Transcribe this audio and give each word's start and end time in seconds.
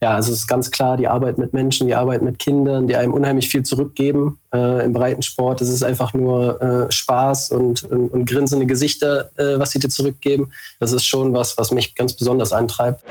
ja, 0.00 0.14
also 0.14 0.32
es 0.32 0.40
ist 0.40 0.46
ganz 0.46 0.70
klar 0.70 0.96
die 0.96 1.08
Arbeit 1.08 1.38
mit 1.38 1.52
Menschen, 1.52 1.88
die 1.88 1.94
Arbeit 1.94 2.22
mit 2.22 2.38
Kindern, 2.38 2.86
die 2.86 2.94
einem 2.94 3.12
unheimlich 3.12 3.48
viel 3.48 3.64
zurückgeben 3.64 4.38
äh, 4.54 4.84
im 4.84 4.92
Breitensport. 4.92 5.60
Es 5.60 5.68
ist 5.68 5.82
einfach 5.82 6.14
nur 6.14 6.62
äh, 6.62 6.92
Spaß 6.92 7.50
und, 7.50 7.82
und, 7.84 8.08
und, 8.08 8.24
grinsende 8.24 8.66
Gesichter, 8.66 9.30
äh, 9.36 9.58
was 9.58 9.72
sie 9.72 9.80
dir 9.80 9.88
zurückgeben. 9.88 10.52
Das 10.78 10.92
ist 10.92 11.04
schon 11.04 11.34
was, 11.34 11.58
was 11.58 11.72
mich 11.72 11.96
ganz 11.96 12.14
besonders 12.14 12.52
antreibt. 12.52 13.02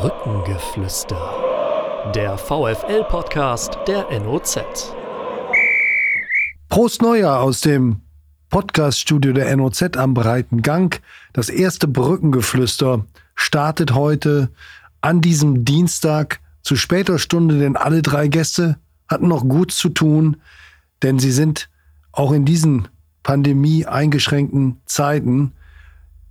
Brückengeflüster. 0.00 1.34
Der 2.14 2.38
VFL-Podcast 2.38 3.76
der 3.86 4.06
NOZ. 4.18 4.94
Prost 6.70 7.02
Neujahr 7.02 7.40
aus 7.40 7.60
dem 7.60 8.00
Podcaststudio 8.48 9.34
der 9.34 9.54
NOZ 9.56 9.96
am 9.96 10.14
Breiten 10.14 10.62
Gang. 10.62 11.02
Das 11.34 11.50
erste 11.50 11.86
Brückengeflüster 11.86 13.04
startet 13.40 13.94
heute 13.94 14.50
an 15.00 15.22
diesem 15.22 15.64
Dienstag 15.64 16.40
zu 16.62 16.76
später 16.76 17.18
Stunde, 17.18 17.58
denn 17.58 17.74
alle 17.74 18.02
drei 18.02 18.28
Gäste 18.28 18.76
hatten 19.08 19.28
noch 19.28 19.48
gut 19.48 19.72
zu 19.72 19.88
tun, 19.88 20.36
denn 21.02 21.18
sie 21.18 21.32
sind 21.32 21.70
auch 22.12 22.32
in 22.32 22.44
diesen 22.44 22.88
Pandemie 23.22 23.86
eingeschränkten 23.86 24.82
Zeiten 24.84 25.52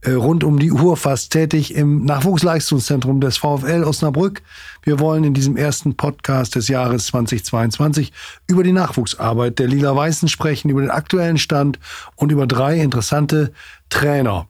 äh, 0.02 0.12
rund 0.12 0.44
um 0.44 0.60
die 0.60 0.72
Uhr 0.72 0.98
fast 0.98 1.34
tätig 1.34 1.74
im 1.74 2.06
Nachwuchsleistungszentrum 2.06 3.22
des 3.22 3.38
VfL 3.38 3.84
Osnabrück. 3.84 4.44
Wir 4.84 5.00
wollen 5.00 5.24
in 5.24 5.34
diesem 5.34 5.58
ersten 5.58 5.98
Podcast 5.98 6.56
des 6.56 6.68
Jahres 6.68 7.08
2022 7.08 8.14
über 8.46 8.64
die 8.64 8.72
Nachwuchsarbeit 8.72 9.58
der 9.58 9.68
Lila-Weißen 9.68 10.30
sprechen, 10.30 10.70
über 10.70 10.82
den 10.82 10.92
aktuellen 10.92 11.40
Stand 11.40 11.80
und 12.16 12.32
über 12.32 12.46
drei 12.46 12.80
interessante 12.80 13.52
Trainer. 13.90 14.48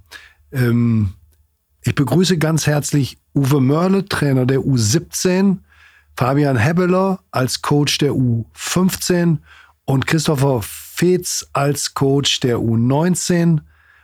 Ähm, 0.51 1.13
ich 1.83 1.95
begrüße 1.95 2.37
ganz 2.37 2.67
herzlich 2.67 3.17
Uwe 3.33 3.61
Mörle, 3.61 4.05
Trainer 4.05 4.45
der 4.45 4.59
U17, 4.59 5.57
Fabian 6.15 6.57
Hebeler 6.57 7.19
als 7.31 7.61
Coach 7.61 7.97
der 7.99 8.11
U15 8.11 9.37
und 9.85 10.05
Christopher 10.05 10.61
Feetz 10.61 11.47
als 11.53 11.93
Coach 11.93 12.41
der 12.41 12.57
U19 12.57 13.61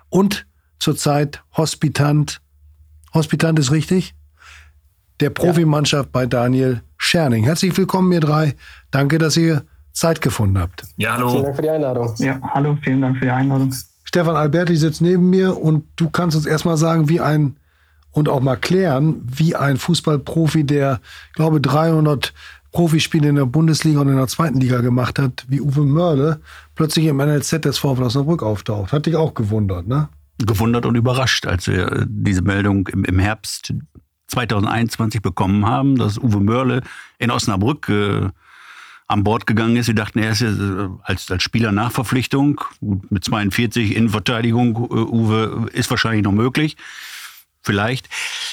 und 0.10 0.46
zurzeit 0.80 1.44
Hospitant. 1.58 2.42
Hospitant 3.14 3.60
ist 3.60 3.72
richtig? 3.72 4.16
Der 5.20 5.30
Profimannschaft 5.30 6.06
ja. 6.06 6.10
bei 6.12 6.26
Daniel 6.26 6.82
Scherning. 6.98 7.44
Herzlich 7.44 7.78
willkommen, 7.78 8.12
ihr 8.12 8.22
drei. 8.22 8.56
Danke, 8.92 9.18
dass 9.18 9.36
ihr 9.38 9.64
Zeit 9.92 10.22
gefunden 10.22 10.60
habt. 10.60 10.84
Ja, 10.98 11.14
hallo. 11.14 11.30
Vielen 11.30 11.44
Dank 11.44 11.56
für 11.56 11.62
die 11.62 11.70
Einladung. 11.70 12.16
Ja, 12.18 12.40
hallo, 12.54 12.78
vielen 12.82 13.02
Dank 13.02 13.18
für 13.18 13.26
die 13.26 13.32
Einladung. 13.32 13.74
Stefan 14.04 14.36
Alberti 14.36 14.76
sitzt 14.78 15.02
neben 15.02 15.30
mir 15.30 15.58
und 15.58 15.86
du 15.98 16.10
kannst 16.10 16.38
uns 16.38 16.46
erstmal 16.46 16.78
sagen, 16.78 17.10
wie 17.10 17.20
ein 17.20 17.58
und 18.16 18.30
auch 18.30 18.40
mal 18.40 18.56
klären, 18.56 19.22
wie 19.26 19.58
ein 19.58 19.76
Fußballprofi, 19.76 20.64
der, 20.64 21.02
glaube, 21.34 21.60
300 21.60 22.34
Profispiele 22.72 23.28
in 23.28 23.36
der 23.36 23.46
Bundesliga 23.46 24.00
und 24.00 24.08
in 24.08 24.16
der 24.16 24.28
zweiten 24.28 24.62
Liga 24.62 24.80
gemacht 24.80 25.20
hat, 25.20 25.46
wie 25.50 25.60
Uwe 25.60 25.82
Mörle, 25.82 26.40
plötzlich 26.76 27.08
im 27.08 27.18
NLZ 27.18 27.66
des 27.66 27.78
VfL 27.78 28.04
Osnabrück 28.04 28.42
auftaucht. 28.42 28.94
Hat 28.94 29.06
dich 29.06 29.18
auch 29.18 29.34
gewundert, 29.34 29.88
ne? 29.88 30.08
Gewundert 30.38 30.86
und 30.86 30.96
überrascht, 30.96 31.46
als 31.46 31.68
wir 31.68 32.06
diese 32.08 32.42
Meldung 32.42 32.88
im, 32.88 33.04
im 33.04 33.20
Herbst 33.20 33.74
2021 34.28 35.22
bekommen 35.22 35.66
haben, 35.66 35.98
dass 35.98 36.18
Uwe 36.18 36.40
Mörle 36.40 36.84
in 37.20 37.32
Osnabrück 37.32 37.90
äh, 37.90 38.30
an 39.08 39.24
Bord 39.26 39.46
gegangen 39.46 39.76
ist. 39.76 39.88
Wir 39.88 39.96
dachten, 39.96 40.20
er 40.20 40.32
ist 40.32 40.42
äh, 40.42 40.88
als, 41.04 41.30
als 41.30 41.44
Spieler 41.44 41.74
nach 41.74 41.92
Verpflichtung 41.92 42.62
mit 42.80 43.26
42 43.26 43.94
in 43.94 44.08
Verteidigung. 44.08 44.76
Äh, 44.76 45.04
Uwe 45.04 45.68
ist 45.74 45.90
wahrscheinlich 45.90 46.24
noch 46.24 46.32
möglich 46.32 46.78
vielleicht. 47.66 48.08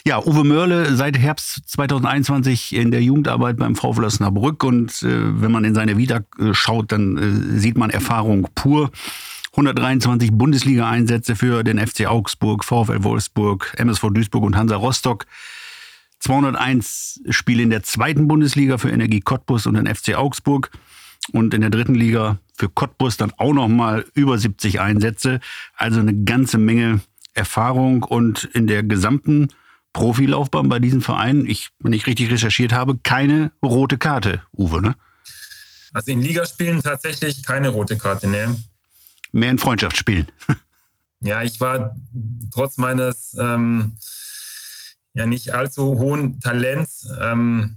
Ja, 0.04 0.18
Uwe 0.18 0.44
Mörle 0.44 0.96
seit 0.96 1.18
Herbst 1.18 1.62
2021 1.66 2.74
in 2.74 2.90
der 2.90 3.02
Jugendarbeit 3.02 3.56
beim 3.56 3.76
VfL 3.76 4.04
Osnabrück 4.04 4.64
und 4.64 5.02
äh, 5.02 5.40
wenn 5.40 5.52
man 5.52 5.64
in 5.64 5.74
seine 5.74 5.96
Vita 5.96 6.20
äh, 6.38 6.52
schaut, 6.52 6.92
dann 6.92 7.16
äh, 7.16 7.58
sieht 7.58 7.76
man 7.76 7.90
Erfahrung 7.90 8.48
pur. 8.54 8.90
123 9.52 10.32
Bundesliga-Einsätze 10.32 11.36
für 11.36 11.62
den 11.62 11.78
FC 11.78 12.06
Augsburg, 12.06 12.64
VfL 12.64 13.04
Wolfsburg, 13.04 13.74
MSV 13.76 14.08
Duisburg 14.12 14.44
und 14.44 14.56
Hansa 14.56 14.76
Rostock. 14.76 15.26
201 16.20 17.20
Spiele 17.28 17.62
in 17.62 17.70
der 17.70 17.82
zweiten 17.82 18.28
Bundesliga 18.28 18.78
für 18.78 18.90
Energie 18.90 19.20
Cottbus 19.20 19.66
und 19.66 19.74
den 19.74 19.92
FC 19.92 20.14
Augsburg 20.14 20.70
und 21.32 21.52
in 21.52 21.60
der 21.60 21.70
dritten 21.70 21.94
Liga 21.94 22.38
für 22.54 22.68
Cottbus 22.68 23.16
dann 23.16 23.32
auch 23.36 23.52
noch 23.52 23.68
mal 23.68 24.04
über 24.14 24.38
70 24.38 24.80
Einsätze. 24.80 25.40
Also 25.76 26.00
eine 26.00 26.14
ganze 26.24 26.58
Menge 26.58 27.00
Erfahrung 27.34 28.02
und 28.02 28.44
in 28.44 28.66
der 28.66 28.82
gesamten 28.82 29.48
Profilaufbahn 29.92 30.68
bei 30.68 30.78
diesen 30.78 31.00
Vereinen, 31.00 31.46
ich, 31.46 31.70
wenn 31.78 31.92
ich 31.92 32.06
richtig 32.06 32.30
recherchiert 32.30 32.72
habe, 32.72 32.98
keine 33.02 33.52
rote 33.62 33.98
Karte, 33.98 34.42
Uwe, 34.56 34.80
ne? 34.80 34.94
Also 35.92 36.10
in 36.10 36.22
Ligaspielen 36.22 36.82
tatsächlich 36.82 37.42
keine 37.42 37.68
rote 37.68 37.98
Karte, 37.98 38.26
ne? 38.26 38.56
Mehr 39.32 39.50
in 39.50 39.58
Freundschaftsspielen. 39.58 40.26
ja, 41.20 41.42
ich 41.42 41.60
war 41.60 41.94
trotz 42.52 42.78
meines 42.78 43.36
ähm, 43.38 43.96
ja 45.14 45.26
nicht 45.26 45.52
allzu 45.52 45.98
hohen 45.98 46.40
Talents 46.40 47.08
ähm, 47.20 47.76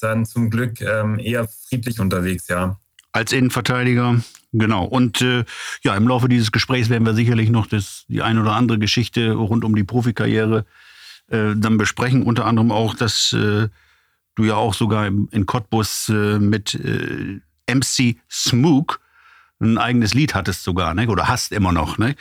dann 0.00 0.26
zum 0.26 0.50
Glück 0.50 0.80
ähm, 0.82 1.18
eher 1.18 1.48
friedlich 1.48 2.00
unterwegs, 2.00 2.48
ja. 2.48 2.78
Als 3.12 3.32
Innenverteidiger 3.32 4.22
Genau. 4.56 4.84
Und 4.84 5.20
äh, 5.20 5.44
ja, 5.82 5.96
im 5.96 6.06
Laufe 6.06 6.28
dieses 6.28 6.52
Gesprächs 6.52 6.88
werden 6.88 7.04
wir 7.04 7.14
sicherlich 7.14 7.50
noch 7.50 7.66
das, 7.66 8.04
die 8.08 8.22
ein 8.22 8.38
oder 8.38 8.52
andere 8.52 8.78
Geschichte 8.78 9.32
rund 9.32 9.64
um 9.64 9.74
die 9.74 9.82
Profikarriere 9.82 10.64
äh, 11.28 11.54
dann 11.56 11.76
besprechen. 11.76 12.22
Unter 12.22 12.46
anderem 12.46 12.70
auch, 12.70 12.94
dass 12.94 13.32
äh, 13.32 13.68
du 14.36 14.44
ja 14.44 14.54
auch 14.54 14.72
sogar 14.72 15.08
im, 15.08 15.28
in 15.32 15.44
Cottbus 15.46 16.08
äh, 16.08 16.38
mit 16.38 16.74
äh, 16.74 17.40
MC 17.68 18.16
Smook 18.30 19.00
ein 19.60 19.76
eigenes 19.76 20.14
Lied 20.14 20.34
hattest 20.34 20.62
sogar, 20.62 20.94
ne? 20.94 21.08
oder 21.08 21.26
hast 21.26 21.50
immer 21.50 21.72
noch. 21.72 21.98
Ne? 21.98 22.14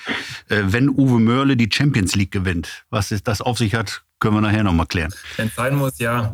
Äh, 0.50 0.64
wenn 0.66 0.90
Uwe 0.90 1.20
Mörle 1.20 1.56
die 1.56 1.70
Champions 1.72 2.16
League 2.16 2.32
gewinnt, 2.32 2.86
was 2.90 3.12
ist, 3.12 3.28
das 3.28 3.42
auf 3.42 3.60
sich 3.60 3.76
hat, 3.76 4.04
können 4.20 4.36
wir 4.36 4.42
nachher 4.42 4.64
nochmal 4.64 4.88
klären. 4.88 5.14
Wenn 5.38 5.50
es 5.50 5.56
sein 5.56 5.76
muss, 5.76 6.00
ja. 6.00 6.34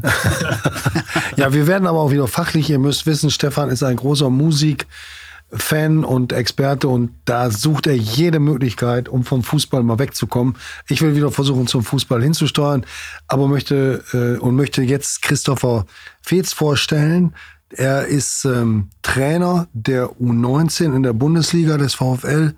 ja, 1.36 1.52
wir 1.52 1.68
werden 1.68 1.88
aber 1.88 2.00
auch 2.00 2.12
wieder 2.12 2.28
fachlich. 2.28 2.70
Ihr 2.70 2.80
müsst 2.80 3.06
wissen, 3.06 3.32
Stefan 3.32 3.70
ist 3.70 3.84
ein 3.84 3.96
großer 3.98 4.30
Musik. 4.30 4.86
Fan 5.52 6.04
und 6.04 6.32
Experte 6.32 6.88
und 6.88 7.12
da 7.26 7.50
sucht 7.50 7.88
er 7.88 7.98
jede 7.98 8.40
Möglichkeit, 8.40 9.10
um 9.10 9.24
vom 9.24 9.44
Fußball 9.44 9.84
mal 9.84 9.98
wegzukommen. 9.98 10.56
Ich 10.88 11.02
will 11.02 11.16
wieder 11.16 11.32
versuchen, 11.32 11.68
zum 11.68 11.84
Fußball 11.84 12.22
hinzusteuern, 12.22 12.86
aber 13.28 13.48
möchte 13.48 14.04
äh, 14.14 14.40
und 14.40 14.56
möchte 14.56 14.82
jetzt 14.84 15.22
Christopher 15.22 15.86
Feetz 16.22 16.54
vorstellen. 16.54 17.34
Er 17.72 18.06
ist 18.08 18.46
ähm, 18.46 18.90
Trainer 19.04 19.68
der 19.74 20.10
U19 20.20 20.96
in 20.96 21.04
der 21.04 21.14
Bundesliga 21.14 21.78
des 21.78 21.94
VfL. 21.94 22.56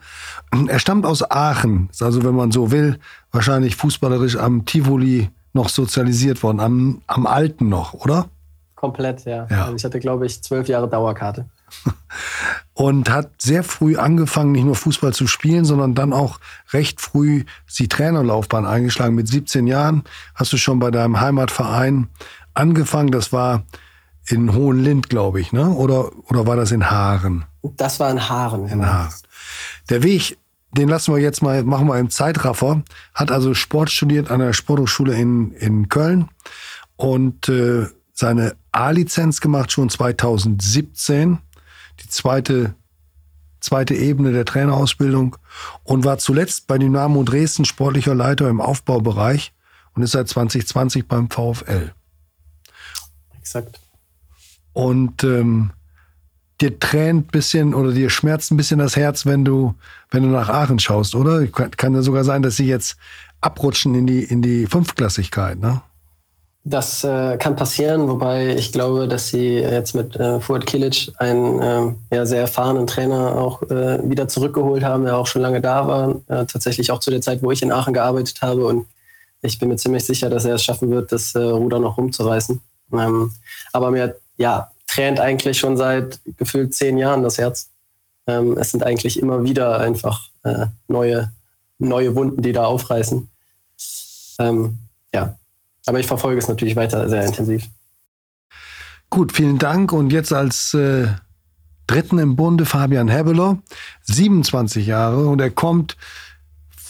Er 0.67 0.79
stammt 0.79 1.05
aus 1.05 1.29
Aachen, 1.29 1.89
also, 1.99 2.23
wenn 2.23 2.35
man 2.35 2.51
so 2.51 2.71
will, 2.71 2.97
wahrscheinlich 3.31 3.75
fußballerisch 3.75 4.37
am 4.37 4.65
Tivoli 4.65 5.29
noch 5.53 5.67
sozialisiert 5.67 6.43
worden, 6.43 6.61
am, 6.61 7.01
am 7.07 7.27
Alten 7.27 7.67
noch, 7.67 7.93
oder? 7.93 8.29
Komplett, 8.75 9.25
ja. 9.25 9.47
ja. 9.49 9.65
Also 9.65 9.75
ich 9.75 9.83
hatte, 9.83 9.99
glaube 9.99 10.25
ich, 10.25 10.41
zwölf 10.41 10.67
Jahre 10.67 10.89
Dauerkarte. 10.89 11.45
und 12.73 13.09
hat 13.09 13.41
sehr 13.41 13.63
früh 13.63 13.97
angefangen, 13.97 14.53
nicht 14.53 14.63
nur 14.63 14.75
Fußball 14.75 15.13
zu 15.13 15.27
spielen, 15.27 15.65
sondern 15.65 15.93
dann 15.93 16.13
auch 16.13 16.39
recht 16.71 17.01
früh 17.01 17.43
die 17.77 17.89
Trainerlaufbahn 17.89 18.65
eingeschlagen. 18.65 19.15
Mit 19.15 19.27
17 19.27 19.67
Jahren 19.67 20.03
hast 20.35 20.53
du 20.53 20.57
schon 20.57 20.79
bei 20.79 20.91
deinem 20.91 21.19
Heimatverein 21.19 22.07
angefangen. 22.53 23.11
Das 23.11 23.33
war 23.33 23.63
in 24.25 24.53
Hohenlind, 24.53 25.09
glaube 25.09 25.41
ich, 25.41 25.51
ne? 25.51 25.69
Oder, 25.69 26.11
oder 26.29 26.47
war 26.47 26.55
das 26.55 26.71
in 26.71 26.89
Haaren? 26.89 27.45
Das 27.75 27.99
war 27.99 28.09
in 28.11 28.29
Haaren. 28.29 28.67
In 28.67 28.85
Haaren. 28.85 29.13
Der 29.89 30.03
Weg, 30.03 30.37
den 30.71 30.87
lassen 30.87 31.13
wir 31.13 31.21
jetzt 31.21 31.41
mal, 31.41 31.63
machen 31.63 31.87
wir 31.87 31.99
im 31.99 32.09
Zeitraffer. 32.09 32.83
Hat 33.13 33.31
also 33.31 33.53
Sport 33.53 33.91
studiert 33.91 34.31
an 34.31 34.39
der 34.39 34.53
Sporthochschule 34.53 35.13
in, 35.15 35.51
in 35.53 35.89
Köln 35.89 36.29
und 36.95 37.49
äh, 37.49 37.87
seine 38.13 38.55
A-Lizenz 38.71 39.41
gemacht 39.41 39.71
schon 39.71 39.89
2017 39.89 41.39
die 42.03 42.09
zweite, 42.09 42.75
zweite 43.59 43.95
Ebene 43.95 44.31
der 44.31 44.45
Trainerausbildung 44.45 45.37
und 45.83 46.03
war 46.03 46.17
zuletzt 46.17 46.67
bei 46.67 46.77
Dynamo 46.77 47.23
Dresden 47.23 47.65
sportlicher 47.65 48.15
Leiter 48.15 48.49
im 48.49 48.61
Aufbaubereich 48.61 49.53
und 49.93 50.03
ist 50.03 50.11
seit 50.11 50.27
2020 50.27 51.07
beim 51.07 51.29
VfL. 51.29 51.93
Exakt. 53.37 53.79
Und 54.73 55.23
ähm, 55.23 55.71
dir 56.61 56.79
tränt 56.79 57.27
ein 57.27 57.31
bisschen 57.31 57.73
oder 57.73 57.91
dir 57.91 58.09
schmerzt 58.09 58.51
ein 58.51 58.57
bisschen 58.57 58.79
das 58.79 58.95
Herz, 58.95 59.25
wenn 59.25 59.43
du, 59.43 59.75
wenn 60.09 60.23
du 60.23 60.29
nach 60.29 60.49
Aachen 60.49 60.79
schaust, 60.79 61.15
oder? 61.15 61.45
Kann, 61.47 61.71
kann 61.71 61.93
ja 61.93 62.01
sogar 62.01 62.23
sein, 62.23 62.41
dass 62.41 62.55
sie 62.55 62.67
jetzt 62.67 62.97
abrutschen 63.41 63.95
in 63.95 64.07
die, 64.07 64.23
in 64.23 64.41
die 64.41 64.67
Fünftklassigkeit, 64.67 65.59
ne? 65.59 65.81
Das 66.63 67.03
äh, 67.03 67.37
kann 67.37 67.55
passieren, 67.55 68.07
wobei 68.07 68.55
ich 68.55 68.71
glaube, 68.71 69.07
dass 69.07 69.29
sie 69.29 69.55
jetzt 69.55 69.95
mit 69.95 70.15
äh, 70.15 70.39
Fuad 70.39 70.67
Kilic 70.67 71.11
einen 71.17 71.59
äh, 71.59 72.15
ja, 72.15 72.25
sehr 72.27 72.41
erfahrenen 72.41 72.85
Trainer 72.85 73.35
auch 73.35 73.63
äh, 73.63 74.07
wieder 74.07 74.27
zurückgeholt 74.27 74.83
haben, 74.83 75.05
der 75.05 75.17
auch 75.17 75.25
schon 75.25 75.41
lange 75.41 75.59
da 75.59 75.87
war, 75.87 76.11
äh, 76.27 76.45
tatsächlich 76.45 76.91
auch 76.91 76.99
zu 76.99 77.09
der 77.09 77.21
Zeit, 77.21 77.41
wo 77.41 77.51
ich 77.51 77.63
in 77.63 77.71
Aachen 77.71 77.95
gearbeitet 77.95 78.43
habe. 78.43 78.67
Und 78.67 78.85
ich 79.41 79.57
bin 79.57 79.69
mir 79.69 79.77
ziemlich 79.77 80.05
sicher, 80.05 80.29
dass 80.29 80.45
er 80.45 80.55
es 80.55 80.63
schaffen 80.63 80.91
wird, 80.91 81.11
das 81.11 81.33
äh, 81.33 81.39
Ruder 81.39 81.79
noch 81.79 81.97
rumzureißen. 81.97 82.61
Ähm, 82.93 83.31
aber 83.73 83.89
mir, 83.89 84.17
ja, 84.37 84.71
tränt 84.85 85.19
eigentlich 85.19 85.57
schon 85.57 85.77
seit 85.77 86.19
gefühlt 86.37 86.75
zehn 86.75 86.99
Jahren 86.99 87.23
das 87.23 87.39
Herz. 87.39 87.71
Ähm, 88.27 88.55
es 88.59 88.69
sind 88.69 88.83
eigentlich 88.83 89.19
immer 89.19 89.43
wieder 89.43 89.79
einfach 89.79 90.27
äh, 90.43 90.67
neue, 90.87 91.31
neue 91.79 92.13
Wunden, 92.15 92.43
die 92.43 92.51
da 92.51 92.65
aufreißen. 92.65 93.29
Ähm, 94.37 94.77
ja, 95.11 95.37
aber 95.91 95.99
ich 95.99 96.07
verfolge 96.07 96.39
es 96.39 96.47
natürlich 96.47 96.77
weiter 96.77 97.09
sehr 97.09 97.25
intensiv. 97.25 97.67
Gut, 99.09 99.33
vielen 99.33 99.57
Dank. 99.57 99.91
Und 99.91 100.13
jetzt 100.13 100.31
als 100.31 100.73
äh, 100.73 101.07
Dritten 101.85 102.17
im 102.17 102.37
Bunde 102.37 102.65
Fabian 102.65 103.09
Hebeler, 103.09 103.57
27 104.03 104.87
Jahre 104.87 105.27
und 105.27 105.41
er 105.41 105.51
kommt, 105.51 105.97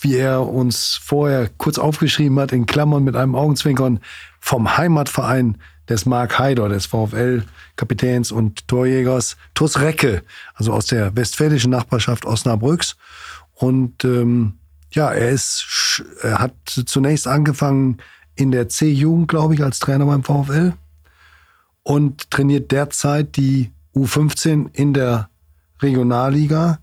wie 0.02 0.18
er 0.18 0.48
uns 0.48 1.00
vorher 1.04 1.50
kurz 1.58 1.80
aufgeschrieben 1.80 2.40
hat, 2.40 2.52
in 2.52 2.68
Klammern 2.68 3.04
mit 3.04 3.16
einem 3.16 3.34
Augenzwinkern 3.34 4.02
vom 4.40 4.78
Heimatverein 4.78 5.58
des 5.90 6.06
Mark 6.06 6.38
Haider, 6.38 6.70
des 6.70 6.86
VfL-Kapitäns 6.86 8.32
und 8.32 8.68
Torjägers 8.68 9.36
TuS 9.56 9.80
Recke, 9.80 10.22
also 10.54 10.74
aus 10.74 10.86
der 10.86 11.16
westfälischen 11.16 11.72
Nachbarschaft 11.72 12.26
Osnabrücks. 12.26 12.98
Und 13.56 14.06
ähm, 14.06 14.60
ja, 14.92 15.12
er 15.12 15.30
ist, 15.30 16.04
er 16.22 16.38
hat 16.38 16.54
zunächst 16.68 17.28
angefangen 17.28 17.98
in 18.42 18.52
der 18.52 18.70
C-Jugend, 18.70 19.28
glaube 19.28 19.54
ich, 19.54 19.64
als 19.64 19.78
Trainer 19.78 20.08
beim 20.08 20.24
VfL 20.24 20.74
und 21.84 22.32
trainiert 22.32 22.72
derzeit 22.72 23.38
die 23.38 23.72
U15 23.96 24.70
in 24.74 24.94
der 24.94 25.30
Regionalliga, 25.80 26.80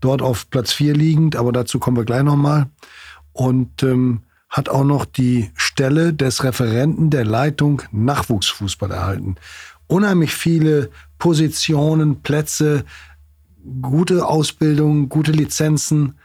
dort 0.00 0.22
auf 0.22 0.48
Platz 0.48 0.72
4 0.72 0.94
liegend, 0.94 1.36
aber 1.36 1.52
dazu 1.52 1.78
kommen 1.78 1.98
wir 1.98 2.04
gleich 2.04 2.22
nochmal. 2.22 2.66
Und 3.32 3.82
ähm, 3.82 4.22
hat 4.48 4.70
auch 4.70 4.84
noch 4.84 5.04
die 5.04 5.50
Stelle 5.54 6.14
des 6.14 6.44
Referenten 6.44 7.10
der 7.10 7.24
Leitung 7.24 7.82
Nachwuchsfußball 7.92 8.90
erhalten. 8.90 9.36
Unheimlich 9.86 10.34
viele 10.34 10.90
Positionen, 11.18 12.22
Plätze, 12.22 12.84
gute 13.82 14.26
Ausbildung, 14.26 15.08
gute 15.10 15.32
Lizenzen. 15.32 16.18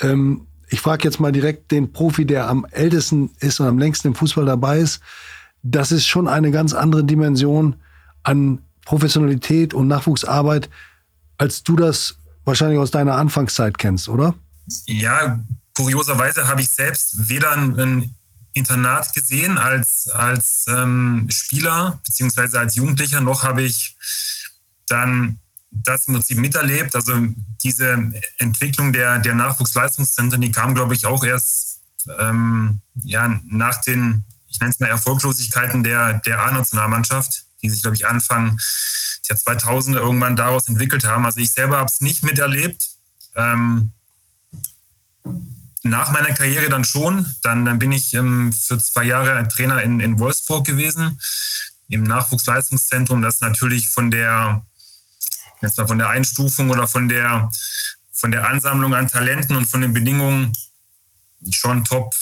Ähm, 0.00 0.46
ich 0.74 0.80
frage 0.80 1.04
jetzt 1.04 1.20
mal 1.20 1.30
direkt 1.30 1.70
den 1.70 1.92
Profi, 1.92 2.26
der 2.26 2.48
am 2.48 2.66
ältesten 2.68 3.30
ist 3.38 3.60
und 3.60 3.68
am 3.68 3.78
längsten 3.78 4.08
im 4.08 4.16
Fußball 4.16 4.44
dabei 4.44 4.80
ist. 4.80 5.00
Das 5.62 5.92
ist 5.92 6.04
schon 6.04 6.26
eine 6.26 6.50
ganz 6.50 6.72
andere 6.72 7.04
Dimension 7.04 7.76
an 8.24 8.60
Professionalität 8.84 9.72
und 9.72 9.86
Nachwuchsarbeit, 9.86 10.68
als 11.38 11.62
du 11.62 11.76
das 11.76 12.16
wahrscheinlich 12.44 12.80
aus 12.80 12.90
deiner 12.90 13.14
Anfangszeit 13.14 13.78
kennst, 13.78 14.08
oder? 14.08 14.34
Ja, 14.86 15.38
kurioserweise 15.74 16.48
habe 16.48 16.62
ich 16.62 16.70
selbst 16.70 17.28
weder 17.28 17.52
ein 17.52 18.12
Internat 18.52 19.14
gesehen 19.14 19.58
als, 19.58 20.10
als 20.12 20.64
ähm, 20.66 21.28
Spieler 21.30 22.00
beziehungsweise 22.04 22.58
als 22.58 22.74
Jugendlicher, 22.74 23.20
noch 23.20 23.44
habe 23.44 23.62
ich 23.62 23.96
dann 24.88 25.38
das 25.82 26.06
im 26.06 26.14
Prinzip 26.14 26.38
miterlebt. 26.38 26.94
Also 26.94 27.14
diese 27.62 28.12
Entwicklung 28.38 28.92
der, 28.92 29.18
der 29.18 29.34
Nachwuchsleistungszentren, 29.34 30.40
die 30.40 30.52
kam, 30.52 30.74
glaube 30.74 30.94
ich, 30.94 31.06
auch 31.06 31.24
erst 31.24 31.80
ähm, 32.18 32.80
ja, 33.02 33.40
nach 33.44 33.80
den, 33.82 34.24
ich 34.48 34.60
nenne 34.60 34.70
es 34.70 34.80
mal 34.80 34.88
Erfolglosigkeiten 34.88 35.82
der, 35.82 36.14
der 36.20 36.40
A-Nationalmannschaft, 36.40 37.44
die 37.62 37.70
sich, 37.70 37.82
glaube 37.82 37.96
ich, 37.96 38.06
Anfang 38.06 38.58
der 39.28 39.36
2000er 39.36 39.96
irgendwann 39.96 40.36
daraus 40.36 40.68
entwickelt 40.68 41.04
haben. 41.04 41.24
Also 41.24 41.40
ich 41.40 41.50
selber 41.50 41.78
habe 41.78 41.90
es 41.90 42.00
nicht 42.00 42.22
miterlebt. 42.22 42.90
Ähm, 43.34 43.92
nach 45.84 46.10
meiner 46.10 46.34
Karriere 46.34 46.68
dann 46.68 46.84
schon. 46.84 47.26
Dann, 47.42 47.64
dann 47.64 47.78
bin 47.78 47.92
ich 47.92 48.14
ähm, 48.14 48.52
für 48.52 48.78
zwei 48.78 49.04
Jahre 49.04 49.46
Trainer 49.48 49.82
in, 49.82 50.00
in 50.00 50.18
Wolfsburg 50.18 50.66
gewesen, 50.66 51.20
im 51.88 52.02
Nachwuchsleistungszentrum. 52.04 53.22
Das 53.22 53.40
natürlich 53.40 53.88
von 53.88 54.10
der, 54.10 54.64
jetzt 55.64 55.80
von 55.80 55.98
der 55.98 56.08
Einstufung 56.08 56.70
oder 56.70 56.86
von 56.86 57.08
der, 57.08 57.50
von 58.12 58.30
der 58.30 58.48
Ansammlung 58.48 58.94
an 58.94 59.08
Talenten 59.08 59.56
und 59.56 59.66
von 59.66 59.80
den 59.80 59.92
Bedingungen 59.92 60.52
schon 61.50 61.84
Top 61.84 62.14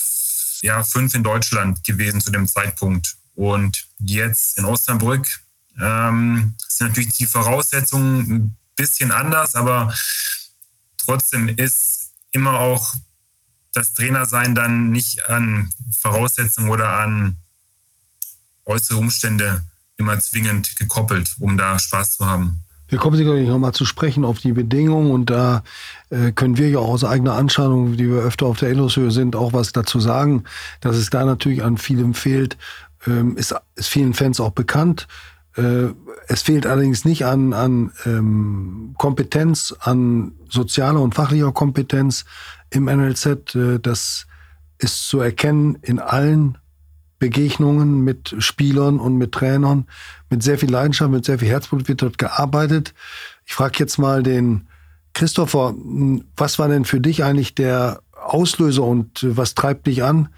ja, 0.62 0.82
fünf 0.82 1.14
in 1.14 1.22
Deutschland 1.22 1.84
gewesen 1.84 2.20
zu 2.20 2.30
dem 2.30 2.48
Zeitpunkt. 2.48 3.16
Und 3.34 3.86
jetzt 3.98 4.58
in 4.58 4.64
Osnabrück 4.64 5.26
ähm, 5.80 6.54
sind 6.68 6.88
natürlich 6.88 7.14
die 7.14 7.26
Voraussetzungen 7.26 8.32
ein 8.32 8.56
bisschen 8.76 9.10
anders, 9.10 9.54
aber 9.54 9.94
trotzdem 10.96 11.48
ist 11.48 12.12
immer 12.30 12.60
auch 12.60 12.94
das 13.72 13.94
Trainersein 13.94 14.54
dann 14.54 14.90
nicht 14.90 15.28
an 15.28 15.72
Voraussetzungen 15.98 16.70
oder 16.70 16.98
an 17.00 17.36
äußere 18.64 18.98
Umstände 18.98 19.64
immer 19.96 20.18
zwingend 20.20 20.76
gekoppelt, 20.76 21.36
um 21.38 21.56
da 21.56 21.78
Spaß 21.78 22.16
zu 22.16 22.26
haben. 22.26 22.61
Wir 22.92 22.98
kommen 22.98 23.16
sicherlich 23.16 23.48
nochmal 23.48 23.72
zu 23.72 23.86
sprechen 23.86 24.22
auf 24.22 24.40
die 24.40 24.52
Bedingungen 24.52 25.12
und 25.12 25.30
da 25.30 25.62
äh, 26.10 26.30
können 26.30 26.58
wir 26.58 26.68
ja 26.68 26.78
auch 26.78 26.90
aus 26.90 27.04
eigener 27.04 27.32
Anschauung, 27.36 27.96
die 27.96 28.06
wir 28.10 28.18
öfter 28.18 28.44
auf 28.44 28.58
der 28.58 28.68
Ellushöhe 28.68 29.10
sind, 29.10 29.34
auch 29.34 29.54
was 29.54 29.72
dazu 29.72 29.98
sagen, 29.98 30.44
dass 30.82 30.96
es 30.96 31.08
da 31.08 31.24
natürlich 31.24 31.64
an 31.64 31.78
vielem 31.78 32.12
fehlt, 32.12 32.58
ähm, 33.06 33.38
ist, 33.38 33.54
ist 33.76 33.88
vielen 33.88 34.12
Fans 34.12 34.40
auch 34.40 34.50
bekannt. 34.50 35.08
Äh, 35.56 35.86
es 36.28 36.42
fehlt 36.42 36.66
allerdings 36.66 37.06
nicht 37.06 37.24
an, 37.24 37.54
an 37.54 37.92
ähm, 38.04 38.94
Kompetenz, 38.98 39.74
an 39.80 40.32
sozialer 40.50 41.00
und 41.00 41.14
fachlicher 41.14 41.50
Kompetenz 41.50 42.26
im 42.68 42.84
NLZ. 42.84 43.54
Äh, 43.54 43.78
das 43.80 44.26
ist 44.76 45.08
zu 45.08 45.18
erkennen 45.18 45.78
in 45.80 45.98
allen 45.98 46.58
Begegnungen 47.22 48.02
mit 48.02 48.34
Spielern 48.38 48.98
und 48.98 49.16
mit 49.16 49.30
Trainern. 49.30 49.86
Mit 50.28 50.42
sehr 50.42 50.58
viel 50.58 50.72
Leidenschaft, 50.72 51.12
mit 51.12 51.24
sehr 51.24 51.38
viel 51.38 51.46
Herzblut 51.46 51.86
wird 51.86 52.02
dort 52.02 52.18
gearbeitet. 52.18 52.94
Ich 53.46 53.54
frage 53.54 53.74
jetzt 53.78 53.96
mal 53.96 54.24
den 54.24 54.66
Christopher, 55.12 55.72
was 56.36 56.58
war 56.58 56.66
denn 56.66 56.84
für 56.84 57.00
dich 57.00 57.22
eigentlich 57.22 57.54
der 57.54 58.02
Auslöser 58.20 58.82
und 58.82 59.20
was 59.22 59.54
treibt 59.54 59.86
dich 59.86 60.02
an, 60.02 60.30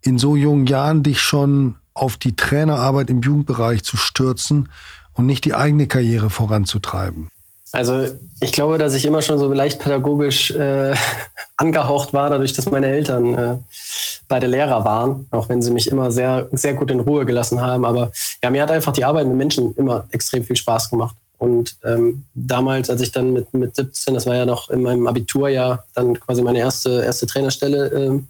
in 0.00 0.18
so 0.18 0.34
jungen 0.34 0.66
Jahren 0.66 1.04
dich 1.04 1.20
schon 1.20 1.76
auf 1.94 2.16
die 2.16 2.34
Trainerarbeit 2.34 3.08
im 3.08 3.20
Jugendbereich 3.20 3.84
zu 3.84 3.96
stürzen 3.96 4.70
und 5.12 5.26
nicht 5.26 5.44
die 5.44 5.54
eigene 5.54 5.86
Karriere 5.86 6.30
voranzutreiben? 6.30 7.28
Also 7.72 8.06
ich 8.40 8.52
glaube, 8.52 8.78
dass 8.78 8.94
ich 8.94 9.04
immer 9.04 9.22
schon 9.22 9.38
so 9.38 9.52
leicht 9.52 9.78
pädagogisch 9.80 10.50
äh, 10.50 10.94
angehaucht 11.56 12.12
war, 12.12 12.30
dadurch, 12.30 12.52
dass 12.52 12.70
meine 12.70 12.88
Eltern 12.88 13.34
äh, 13.34 13.56
beide 14.28 14.46
Lehrer 14.46 14.84
waren, 14.84 15.26
auch 15.30 15.48
wenn 15.48 15.62
sie 15.62 15.70
mich 15.70 15.88
immer 15.88 16.10
sehr, 16.10 16.48
sehr 16.52 16.74
gut 16.74 16.90
in 16.90 17.00
Ruhe 17.00 17.24
gelassen 17.26 17.60
haben. 17.60 17.84
Aber 17.84 18.12
ja, 18.42 18.50
mir 18.50 18.62
hat 18.62 18.70
einfach 18.70 18.92
die 18.92 19.04
Arbeit 19.04 19.26
mit 19.26 19.36
Menschen 19.36 19.74
immer 19.76 20.06
extrem 20.10 20.44
viel 20.44 20.56
Spaß 20.56 20.90
gemacht. 20.90 21.14
Und 21.38 21.76
ähm, 21.84 22.24
damals, 22.34 22.90
als 22.90 23.00
ich 23.00 23.12
dann 23.12 23.32
mit, 23.32 23.54
mit 23.54 23.74
17, 23.74 24.14
das 24.14 24.26
war 24.26 24.36
ja 24.36 24.44
noch 24.44 24.68
in 24.68 24.82
meinem 24.82 25.06
Abiturjahr, 25.06 25.84
dann 25.94 26.18
quasi 26.20 26.42
meine 26.42 26.58
erste, 26.58 27.02
erste 27.02 27.26
Trainerstelle 27.26 27.86
äh, 27.86 28.20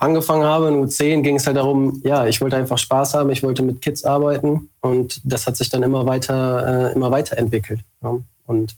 angefangen 0.00 0.44
habe, 0.44 0.68
in 0.68 0.86
U10, 0.86 1.20
ging 1.20 1.36
es 1.36 1.46
halt 1.46 1.56
darum, 1.56 2.00
ja, 2.04 2.26
ich 2.26 2.40
wollte 2.40 2.56
einfach 2.56 2.78
Spaß 2.78 3.14
haben, 3.14 3.30
ich 3.30 3.42
wollte 3.42 3.62
mit 3.62 3.82
Kids 3.82 4.04
arbeiten 4.04 4.70
und 4.80 5.20
das 5.24 5.46
hat 5.46 5.56
sich 5.56 5.68
dann 5.68 5.82
immer 5.82 6.06
weiter, 6.06 6.90
äh, 6.90 6.94
immer 6.94 7.10
weiterentwickelt. 7.10 7.80
Ja. 8.02 8.18
Und 8.46 8.76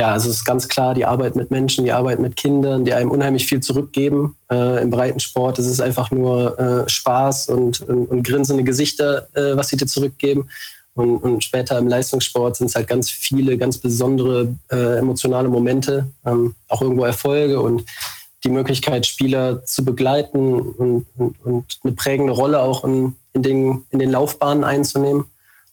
ja, 0.00 0.12
also 0.12 0.30
es 0.30 0.36
ist 0.36 0.44
ganz 0.44 0.68
klar, 0.68 0.94
die 0.94 1.04
Arbeit 1.04 1.34
mit 1.34 1.50
Menschen, 1.50 1.84
die 1.84 1.92
Arbeit 1.92 2.20
mit 2.20 2.36
Kindern, 2.36 2.84
die 2.84 2.94
einem 2.94 3.10
unheimlich 3.10 3.46
viel 3.46 3.60
zurückgeben 3.60 4.36
äh, 4.50 4.80
im 4.80 4.90
Breitensport. 4.90 5.58
Es 5.58 5.66
ist 5.66 5.80
einfach 5.80 6.12
nur 6.12 6.58
äh, 6.58 6.88
Spaß 6.88 7.48
und, 7.48 7.80
und, 7.80 8.06
und, 8.06 8.22
grinsende 8.22 8.62
Gesichter, 8.62 9.28
äh, 9.34 9.56
was 9.56 9.68
sie 9.68 9.76
dir 9.76 9.86
zurückgeben. 9.86 10.48
Und, 10.94 11.18
und 11.18 11.42
später 11.42 11.78
im 11.78 11.88
Leistungssport 11.88 12.56
sind 12.56 12.68
es 12.68 12.76
halt 12.76 12.86
ganz 12.86 13.10
viele, 13.10 13.58
ganz 13.58 13.78
besondere 13.78 14.54
äh, 14.70 14.98
emotionale 14.98 15.48
Momente, 15.48 16.08
ähm, 16.24 16.54
auch 16.68 16.80
irgendwo 16.80 17.04
Erfolge 17.04 17.60
und 17.60 17.84
die 18.44 18.50
Möglichkeit, 18.50 19.04
Spieler 19.04 19.64
zu 19.64 19.84
begleiten 19.84 20.60
und, 20.60 21.06
und, 21.16 21.44
und 21.44 21.78
eine 21.82 21.92
prägende 21.92 22.32
Rolle 22.32 22.60
auch 22.60 22.84
in, 22.84 23.16
in, 23.32 23.42
den, 23.42 23.84
in 23.90 23.98
den 23.98 24.12
Laufbahnen 24.12 24.62
einzunehmen. 24.62 25.24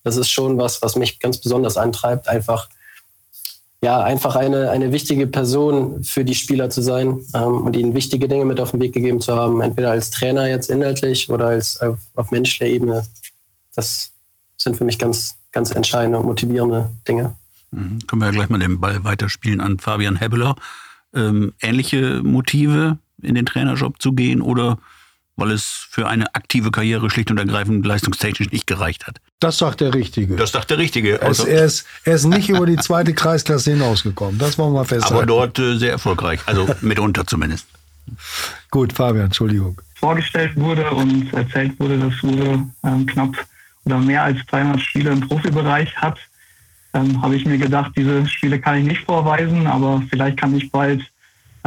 Das 0.03 0.17
ist 0.17 0.29
schon 0.29 0.57
was, 0.57 0.81
was 0.81 0.95
mich 0.95 1.19
ganz 1.19 1.39
besonders 1.39 1.77
antreibt, 1.77 2.27
einfach, 2.27 2.69
ja, 3.85 4.01
einfach 4.01 4.35
eine, 4.35 4.71
eine 4.71 4.91
wichtige 4.91 5.27
Person 5.27 6.03
für 6.03 6.25
die 6.25 6.33
Spieler 6.33 6.71
zu 6.71 6.81
sein 6.81 7.19
ähm, 7.35 7.61
und 7.61 7.75
ihnen 7.75 7.93
wichtige 7.93 8.27
Dinge 8.27 8.43
mit 8.43 8.59
auf 8.59 8.71
den 8.71 8.81
Weg 8.81 8.93
gegeben 8.93 9.21
zu 9.21 9.35
haben, 9.35 9.61
entweder 9.61 9.91
als 9.91 10.09
Trainer 10.09 10.49
jetzt 10.49 10.71
inhaltlich 10.71 11.29
oder 11.29 11.49
als 11.49 11.79
auf, 11.79 11.99
auf 12.15 12.31
menschlicher 12.31 12.65
Ebene. 12.65 13.05
Das 13.75 14.11
sind 14.57 14.75
für 14.75 14.85
mich 14.85 14.97
ganz, 14.97 15.35
ganz 15.51 15.69
entscheidende 15.69 16.17
und 16.17 16.25
motivierende 16.25 16.89
Dinge. 17.07 17.35
Mhm. 17.69 17.99
Können 18.07 18.21
wir 18.23 18.25
ja 18.25 18.31
gleich 18.31 18.49
mal 18.49 18.57
den 18.57 18.79
Ball 18.79 19.03
weiterspielen 19.03 19.61
an 19.61 19.77
Fabian 19.77 20.15
Hebeler 20.15 20.55
ähm, 21.13 21.53
ähnliche 21.61 22.23
Motive, 22.23 22.97
in 23.21 23.35
den 23.35 23.45
Trainerjob 23.45 24.01
zu 24.01 24.13
gehen 24.13 24.41
oder 24.41 24.79
weil 25.35 25.51
es 25.51 25.63
für 25.89 26.07
eine 26.07 26.33
aktive 26.33 26.71
Karriere 26.71 27.09
schlicht 27.09 27.31
und 27.31 27.37
ergreifend 27.37 27.85
leistungstechnisch 27.85 28.51
nicht 28.51 28.67
gereicht 28.67 29.07
hat. 29.07 29.19
Das 29.39 29.57
sagt 29.57 29.81
der 29.81 29.93
Richtige. 29.93 30.35
Das 30.35 30.51
sagt 30.51 30.69
der 30.69 30.77
Richtige. 30.77 31.21
Also 31.21 31.45
er, 31.45 31.65
ist, 31.65 31.85
er 32.03 32.15
ist 32.15 32.25
nicht 32.25 32.49
über 32.49 32.65
die 32.65 32.77
zweite 32.77 33.13
Kreisklasse 33.13 33.71
hinausgekommen. 33.71 34.39
Das 34.39 34.57
wollen 34.57 34.73
wir 34.73 34.85
festhalten. 34.85 35.15
Aber 35.15 35.25
dort 35.25 35.59
äh, 35.59 35.77
sehr 35.77 35.91
erfolgreich. 35.91 36.39
Also 36.45 36.67
mitunter 36.81 37.27
zumindest. 37.27 37.67
Gut, 38.71 38.93
Fabian, 38.93 39.25
Entschuldigung. 39.25 39.81
Vorgestellt 39.95 40.55
wurde 40.55 40.89
und 40.91 41.33
erzählt 41.33 41.79
wurde, 41.79 41.97
dass 41.97 42.23
Uwe 42.23 42.65
ähm, 42.83 43.05
knapp 43.05 43.35
oder 43.85 43.99
mehr 43.99 44.23
als 44.23 44.39
300 44.47 44.81
Spiele 44.81 45.11
im 45.11 45.21
Profibereich 45.21 45.95
hat, 45.97 46.17
ähm, 46.93 47.21
habe 47.21 47.35
ich 47.35 47.45
mir 47.45 47.57
gedacht, 47.57 47.91
diese 47.95 48.25
Spiele 48.27 48.59
kann 48.59 48.77
ich 48.77 48.85
nicht 48.85 49.01
vorweisen, 49.05 49.67
aber 49.67 50.01
vielleicht 50.09 50.37
kann 50.37 50.55
ich 50.55 50.71
bald 50.71 51.03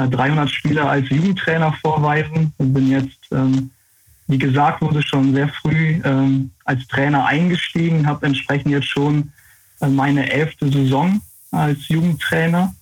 300 0.06 0.50
Spiele 0.50 0.88
als 0.88 1.08
Jugendtrainer 1.08 1.72
vorweisen. 1.82 2.52
Ich 2.58 2.72
bin 2.72 2.88
jetzt, 2.88 3.18
ähm, 3.32 3.70
wie 4.26 4.38
gesagt, 4.38 4.80
wurde 4.80 5.02
schon 5.02 5.34
sehr 5.34 5.48
früh 5.48 6.00
ähm, 6.04 6.50
als 6.64 6.86
Trainer 6.86 7.26
eingestiegen, 7.26 8.06
habe 8.06 8.26
entsprechend 8.26 8.70
jetzt 8.70 8.88
schon 8.88 9.32
äh, 9.80 9.88
meine 9.88 10.30
elfte 10.30 10.70
Saison 10.70 11.20
als 11.50 11.88
Jugendtrainer. 11.88 12.74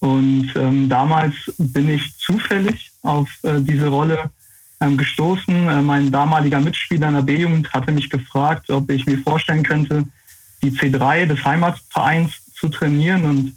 Und 0.00 0.52
ähm, 0.56 0.88
damals 0.88 1.34
bin 1.58 1.88
ich 1.88 2.16
zufällig 2.18 2.90
auf 3.02 3.28
äh, 3.42 3.60
diese 3.60 3.88
Rolle 3.88 4.30
ähm, 4.80 4.96
gestoßen. 4.96 5.68
Äh, 5.68 5.82
mein 5.82 6.10
damaliger 6.10 6.60
Mitspieler 6.60 7.08
in 7.08 7.14
der 7.14 7.22
B-Jugend 7.22 7.72
hatte 7.72 7.92
mich 7.92 8.10
gefragt, 8.10 8.68
ob 8.70 8.90
ich 8.90 9.06
mir 9.06 9.18
vorstellen 9.18 9.62
könnte, 9.62 10.04
die 10.62 10.70
C3 10.70 11.26
des 11.26 11.44
Heimatvereins 11.44 12.32
zu 12.54 12.68
trainieren. 12.68 13.24
Und 13.24 13.56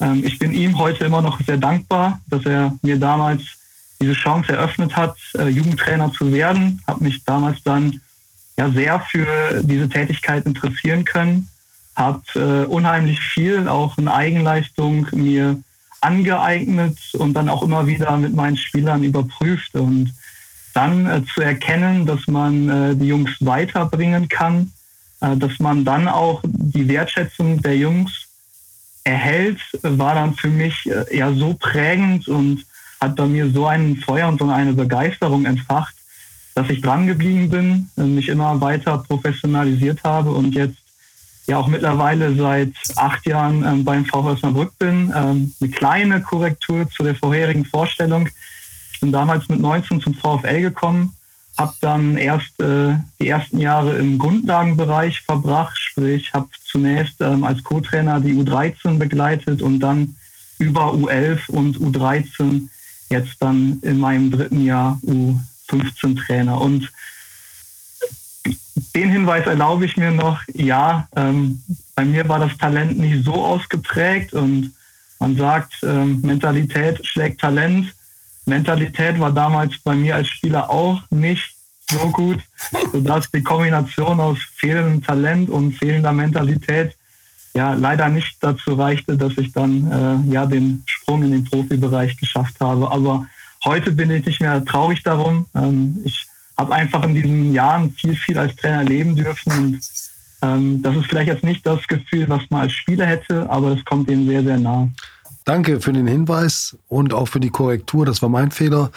ähm, 0.00 0.22
ich 0.24 0.38
bin 0.38 0.52
ihm 0.52 0.78
heute 0.78 1.04
immer 1.04 1.22
noch 1.22 1.40
sehr 1.40 1.56
dankbar, 1.56 2.20
dass 2.28 2.44
er 2.46 2.74
mir 2.82 2.98
damals 2.98 3.42
diese 4.00 4.14
Chance 4.14 4.52
eröffnet 4.52 4.96
hat, 4.96 5.16
äh, 5.38 5.48
Jugendtrainer 5.48 6.12
zu 6.12 6.32
werden. 6.32 6.82
Habe 6.86 7.04
mich 7.04 7.24
damals 7.24 7.62
dann 7.62 8.00
ja 8.56 8.70
sehr 8.70 9.00
für 9.00 9.62
diese 9.62 9.88
Tätigkeit 9.88 10.46
interessieren 10.46 11.04
können. 11.04 11.48
Habe 11.96 12.22
äh, 12.34 12.66
unheimlich 12.66 13.20
viel 13.20 13.68
auch 13.68 13.98
in 13.98 14.08
Eigenleistung 14.08 15.06
mir 15.12 15.62
angeeignet 16.00 16.98
und 17.14 17.32
dann 17.34 17.48
auch 17.48 17.62
immer 17.62 17.86
wieder 17.86 18.16
mit 18.18 18.34
meinen 18.34 18.56
Spielern 18.56 19.04
überprüft 19.04 19.74
und 19.74 20.12
dann 20.74 21.06
äh, 21.06 21.22
zu 21.32 21.40
erkennen, 21.40 22.04
dass 22.04 22.26
man 22.26 22.68
äh, 22.68 22.96
die 22.96 23.06
Jungs 23.06 23.30
weiterbringen 23.40 24.28
kann, 24.28 24.72
äh, 25.20 25.36
dass 25.36 25.58
man 25.60 25.84
dann 25.84 26.08
auch 26.08 26.42
die 26.44 26.88
Wertschätzung 26.88 27.62
der 27.62 27.76
Jungs 27.76 28.23
erhält, 29.04 29.60
war 29.82 30.14
dann 30.14 30.34
für 30.34 30.48
mich 30.48 30.86
äh, 30.86 31.16
ja 31.16 31.32
so 31.32 31.54
prägend 31.54 32.26
und 32.26 32.64
hat 33.00 33.16
bei 33.16 33.26
mir 33.26 33.50
so 33.50 33.66
ein 33.66 33.96
Feuer 33.96 34.28
und 34.28 34.40
so 34.40 34.48
eine 34.48 34.72
Begeisterung 34.72 35.44
entfacht, 35.44 35.94
dass 36.54 36.70
ich 36.70 36.80
dran 36.80 37.06
geblieben 37.06 37.50
bin, 37.50 37.90
äh, 37.96 38.02
mich 38.02 38.28
immer 38.28 38.60
weiter 38.60 38.98
professionalisiert 38.98 40.02
habe 40.04 40.30
und 40.30 40.54
jetzt 40.54 40.78
ja 41.46 41.58
auch 41.58 41.68
mittlerweile 41.68 42.34
seit 42.34 42.72
acht 42.96 43.26
Jahren 43.26 43.64
ähm, 43.64 43.84
beim 43.84 44.06
VfL 44.06 44.30
Osnabrück 44.30 44.78
bin. 44.78 45.12
Ähm, 45.14 45.52
eine 45.60 45.70
kleine 45.70 46.22
Korrektur 46.22 46.88
zu 46.88 47.02
der 47.02 47.14
vorherigen 47.14 47.66
Vorstellung. 47.66 48.28
Ich 48.92 49.00
bin 49.00 49.12
damals 49.12 49.48
mit 49.48 49.60
19 49.60 50.00
zum 50.00 50.14
VfL 50.14 50.62
gekommen, 50.62 51.14
habe 51.56 51.74
dann 51.80 52.16
erst 52.16 52.60
äh, 52.60 52.96
die 53.20 53.28
ersten 53.28 53.58
Jahre 53.58 53.96
im 53.98 54.18
Grundlagenbereich 54.18 55.20
verbracht, 55.20 55.78
sprich 55.78 56.32
habe 56.32 56.48
zunächst 56.64 57.20
ähm, 57.20 57.44
als 57.44 57.62
Co-Trainer 57.62 58.20
die 58.20 58.34
U13 58.34 58.98
begleitet 58.98 59.62
und 59.62 59.80
dann 59.80 60.16
über 60.58 60.92
U11 60.92 61.48
und 61.50 61.78
U13 61.78 62.68
jetzt 63.10 63.36
dann 63.40 63.78
in 63.82 63.98
meinem 63.98 64.30
dritten 64.30 64.64
Jahr 64.64 65.00
U15 65.04 66.24
Trainer. 66.26 66.60
Und 66.60 66.90
den 68.94 69.10
Hinweis 69.10 69.46
erlaube 69.46 69.84
ich 69.84 69.96
mir 69.96 70.10
noch, 70.10 70.40
ja, 70.52 71.08
ähm, 71.14 71.62
bei 71.94 72.04
mir 72.04 72.28
war 72.28 72.40
das 72.40 72.56
Talent 72.58 72.98
nicht 72.98 73.24
so 73.24 73.34
ausgeprägt 73.34 74.32
und 74.32 74.72
man 75.20 75.36
sagt, 75.36 75.74
ähm, 75.82 76.20
Mentalität 76.22 77.06
schlägt 77.06 77.40
Talent. 77.40 77.94
Mentalität 78.46 79.18
war 79.18 79.32
damals 79.32 79.78
bei 79.78 79.94
mir 79.94 80.16
als 80.16 80.28
Spieler 80.28 80.68
auch 80.70 81.00
nicht 81.10 81.54
so 81.90 82.10
gut, 82.10 82.40
sodass 82.92 83.30
die 83.30 83.42
Kombination 83.42 84.20
aus 84.20 84.38
fehlendem 84.56 85.02
Talent 85.02 85.50
und 85.50 85.72
fehlender 85.72 86.12
Mentalität 86.12 86.96
ja 87.54 87.74
leider 87.74 88.08
nicht 88.08 88.36
dazu 88.40 88.74
reichte, 88.74 89.16
dass 89.16 89.36
ich 89.38 89.52
dann 89.52 90.26
äh, 90.28 90.32
ja 90.32 90.46
den 90.46 90.82
Sprung 90.86 91.22
in 91.22 91.30
den 91.30 91.44
Profibereich 91.44 92.16
geschafft 92.16 92.56
habe. 92.60 92.90
Aber 92.90 93.26
heute 93.64 93.92
bin 93.92 94.10
ich 94.10 94.26
nicht 94.26 94.40
mehr 94.40 94.64
traurig 94.64 95.02
darum. 95.02 95.46
Ähm, 95.54 96.00
ich 96.04 96.26
habe 96.56 96.74
einfach 96.74 97.04
in 97.04 97.14
diesen 97.14 97.52
Jahren 97.52 97.92
viel, 97.92 98.16
viel 98.16 98.38
als 98.38 98.54
Trainer 98.56 98.84
leben 98.84 99.14
dürfen. 99.16 99.52
Und 99.52 99.80
ähm, 100.42 100.82
das 100.82 100.96
ist 100.96 101.06
vielleicht 101.06 101.28
jetzt 101.28 101.44
nicht 101.44 101.66
das 101.66 101.86
Gefühl, 101.86 102.28
was 102.28 102.42
man 102.50 102.62
als 102.62 102.72
Spieler 102.72 103.06
hätte, 103.06 103.48
aber 103.48 103.72
es 103.72 103.84
kommt 103.84 104.08
dem 104.08 104.26
sehr, 104.26 104.42
sehr 104.42 104.58
nah. 104.58 104.88
Danke 105.44 105.80
für 105.80 105.92
den 105.92 106.06
Hinweis 106.06 106.76
und 106.88 107.12
auch 107.12 107.28
für 107.28 107.40
die 107.40 107.50
Korrektur. 107.50 108.06
Das 108.06 108.22
war 108.22 108.30
mein 108.30 108.50
Fehler. 108.50 108.90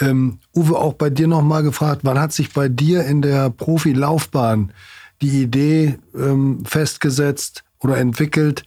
Ähm, 0.00 0.38
Uwe, 0.54 0.78
auch 0.78 0.94
bei 0.94 1.10
dir 1.10 1.28
nochmal 1.28 1.62
gefragt, 1.62 2.00
wann 2.04 2.18
hat 2.18 2.32
sich 2.32 2.52
bei 2.52 2.68
dir 2.68 3.04
in 3.04 3.20
der 3.20 3.50
Profilaufbahn 3.50 4.72
die 5.20 5.42
Idee 5.42 5.98
ähm, 6.14 6.64
festgesetzt 6.64 7.64
oder 7.78 7.98
entwickelt, 7.98 8.64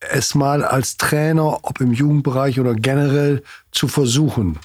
es 0.00 0.34
mal 0.34 0.64
als 0.64 0.96
Trainer, 0.96 1.58
ob 1.62 1.80
im 1.80 1.92
Jugendbereich 1.92 2.60
oder 2.60 2.74
generell, 2.74 3.42
zu 3.72 3.88
versuchen? 3.88 4.58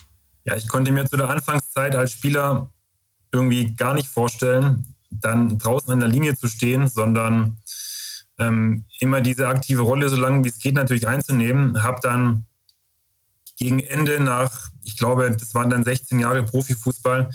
Ja, 0.46 0.56
ich 0.56 0.68
konnte 0.68 0.92
mir 0.92 1.06
zu 1.06 1.18
der 1.18 1.30
Anfangszeit 1.30 1.96
als 1.96 2.14
Spieler 2.14 2.70
irgendwie 3.32 3.74
gar 3.76 3.94
nicht 3.94 4.08
vorstellen, 4.08 4.86
dann 5.10 5.58
draußen 5.58 5.92
an 5.92 6.00
der 6.00 6.10
Linie 6.10 6.36
zu 6.36 6.48
stehen, 6.48 6.88
sondern 6.88 7.58
ähm, 8.42 8.86
immer 9.00 9.22
diese 9.22 9.48
aktive 9.48 9.84
Rolle, 9.84 10.10
so 10.10 10.16
lange 10.16 10.44
wie 10.44 10.50
es 10.50 10.60
geht, 10.60 10.76
natürlich 10.76 11.08
einzunehmen. 11.08 11.84
Habe 11.84 12.00
dann 12.02 12.46
gegen 13.58 13.80
Ende 13.80 14.20
nach, 14.20 14.70
ich 14.84 14.98
glaube, 14.98 15.30
das 15.32 15.54
waren 15.54 15.70
dann 15.70 15.84
16 15.84 16.20
Jahre 16.20 16.44
Profifußball, 16.44 17.30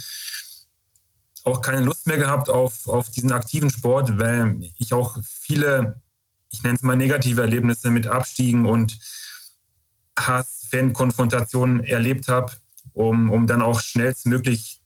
auch 1.44 1.60
keine 1.60 1.84
Lust 1.84 2.08
mehr 2.08 2.18
gehabt 2.18 2.50
auf, 2.50 2.88
auf 2.88 3.10
diesen 3.10 3.30
aktiven 3.30 3.70
Sport, 3.70 4.18
weil 4.18 4.58
ich 4.78 4.92
auch 4.92 5.16
viele, 5.22 6.00
ich 6.50 6.62
nenne 6.64 6.74
es 6.74 6.82
mal 6.82 6.96
negative 6.96 7.40
Erlebnisse 7.40 7.90
mit 7.90 8.08
Abstiegen 8.08 8.66
und 8.66 8.98
Hass, 10.18 10.66
Fan-Konfrontationen 10.70 11.84
erlebt 11.84 12.26
habe, 12.26 12.52
um, 12.92 13.30
um 13.30 13.46
dann 13.46 13.62
auch 13.62 13.80
schnellstmöglich 13.80 14.80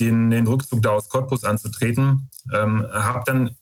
den, 0.00 0.30
den 0.30 0.46
Rückzug 0.46 0.80
da 0.80 0.90
aus 0.90 1.10
Cottbus 1.10 1.44
anzutreten. 1.44 2.30
Ähm, 2.54 2.86
habe 2.90 3.22
dann 3.26 3.56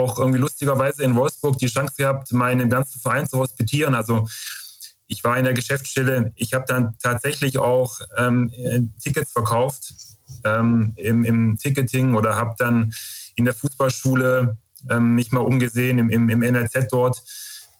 auch 0.00 0.18
irgendwie 0.18 0.38
lustigerweise 0.38 1.02
in 1.04 1.14
Wolfsburg 1.14 1.58
die 1.58 1.66
Chance 1.66 1.94
gehabt, 1.96 2.32
meinen 2.32 2.68
ganzen 2.68 3.00
Verein 3.00 3.28
zu 3.28 3.38
hospitieren. 3.38 3.94
Also 3.94 4.28
ich 5.06 5.24
war 5.24 5.36
in 5.36 5.44
der 5.44 5.54
Geschäftsstelle. 5.54 6.32
Ich 6.36 6.54
habe 6.54 6.64
dann 6.66 6.96
tatsächlich 7.02 7.58
auch 7.58 8.00
ähm, 8.16 8.92
Tickets 9.02 9.32
verkauft 9.32 9.94
ähm, 10.44 10.92
im, 10.96 11.24
im, 11.24 11.58
Ticketing 11.58 12.14
oder 12.14 12.36
habe 12.36 12.54
dann 12.58 12.92
in 13.34 13.44
der 13.44 13.54
Fußballschule 13.54 14.56
ähm, 14.88 15.14
mich 15.14 15.32
mal 15.32 15.40
umgesehen 15.40 15.98
im, 15.98 16.10
im, 16.10 16.28
im 16.28 16.40
NLZ 16.40 16.88
dort. 16.90 17.22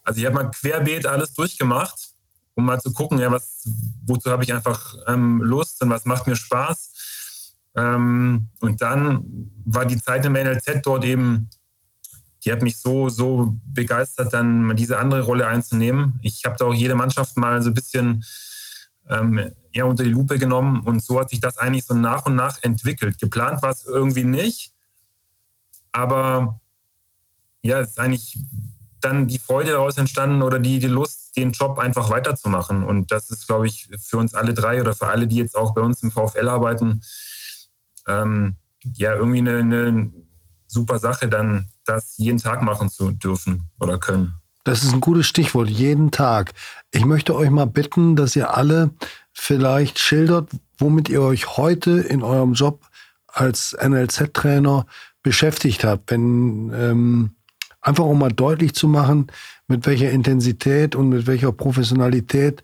Also 0.02 0.20
ich 0.20 0.26
habe 0.26 0.34
mal 0.34 0.50
querbeet 0.50 1.06
alles 1.06 1.32
durchgemacht, 1.34 2.10
um 2.54 2.64
mal 2.64 2.80
zu 2.80 2.92
gucken, 2.92 3.18
ja, 3.18 3.30
was, 3.30 3.62
wozu 4.04 4.30
habe 4.30 4.42
ich 4.42 4.52
einfach 4.52 4.96
ähm, 5.06 5.40
Lust 5.40 5.80
und 5.82 5.90
was 5.90 6.04
macht 6.04 6.26
mir 6.26 6.36
Spaß. 6.36 6.90
Ähm, 7.76 8.48
und 8.60 8.82
dann 8.82 9.52
war 9.64 9.86
die 9.86 10.00
Zeit 10.02 10.24
im 10.24 10.32
NLZ 10.32 10.80
dort 10.82 11.04
eben, 11.04 11.48
die 12.44 12.52
hat 12.52 12.62
mich 12.62 12.78
so, 12.78 13.08
so 13.08 13.56
begeistert, 13.66 14.32
dann 14.32 14.74
diese 14.76 14.98
andere 14.98 15.22
Rolle 15.22 15.46
einzunehmen. 15.46 16.18
Ich 16.22 16.44
habe 16.44 16.56
da 16.58 16.66
auch 16.66 16.74
jede 16.74 16.94
Mannschaft 16.94 17.36
mal 17.36 17.62
so 17.62 17.70
ein 17.70 17.74
bisschen 17.74 18.24
ähm, 19.08 19.52
ja, 19.72 19.84
unter 19.84 20.04
die 20.04 20.10
Lupe 20.10 20.38
genommen 20.38 20.80
und 20.80 21.02
so 21.02 21.20
hat 21.20 21.30
sich 21.30 21.40
das 21.40 21.58
eigentlich 21.58 21.84
so 21.84 21.94
nach 21.94 22.26
und 22.26 22.36
nach 22.36 22.62
entwickelt. 22.62 23.18
Geplant 23.18 23.62
war 23.62 23.70
es 23.70 23.84
irgendwie 23.84 24.24
nicht, 24.24 24.72
aber 25.92 26.60
ja, 27.62 27.80
es 27.80 27.90
ist 27.90 28.00
eigentlich 28.00 28.38
dann 29.00 29.26
die 29.26 29.38
Freude 29.38 29.72
daraus 29.72 29.96
entstanden 29.96 30.42
oder 30.42 30.58
die, 30.58 30.78
die 30.78 30.86
Lust, 30.86 31.36
den 31.36 31.52
Job 31.52 31.78
einfach 31.78 32.10
weiterzumachen. 32.10 32.82
Und 32.82 33.10
das 33.10 33.30
ist, 33.30 33.46
glaube 33.46 33.66
ich, 33.66 33.88
für 33.98 34.18
uns 34.18 34.34
alle 34.34 34.54
drei 34.54 34.80
oder 34.80 34.94
für 34.94 35.08
alle, 35.08 35.26
die 35.26 35.36
jetzt 35.36 35.56
auch 35.56 35.74
bei 35.74 35.80
uns 35.80 36.02
im 36.02 36.10
VfL 36.10 36.48
arbeiten, 36.48 37.02
ähm, 38.06 38.56
ja, 38.94 39.14
irgendwie 39.14 39.38
eine, 39.38 39.58
eine 39.58 40.12
super 40.66 40.98
Sache, 40.98 41.28
dann 41.28 41.68
das 41.90 42.16
jeden 42.16 42.38
Tag 42.38 42.62
machen 42.62 42.88
zu 42.88 43.10
dürfen 43.10 43.68
oder 43.78 43.98
können. 43.98 44.34
Das 44.64 44.84
ist 44.84 44.92
ein 44.92 45.00
gutes 45.00 45.26
Stichwort, 45.26 45.68
jeden 45.68 46.10
Tag. 46.10 46.52
Ich 46.92 47.04
möchte 47.04 47.34
euch 47.34 47.50
mal 47.50 47.66
bitten, 47.66 48.14
dass 48.14 48.36
ihr 48.36 48.54
alle 48.54 48.90
vielleicht 49.32 49.98
schildert, 49.98 50.50
womit 50.78 51.08
ihr 51.08 51.22
euch 51.22 51.56
heute 51.56 51.92
in 52.00 52.22
eurem 52.22 52.52
Job 52.52 52.84
als 53.26 53.76
NLZ-Trainer 53.80 54.86
beschäftigt 55.22 55.84
habt. 55.84 56.10
Wenn 56.10 56.72
ähm, 56.74 57.30
einfach 57.80 58.04
um 58.04 58.18
mal 58.18 58.32
deutlich 58.32 58.74
zu 58.74 58.88
machen, 58.88 59.28
mit 59.66 59.86
welcher 59.86 60.10
Intensität 60.10 60.94
und 60.94 61.08
mit 61.08 61.26
welcher 61.26 61.52
Professionalität 61.52 62.62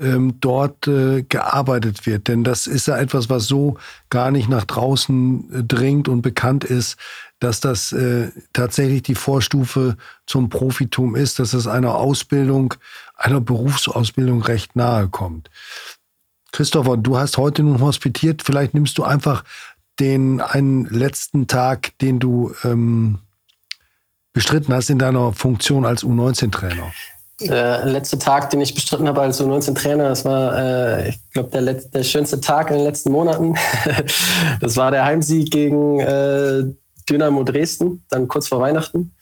ähm, 0.00 0.40
dort 0.40 0.88
äh, 0.88 1.22
gearbeitet 1.22 2.06
wird. 2.06 2.28
Denn 2.28 2.42
das 2.42 2.66
ist 2.66 2.88
ja 2.88 2.96
etwas, 2.98 3.30
was 3.30 3.46
so 3.46 3.76
gar 4.10 4.30
nicht 4.30 4.48
nach 4.48 4.64
draußen 4.64 5.52
äh, 5.52 5.62
dringt 5.62 6.08
und 6.08 6.22
bekannt 6.22 6.64
ist, 6.64 6.96
dass 7.44 7.60
das 7.60 7.92
äh, 7.92 8.30
tatsächlich 8.54 9.02
die 9.02 9.14
Vorstufe 9.14 9.96
zum 10.26 10.48
Profitum 10.48 11.14
ist, 11.14 11.38
dass 11.38 11.52
es 11.52 11.66
einer 11.66 11.94
Ausbildung, 11.94 12.72
einer 13.16 13.40
Berufsausbildung 13.42 14.42
recht 14.42 14.76
nahe 14.76 15.08
kommt. 15.08 15.50
Christopher, 16.52 16.96
du 16.96 17.18
hast 17.18 17.36
heute 17.36 17.62
nun 17.62 17.80
hospitiert. 17.80 18.42
Vielleicht 18.42 18.72
nimmst 18.72 18.96
du 18.96 19.04
einfach 19.04 19.44
den 20.00 20.40
einen 20.40 20.86
letzten 20.86 21.46
Tag, 21.46 21.98
den 21.98 22.18
du 22.18 22.54
ähm, 22.64 23.18
bestritten 24.32 24.72
hast 24.72 24.88
in 24.88 24.98
deiner 24.98 25.34
Funktion 25.34 25.84
als 25.84 26.02
U19-Trainer. 26.02 26.92
Der 27.40 27.84
letzte 27.84 28.18
Tag, 28.18 28.48
den 28.50 28.62
ich 28.62 28.74
bestritten 28.74 29.06
habe 29.06 29.20
als 29.20 29.42
U19-Trainer, 29.42 30.08
das 30.08 30.24
war, 30.24 30.56
äh, 30.56 31.08
ich 31.10 31.30
glaube, 31.32 31.50
der, 31.50 31.74
der 31.74 32.04
schönste 32.04 32.40
Tag 32.40 32.70
in 32.70 32.76
den 32.76 32.86
letzten 32.86 33.12
Monaten. 33.12 33.54
das 34.60 34.76
war 34.78 34.90
der 34.90 35.04
Heimsieg 35.04 35.50
gegen 35.50 36.00
äh, 36.00 36.64
Dynamo 37.08 37.42
Dresden, 37.44 38.04
dann 38.08 38.28
kurz 38.28 38.48
vor 38.48 38.60
Weihnachten. 38.60 39.14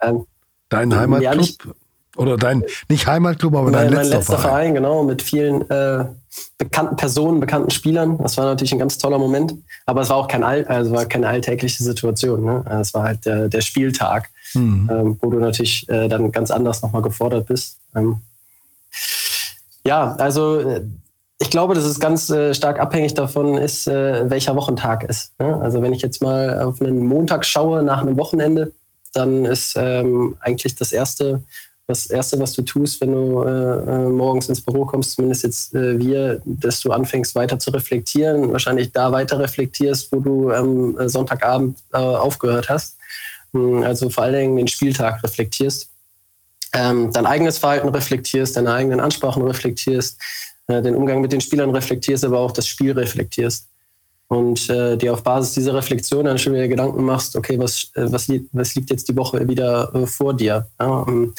Ähm, 0.00 0.26
Dein 0.68 0.94
Heimatclub? 0.94 1.76
Oder 2.16 2.36
dein, 2.36 2.62
nicht 2.90 3.06
Heimatclub, 3.06 3.54
aber 3.54 3.70
dein 3.70 3.86
mein, 3.86 3.94
letzter, 3.94 4.02
mein 4.02 4.18
letzter 4.18 4.38
Verein. 4.38 4.50
Verein. 4.50 4.74
genau, 4.74 5.02
mit 5.02 5.22
vielen 5.22 5.68
äh, 5.70 6.04
bekannten 6.58 6.96
Personen, 6.96 7.40
bekannten 7.40 7.70
Spielern. 7.70 8.18
Das 8.18 8.36
war 8.36 8.44
natürlich 8.44 8.72
ein 8.72 8.78
ganz 8.78 8.98
toller 8.98 9.18
Moment. 9.18 9.54
Aber 9.86 10.02
es 10.02 10.10
war 10.10 10.16
auch 10.16 10.28
kein 10.28 10.44
All, 10.44 10.64
also 10.66 10.92
war 10.92 11.06
keine 11.06 11.28
alltägliche 11.28 11.82
Situation. 11.82 12.44
Ne? 12.44 12.64
Es 12.80 12.92
war 12.92 13.04
halt 13.04 13.24
der, 13.24 13.48
der 13.48 13.62
Spieltag, 13.62 14.28
mhm. 14.52 14.90
ähm, 14.92 15.18
wo 15.22 15.30
du 15.30 15.38
natürlich 15.38 15.88
äh, 15.88 16.08
dann 16.08 16.30
ganz 16.32 16.50
anders 16.50 16.82
nochmal 16.82 17.02
gefordert 17.02 17.46
bist. 17.46 17.78
Ähm, 17.94 18.20
ja, 19.86 20.14
also 20.16 20.60
äh, 20.60 20.82
ich 21.42 21.50
glaube, 21.50 21.74
dass 21.74 21.84
es 21.84 22.00
ganz 22.00 22.30
äh, 22.30 22.54
stark 22.54 22.78
abhängig 22.78 23.14
davon 23.14 23.58
ist, 23.58 23.88
äh, 23.88 24.30
welcher 24.30 24.56
Wochentag 24.56 25.02
ist. 25.04 25.38
Ne? 25.38 25.60
Also 25.60 25.82
wenn 25.82 25.92
ich 25.92 26.00
jetzt 26.00 26.22
mal 26.22 26.60
auf 26.62 26.80
einen 26.80 27.04
Montag 27.04 27.44
schaue 27.44 27.82
nach 27.82 28.00
einem 28.00 28.16
Wochenende, 28.16 28.72
dann 29.12 29.44
ist 29.44 29.74
ähm, 29.76 30.36
eigentlich 30.40 30.76
das 30.76 30.92
erste 30.92 31.42
das 31.88 32.06
Erste, 32.06 32.38
was 32.38 32.52
du 32.52 32.62
tust, 32.62 33.00
wenn 33.00 33.12
du 33.12 33.42
äh, 33.42 33.48
äh, 33.48 34.08
morgens 34.08 34.48
ins 34.48 34.60
Büro 34.60 34.86
kommst, 34.86 35.12
zumindest 35.12 35.42
jetzt 35.42 35.74
äh, 35.74 35.98
wir, 35.98 36.40
dass 36.44 36.80
du 36.80 36.92
anfängst 36.92 37.34
weiter 37.34 37.58
zu 37.58 37.70
reflektieren, 37.70 38.52
wahrscheinlich 38.52 38.92
da 38.92 39.10
weiter 39.10 39.40
reflektierst, 39.40 40.12
wo 40.12 40.20
du 40.20 40.52
am 40.52 40.98
äh, 40.98 41.08
Sonntagabend 41.08 41.78
äh, 41.92 41.98
aufgehört 41.98 42.68
hast. 42.68 42.96
Hm, 43.52 43.82
also 43.82 44.10
vor 44.10 44.24
allen 44.24 44.34
Dingen 44.34 44.56
den 44.56 44.68
Spieltag 44.68 45.22
reflektierst, 45.24 45.90
ähm, 46.72 47.12
dein 47.12 47.26
eigenes 47.26 47.58
Verhalten 47.58 47.88
reflektierst, 47.88 48.56
deine 48.56 48.72
eigenen 48.72 49.00
Ansprachen 49.00 49.42
reflektierst, 49.42 50.18
äh, 50.66 50.82
den 50.82 50.94
Umgang 50.94 51.20
mit 51.20 51.32
den 51.32 51.40
Spielern 51.40 51.70
reflektierst, 51.70 52.24
aber 52.24 52.38
auch 52.38 52.52
das 52.52 52.66
Spiel 52.66 52.92
reflektierst 52.92 53.68
und 54.32 54.70
äh, 54.70 54.96
dir 54.96 55.12
auf 55.12 55.22
Basis 55.22 55.52
dieser 55.52 55.74
Reflexion 55.74 56.24
dann 56.24 56.38
schon 56.38 56.54
wieder 56.54 56.66
Gedanken 56.66 57.04
machst, 57.04 57.36
okay, 57.36 57.58
was, 57.58 57.90
äh, 57.94 58.10
was, 58.10 58.28
li 58.28 58.48
was 58.52 58.74
liegt 58.74 58.90
jetzt 58.90 59.08
die 59.08 59.16
Woche 59.16 59.46
wieder 59.46 59.94
äh, 59.94 60.06
vor 60.06 60.34
dir? 60.34 60.66
Ja, 60.80 61.04
ähm, 61.06 61.34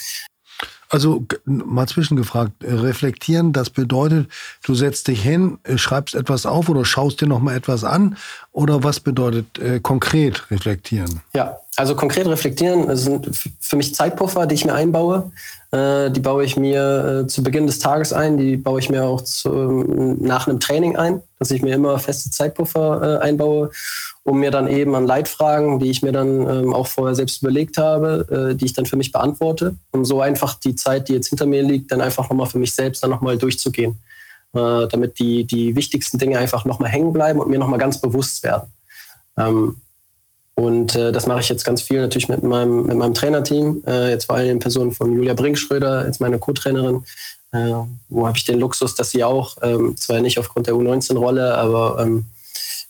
also 0.90 1.26
mal 1.46 1.88
zwischengefragt, 1.88 2.64
äh, 2.64 2.72
reflektieren, 2.72 3.52
das 3.52 3.72
bedeutet, 3.72 4.28
du 4.64 4.76
setzt 4.76 5.08
dich 5.08 5.24
hin, 5.24 5.58
schreibst 5.76 6.14
etwas 6.14 6.46
auf 6.46 6.70
oder 6.70 6.86
schaust 6.86 7.20
dir 7.20 7.28
nochmal 7.28 7.58
etwas 7.58 7.84
an 7.84 8.16
oder 8.54 8.84
was 8.84 9.00
bedeutet 9.00 9.60
äh, 9.60 9.80
konkret 9.80 10.50
reflektieren? 10.52 11.22
Ja, 11.34 11.58
also 11.76 11.96
konkret 11.96 12.28
reflektieren 12.28 12.96
sind 12.96 13.30
für 13.60 13.76
mich 13.76 13.94
Zeitpuffer, 13.96 14.46
die 14.46 14.56
ich 14.56 14.66
mir 14.66 14.74
einbaue. 14.74 15.32
Äh, 15.72 16.12
die 16.12 16.20
baue 16.20 16.46
ich 16.46 16.56
mir 16.56 17.24
äh, 17.24 17.28
zu 17.28 17.44
Beginn 17.44 17.68
des 17.68 17.80
Tages 17.80 18.14
ein, 18.14 18.38
die 18.38 18.58
baue 18.58 18.80
ich 18.80 18.90
mir 18.90 19.06
auch 19.06 19.22
zu, 19.22 19.50
nach 19.50 20.48
einem 20.48 20.60
Training 20.60 20.96
ein, 20.96 21.22
dass 21.40 21.52
ich 21.52 21.62
mir 21.62 21.74
immer 21.74 22.00
feste 22.00 22.30
Zeitpuffer 22.30 23.20
äh, 23.20 23.24
einbaue 23.24 23.72
um 24.24 24.40
mir 24.40 24.52
dann 24.52 24.68
eben 24.68 24.96
an 24.96 25.06
Leitfragen, 25.06 25.80
die 25.80 25.90
ich 25.90 26.02
mir 26.02 26.14
dann 26.14 26.50
ähm, 26.50 26.74
auch 26.74 26.88
vorher 26.88 27.14
selbst 27.14 27.42
überlegt 27.42 27.78
habe, 27.78 28.52
äh, 28.52 28.56
die 28.56 28.66
ich 28.66 28.74
dann 28.74 28.86
für 28.86 28.96
mich 28.96 29.12
beantworte, 29.12 29.76
um 29.92 30.06
so 30.06 30.22
einfach 30.22 30.56
die 30.56 30.76
Zeit, 30.76 31.10
die 31.10 31.14
jetzt 31.14 31.28
hinter 31.28 31.46
mir 31.46 31.62
liegt, 31.62 31.92
dann 31.92 32.02
einfach 32.02 32.30
nochmal 32.30 32.48
für 32.48 32.60
mich 32.60 32.74
selbst 32.74 33.04
dann 33.04 33.10
nochmal 33.10 33.38
durchzugehen, 33.38 34.00
äh, 34.54 34.88
damit 34.88 35.20
die, 35.20 35.44
die 35.46 35.76
wichtigsten 35.76 36.18
Dinge 36.18 36.38
einfach 36.38 36.66
nochmal 36.66 36.90
hängen 36.90 37.14
bleiben 37.14 37.40
und 37.40 37.50
mir 37.50 37.60
nochmal 37.60 37.80
ganz 37.80 38.00
bewusst 38.00 38.44
werden. 38.44 38.72
Ähm, 39.38 39.78
und 40.56 40.96
äh, 40.96 41.12
das 41.12 41.26
mache 41.26 41.40
ich 41.40 41.50
jetzt 41.50 41.66
ganz 41.66 41.82
viel 41.82 42.00
natürlich 42.00 42.30
mit 42.30 42.44
meinem, 42.44 42.86
mit 42.86 42.96
meinem 42.96 43.16
Trainerteam, 43.16 43.84
äh, 43.88 44.12
jetzt 44.12 44.26
vor 44.26 44.36
allem 44.36 44.52
in 44.52 44.60
Person 44.60 44.92
von 44.92 45.14
Julia 45.14 45.34
Brinkschröder, 45.34 46.06
jetzt 46.06 46.22
meine 46.22 46.38
Co-Trainerin, 46.38 47.04
äh, 47.52 47.74
wo 48.10 48.28
habe 48.28 48.38
ich 48.38 48.46
den 48.46 48.60
Luxus, 48.60 48.94
dass 48.96 49.12
sie 49.12 49.24
auch, 49.24 49.58
ähm, 49.64 49.98
zwar 49.98 50.20
nicht 50.22 50.38
aufgrund 50.38 50.68
der 50.68 50.76
U19-Rolle, 50.76 51.56
aber 51.56 52.00
ähm, 52.00 52.26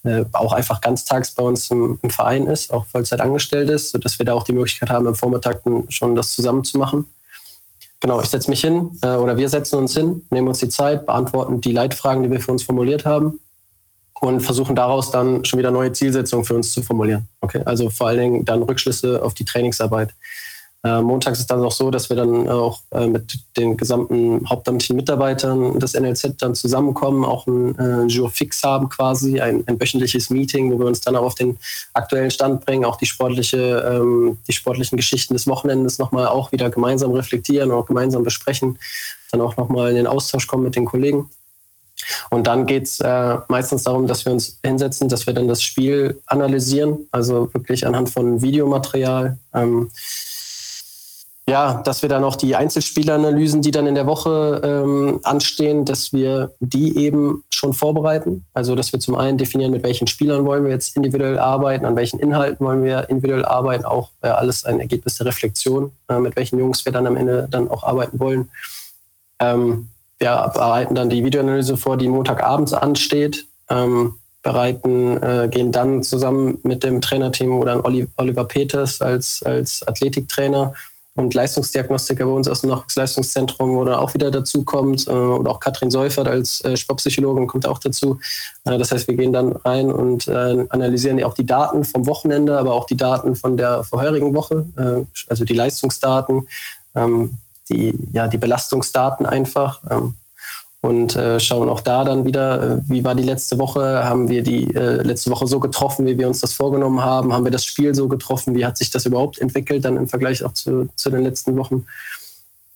äh, 0.03 0.25
auch 0.33 0.51
einfach 0.51 0.81
ganztags 0.81 1.31
bei 1.31 1.43
uns 1.43 1.71
im, 1.71 1.99
im, 2.01 2.09
Verein 2.09 2.47
ist, 2.47 2.73
auch 2.73 2.85
Vollzeit 2.87 3.21
angestellt 3.21 3.69
ist, 3.69 3.91
sodass 3.91 4.19
wir 4.19 4.25
da 4.25 4.33
auch 4.33 4.43
die 4.43 4.51
Möglichkeit 4.51 4.89
haben, 4.89 5.07
am 5.07 5.15
Vormittag 5.15 5.61
schon 5.87 6.15
das 6.15 6.33
zusammen 6.33 6.65
zu 6.65 6.77
machen. 6.77 7.05
Genau, 8.03 8.19
ich 8.19 8.27
setze 8.27 8.49
mich 8.49 8.59
hin 8.59 8.99
äh, 9.01 9.15
oder 9.15 9.37
wir 9.37 9.47
setzen 9.47 9.77
uns 9.77 9.93
hin, 9.93 10.25
nehmen 10.29 10.49
uns 10.49 10.59
die 10.59 10.67
Zeit, 10.67 11.05
beantworten 11.05 11.61
die 11.61 11.71
Leitfragen, 11.71 12.21
die 12.21 12.29
wir 12.29 12.41
für 12.41 12.51
uns 12.51 12.61
formuliert 12.61 13.05
haben 13.05 13.39
und 14.19 14.41
versuchen 14.41 14.75
daraus 14.75 15.09
dann 15.09 15.45
schon 15.45 15.57
wieder 15.57 15.71
neue 15.71 15.93
Zielsetzungen 15.93 16.43
für 16.43 16.53
uns 16.53 16.73
zu 16.73 16.83
formulieren. 16.83 17.29
Okay, 17.39 17.61
also 17.63 17.89
vor 17.89 18.09
allen 18.09 18.19
Dingen 18.19 18.45
dann 18.45 18.61
Rückschlüsse 18.61 19.23
auf 19.23 19.33
die 19.35 19.45
Trainingsarbeit. 19.45 20.13
Äh, 20.85 21.01
montags 21.01 21.39
ist 21.39 21.49
dann 21.49 21.63
auch 21.63 21.71
so, 21.71 21.91
dass 21.91 22.09
wir 22.09 22.17
dann 22.17 22.49
auch 22.49 22.81
äh, 22.91 23.07
mit 23.07 23.39
den 23.55 23.77
gesamten 23.77 24.47
hauptamtlichen 24.49 24.97
Mitarbeitern 24.97 25.79
des 25.79 25.93
NLZ 25.93 26.35
dann 26.39 26.55
zusammenkommen, 26.55 27.23
auch 27.23 27.47
ein 27.47 27.79
äh, 27.79 28.03
Jour 28.07 28.29
fix 28.29 28.63
haben 28.63 28.89
quasi, 28.89 29.39
ein, 29.39 29.63
ein, 29.65 29.79
wöchentliches 29.79 30.29
Meeting, 30.29 30.73
wo 30.73 30.79
wir 30.79 30.85
uns 30.87 30.99
dann 30.99 31.15
auch 31.15 31.23
auf 31.23 31.35
den 31.35 31.57
aktuellen 31.93 32.31
Stand 32.31 32.65
bringen, 32.65 32.83
auch 32.83 32.97
die, 32.97 33.05
sportliche, 33.05 33.57
ähm, 33.57 34.39
die 34.45 34.51
sportlichen 34.51 34.97
Geschichten 34.97 35.33
des 35.33 35.47
Wochenendes 35.47 35.99
nochmal 35.99 36.27
auch 36.27 36.51
wieder 36.51 36.69
gemeinsam 36.69 37.11
reflektieren 37.11 37.71
und 37.71 37.77
auch 37.77 37.85
gemeinsam 37.85 38.25
besprechen, 38.25 38.77
dann 39.31 39.39
auch 39.39 39.55
nochmal 39.55 39.91
in 39.91 39.95
den 39.95 40.07
Austausch 40.07 40.47
kommen 40.47 40.63
mit 40.63 40.75
den 40.75 40.85
Kollegen. 40.85 41.29
Und 42.29 42.47
dann 42.47 42.65
geht 42.65 42.83
es 42.83 42.99
äh, 42.99 43.37
meistens 43.47 43.83
darum, 43.83 44.07
dass 44.07 44.25
wir 44.25 44.33
uns 44.33 44.59
hinsetzen, 44.65 45.07
dass 45.07 45.27
wir 45.27 45.33
dann 45.33 45.47
das 45.47 45.63
Spiel 45.63 46.21
analysieren, 46.25 47.07
also 47.11 47.53
wirklich 47.53 47.87
anhand 47.87 48.09
von 48.09 48.41
Videomaterial. 48.41 49.37
Ähm, 49.53 49.89
ja, 51.49 51.81
dass 51.83 52.01
wir 52.01 52.09
dann 52.09 52.23
auch 52.23 52.37
die 52.37 52.55
Einzelspieleranalysen, 52.55 53.61
die 53.61 53.71
dann 53.71 53.85
in 53.85 53.95
der 53.95 54.05
Woche 54.05 54.61
ähm, 54.63 55.19
anstehen, 55.23 55.83
dass 55.83 56.13
wir 56.13 56.51
die 56.61 56.97
eben 56.97 57.43
schon 57.49 57.73
vorbereiten. 57.73 58.45
Also, 58.53 58.75
dass 58.75 58.93
wir 58.93 59.01
zum 59.01 59.15
einen 59.15 59.37
definieren, 59.37 59.71
mit 59.71 59.83
welchen 59.83 60.07
Spielern 60.07 60.45
wollen 60.45 60.63
wir 60.63 60.71
jetzt 60.71 60.95
individuell 60.95 61.37
arbeiten, 61.37 61.85
an 61.85 61.97
welchen 61.97 62.19
Inhalten 62.19 62.65
wollen 62.65 62.83
wir 62.83 63.09
individuell 63.09 63.43
arbeiten, 63.43 63.83
auch 63.83 64.11
äh, 64.21 64.27
alles 64.27 64.63
ein 64.63 64.79
Ergebnis 64.79 65.17
der 65.17 65.27
Reflexion, 65.27 65.91
äh, 66.07 66.17
mit 66.17 66.37
welchen 66.37 66.59
Jungs 66.59 66.85
wir 66.85 66.93
dann 66.93 67.07
am 67.07 67.17
Ende 67.17 67.47
dann 67.51 67.69
auch 67.69 67.83
arbeiten 67.83 68.21
wollen. 68.21 68.49
Ähm, 69.39 69.89
wir 70.19 70.49
bereiten 70.53 70.95
dann 70.95 71.09
die 71.09 71.25
Videoanalyse 71.25 71.75
vor, 71.75 71.97
die 71.97 72.07
Montagabends 72.07 72.71
ansteht. 72.71 73.47
Ähm, 73.69 74.15
bereiten, 74.43 75.23
äh, 75.23 75.47
gehen 75.49 75.71
dann 75.71 76.03
zusammen 76.03 76.59
mit 76.63 76.83
dem 76.83 76.99
Trainerteam 76.99 77.57
oder 77.57 77.83
Oliver 77.85 78.43
Peters 78.43 79.01
als, 79.01 79.41
als 79.43 79.87
Athletiktrainer 79.87 80.73
und 81.15 81.33
Leistungsdiagnostiker 81.33 82.25
bei 82.25 82.31
uns 82.31 82.47
aus 82.47 82.61
dem 82.61 82.71
Nachwuchsleistungszentrum 82.71 83.77
oder 83.77 84.01
auch 84.01 84.13
wieder 84.13 84.31
dazu 84.31 84.63
kommt. 84.63 85.07
Äh, 85.07 85.11
oder 85.11 85.51
auch 85.51 85.59
Katrin 85.59 85.91
Seufert 85.91 86.27
als 86.27 86.61
äh, 86.61 86.75
Sportpsychologin 86.75 87.47
kommt 87.47 87.67
auch 87.67 87.79
dazu. 87.79 88.19
Äh, 88.65 88.77
das 88.77 88.91
heißt, 88.91 89.07
wir 89.07 89.15
gehen 89.15 89.33
dann 89.33 89.51
rein 89.51 89.91
und 89.91 90.27
analysieren 90.27 91.23
auch 91.23 91.33
die 91.33 91.45
Daten 91.45 91.83
vom 91.83 92.07
Wochenende, 92.07 92.57
aber 92.57 92.73
auch 92.73 92.85
die 92.85 92.97
Daten 92.97 93.35
von 93.35 93.57
der 93.57 93.83
vorherigen 93.83 94.33
Woche, 94.33 94.65
also 95.27 95.45
die 95.45 95.53
Leistungsdaten, 95.53 96.47
ähm, 96.95 97.37
die, 97.69 97.93
ja, 98.11 98.27
die 98.27 98.37
Belastungsdaten 98.37 99.25
einfach. 99.25 99.81
Und 100.83 101.15
äh, 101.15 101.39
schauen 101.39 101.69
auch 101.69 101.79
da 101.79 102.03
dann 102.03 102.25
wieder, 102.25 102.61
äh, 102.61 102.77
wie 102.89 103.05
war 103.05 103.15
die 103.15 103.23
letzte 103.23 103.57
Woche? 103.57 104.03
Haben 104.03 104.27
wir 104.27 104.43
die 104.43 104.75
äh, 104.75 105.01
letzte 105.01 105.31
Woche 105.31 105.47
so 105.47 105.61
getroffen, 105.61 106.05
wie 106.05 106.17
wir 106.17 106.27
uns 106.27 106.41
das 106.41 106.51
vorgenommen 106.51 107.01
haben? 107.01 107.31
Haben 107.31 107.45
wir 107.45 107.53
das 107.53 107.63
Spiel 107.63 107.95
so 107.95 108.09
getroffen? 108.09 108.53
Wie 108.53 108.65
hat 108.65 108.75
sich 108.75 108.91
das 108.91 109.05
überhaupt 109.05 109.39
entwickelt 109.39 109.85
dann 109.85 109.95
im 109.95 110.09
Vergleich 110.09 110.43
auch 110.43 110.51
zu, 110.51 110.89
zu 110.97 111.09
den 111.09 111.23
letzten 111.23 111.55
Wochen? 111.55 111.85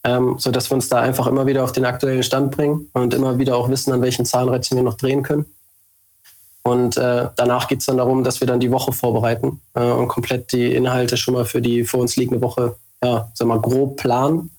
Ähm, 0.04 0.36
so 0.38 0.50
dass 0.50 0.70
wir 0.70 0.76
uns 0.76 0.88
da 0.88 1.00
einfach 1.00 1.26
immer 1.26 1.46
wieder 1.46 1.62
auf 1.62 1.72
den 1.72 1.84
aktuellen 1.84 2.22
Stand 2.22 2.50
bringen 2.52 2.88
und 2.94 3.12
immer 3.12 3.38
wieder 3.38 3.58
auch 3.58 3.68
wissen, 3.68 3.92
an 3.92 4.00
welchen 4.00 4.24
Zahnrädchen 4.24 4.78
wir 4.78 4.84
noch 4.84 4.96
drehen 4.96 5.22
können. 5.22 5.44
Und 6.62 6.96
äh, 6.96 7.28
danach 7.36 7.68
geht 7.68 7.80
es 7.80 7.86
dann 7.86 7.98
darum, 7.98 8.24
dass 8.24 8.40
wir 8.40 8.46
dann 8.46 8.60
die 8.60 8.70
Woche 8.70 8.92
vorbereiten 8.92 9.60
äh, 9.74 9.84
und 9.84 10.08
komplett 10.08 10.50
die 10.52 10.74
Inhalte 10.74 11.18
schon 11.18 11.34
mal 11.34 11.44
für 11.44 11.60
die 11.60 11.84
vor 11.84 12.00
uns 12.00 12.16
liegende 12.16 12.40
Woche, 12.40 12.76
ja, 13.04 13.30
sag 13.34 13.48
mal, 13.48 13.60
grob 13.60 13.98
planen. 13.98 14.50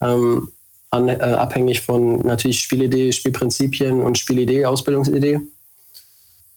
Ähm, 0.00 0.48
an, 0.94 1.08
äh, 1.08 1.14
abhängig 1.14 1.80
von 1.80 2.18
natürlich 2.20 2.60
Spielidee, 2.60 3.12
Spielprinzipien 3.12 4.00
und 4.00 4.16
Spielidee, 4.16 4.64
Ausbildungsidee. 4.64 5.40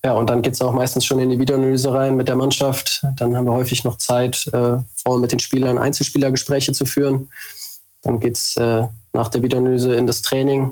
Ja, 0.06 0.14
und 0.14 0.30
dann 0.30 0.42
geht 0.42 0.54
es 0.54 0.62
auch 0.62 0.74
meistens 0.74 1.06
schon 1.06 1.20
in 1.20 1.30
die 1.30 1.40
Videoanalyse 1.40 1.94
rein 1.94 2.16
mit 2.16 2.28
der 2.28 2.36
Mannschaft. 2.36 3.04
Dann 3.18 3.36
haben 3.36 3.46
wir 3.46 3.54
häufig 3.54 3.84
noch 3.84 3.98
Zeit, 3.98 4.48
äh, 4.54 4.78
vor 4.96 5.20
mit 5.20 5.32
den 5.32 5.40
Spielern 5.40 5.78
Einzelspielergespräche 5.78 6.72
zu 6.72 6.86
führen. 6.86 7.30
Dann 8.04 8.20
geht 8.20 8.38
es 8.38 8.56
äh, 8.58 8.84
nach 9.14 9.30
der 9.30 9.42
Videoanalyse 9.42 9.96
in 9.96 10.08
das 10.08 10.22
Training. 10.22 10.72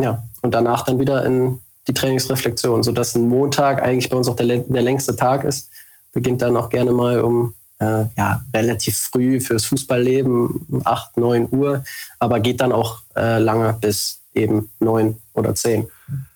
Ja, 0.00 0.24
und 0.42 0.54
danach 0.54 0.84
dann 0.84 0.98
wieder 0.98 1.24
in 1.24 1.60
die 1.86 1.94
Trainingsreflexion, 1.94 2.82
sodass 2.82 3.14
ein 3.14 3.28
Montag 3.28 3.82
eigentlich 3.82 4.08
bei 4.08 4.16
uns 4.16 4.28
auch 4.28 4.36
der, 4.36 4.46
der 4.46 4.82
längste 4.82 5.14
Tag 5.14 5.44
ist. 5.44 5.70
Beginnt 6.12 6.40
dann 6.40 6.56
auch 6.56 6.70
gerne 6.70 6.92
mal 6.92 7.20
um 7.20 7.54
äh, 7.78 8.04
ja, 8.16 8.42
relativ 8.54 8.96
früh 8.96 9.40
fürs 9.40 9.64
Fußballleben, 9.66 10.82
8, 10.84 11.16
9 11.16 11.48
Uhr, 11.50 11.84
aber 12.18 12.40
geht 12.40 12.60
dann 12.60 12.72
auch 12.72 13.02
äh, 13.16 13.38
lange 13.38 13.72
bis 13.80 14.20
eben 14.34 14.70
9 14.80 15.16
oder 15.34 15.54
10. 15.54 15.86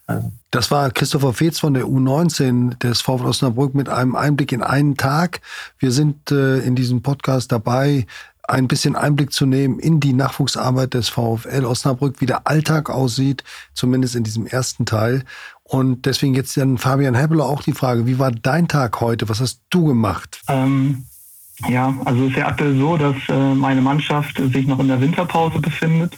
Also. 0.07 0.33
Das 0.51 0.71
war 0.71 0.91
Christopher 0.91 1.35
Feetz 1.35 1.59
von 1.59 1.75
der 1.75 1.85
U19 1.85 2.79
des 2.79 3.03
VfL 3.03 3.27
Osnabrück 3.27 3.75
mit 3.75 3.89
einem 3.89 4.17
Einblick 4.17 4.53
in 4.53 4.63
einen 4.63 4.97
Tag. 4.97 5.41
Wir 5.79 5.93
sind 5.93 6.31
äh, 6.31 6.59
in 6.61 6.75
diesem 6.75 7.03
Podcast 7.03 7.53
dabei, 7.53 8.07
ein 8.45 8.67
bisschen 8.67 8.97
Einblick 8.97 9.33
zu 9.33 9.45
nehmen 9.45 9.79
in 9.79 10.01
die 10.01 10.15
Nachwuchsarbeit 10.15 10.95
des 10.95 11.11
VfL 11.11 11.67
Osnabrück, 11.67 12.23
wie 12.23 12.27
der 12.27 12.47
Alltag 12.47 12.89
aussieht, 12.89 13.45
zumindest 13.75 14.17
in 14.17 14.25
diesem 14.25 14.47
ersten 14.47 14.87
Teil. 14.87 15.25
Und 15.65 16.07
deswegen 16.07 16.35
jetzt 16.35 16.57
dann 16.57 16.79
Fabian 16.79 17.15
Hebbeler 17.15 17.45
auch 17.45 17.63
die 17.63 17.75
Frage, 17.75 18.07
wie 18.07 18.19
war 18.19 18.33
dein 18.33 18.67
Tag 18.67 19.03
heute? 19.03 19.29
Was 19.29 19.41
hast 19.41 19.61
du 19.69 19.85
gemacht? 19.85 20.41
Ähm, 20.49 21.05
ja, 21.67 21.95
also 22.05 22.25
es 22.25 22.31
ist 22.31 22.37
ja 22.37 22.47
aktuell 22.47 22.77
so, 22.79 22.97
dass 22.97 23.17
äh, 23.29 23.55
meine 23.55 23.81
Mannschaft 23.81 24.41
sich 24.53 24.67
noch 24.67 24.79
in 24.79 24.89
der 24.89 25.01
Winterpause 25.01 25.59
befindet. 25.59 26.17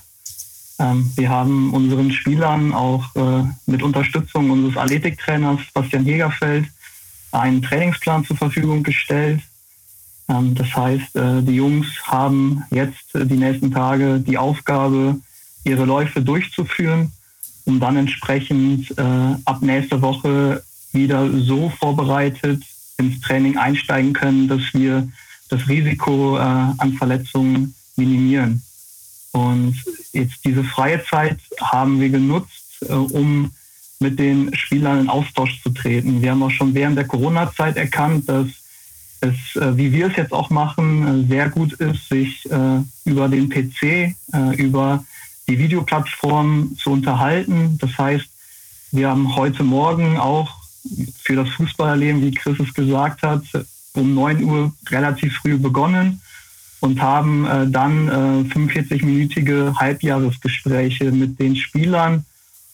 Ähm, 0.79 1.11
wir 1.17 1.31
haben 1.31 1.73
unseren 1.73 2.11
Spielern 2.11 2.73
auch 2.75 3.05
äh, 3.15 3.45
mit 3.67 3.83
Unterstützung 3.83 4.51
unseres 4.51 4.77
Athletiktrainers 4.77 5.61
Bastian 5.73 6.05
Jägerfeld 6.05 6.67
einen 7.33 7.63
Trainingsplan 7.63 8.25
zur 8.25 8.37
Verfügung 8.37 8.83
gestellt, 8.83 9.41
ähm, 10.29 10.55
das 10.55 10.75
heißt, 10.75 11.17
äh, 11.17 11.43
die 11.43 11.55
Jungs 11.55 11.87
haben 12.05 12.65
jetzt 12.71 13.15
die 13.15 13.37
nächsten 13.37 13.71
Tage 13.71 14.21
die 14.21 14.39
Aufgabe, 14.39 15.21
ihre 15.65 15.85
Läufe 15.85 16.23
durchzuführen, 16.23 17.13
um 17.67 17.79
dann 17.79 17.99
entsprechend 17.99 18.99
ab 19.45 19.61
nächster 19.61 20.01
Woche 20.01 20.65
wieder 20.93 21.31
so 21.39 21.69
vorbereitet 21.69 22.63
ins 22.97 23.21
Training 23.21 23.59
einsteigen 23.59 24.15
können, 24.15 24.49
dass 24.49 24.63
wir 24.73 25.07
das 25.51 25.69
Risiko 25.69 26.37
an 26.37 26.95
Verletzungen 26.97 27.75
minimieren. 27.97 28.63
Und 29.33 29.77
jetzt 30.13 30.45
diese 30.45 30.65
freie 30.65 31.05
Zeit 31.05 31.39
haben 31.61 32.01
wir 32.01 32.09
genutzt, 32.09 32.83
um 32.89 33.51
mit 34.01 34.19
den 34.19 34.55
Spielern 34.55 35.01
in 35.01 35.09
Austausch 35.09 35.63
zu 35.63 35.71
treten. 35.71 36.23
Wir 36.23 36.31
haben 36.31 36.43
auch 36.43 36.51
schon 36.51 36.75
während 36.75 36.97
der 36.97 37.07
Corona-Zeit 37.07 37.77
erkannt, 37.77 38.29
dass 38.29 38.49
es, 39.21 39.57
äh, 39.57 39.77
wie 39.77 39.93
wir 39.93 40.09
es 40.09 40.17
jetzt 40.17 40.33
auch 40.33 40.51
machen, 40.51 41.25
äh, 41.25 41.29
sehr 41.29 41.51
gut 41.51 41.75
ist, 41.75 42.09
sich 42.09 42.51
äh, 42.51 42.81
über 43.05 43.29
den 43.29 43.49
PC, 43.49 44.15
über 44.57 45.05
die 45.49 45.59
Videoplattform 45.59 46.77
zu 46.79 46.91
unterhalten. 46.91 47.77
Das 47.79 47.99
heißt, 47.99 48.27
wir 48.93 49.11
haben 49.11 49.37
heute 49.37 49.65
Morgen 49.65 50.17
auch 50.17 50.63
für 51.21 51.37
das 51.37 51.49
Fußballerleben, 51.51 52.23
wie 52.23 52.31
Chris 52.31 52.59
es 52.61 52.73
gesagt 52.73 53.23
hat, 53.23 53.43
um 53.95 54.15
9 54.15 54.45
Uhr 54.45 54.73
relativ 54.89 55.37
früh 55.39 55.59
begonnen 55.59 56.21
und 56.81 57.01
haben 57.01 57.45
dann 57.73 58.09
45-minütige 58.49 59.75
Halbjahresgespräche 59.77 61.13
mit 61.13 61.39
den 61.39 61.57
Spielern 61.57 62.25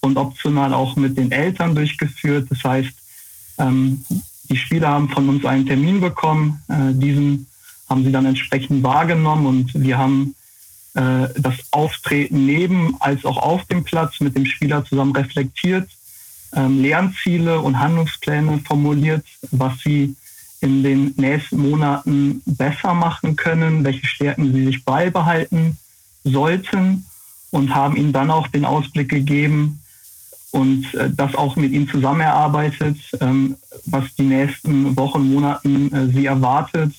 und 0.00 0.16
optional 0.16 0.72
auch 0.72 0.96
mit 0.96 1.18
den 1.18 1.32
Eltern 1.32 1.74
durchgeführt. 1.74 2.46
Das 2.50 2.62
heißt, 2.64 2.92
ähm, 3.58 4.04
die 4.48 4.56
Spieler 4.56 4.88
haben 4.88 5.08
von 5.08 5.28
uns 5.28 5.44
einen 5.44 5.66
Termin 5.66 6.00
bekommen. 6.00 6.62
Äh, 6.68 6.94
diesen 6.94 7.46
haben 7.88 8.04
sie 8.04 8.12
dann 8.12 8.26
entsprechend 8.26 8.82
wahrgenommen 8.82 9.46
und 9.46 9.74
wir 9.74 9.98
haben 9.98 10.34
äh, 10.94 11.28
das 11.36 11.54
Auftreten 11.70 12.46
neben 12.46 12.96
als 13.00 13.24
auch 13.24 13.36
auf 13.36 13.64
dem 13.66 13.84
Platz 13.84 14.20
mit 14.20 14.36
dem 14.36 14.46
Spieler 14.46 14.84
zusammen 14.84 15.14
reflektiert, 15.14 15.88
ähm, 16.54 16.82
Lernziele 16.82 17.60
und 17.60 17.78
Handlungspläne 17.78 18.60
formuliert, 18.66 19.24
was 19.50 19.78
sie 19.84 20.16
in 20.66 20.82
den 20.82 21.14
nächsten 21.16 21.58
Monaten 21.58 22.42
besser 22.44 22.92
machen 22.92 23.36
können, 23.36 23.84
welche 23.84 24.06
Stärken 24.06 24.52
sie 24.52 24.66
sich 24.66 24.84
beibehalten 24.84 25.78
sollten 26.24 27.06
und 27.50 27.74
haben 27.74 27.96
ihnen 27.96 28.12
dann 28.12 28.30
auch 28.30 28.48
den 28.48 28.64
Ausblick 28.64 29.08
gegeben, 29.08 29.80
und 30.56 30.94
äh, 30.94 31.10
das 31.10 31.34
auch 31.34 31.56
mit 31.56 31.72
ihm 31.72 31.88
zusammen 31.88 32.22
erarbeitet, 32.22 32.96
ähm, 33.20 33.56
was 33.84 34.04
die 34.16 34.22
nächsten 34.22 34.96
Wochen, 34.96 35.32
Monaten 35.32 35.92
äh, 35.92 36.08
sie 36.08 36.26
erwartet 36.26 36.94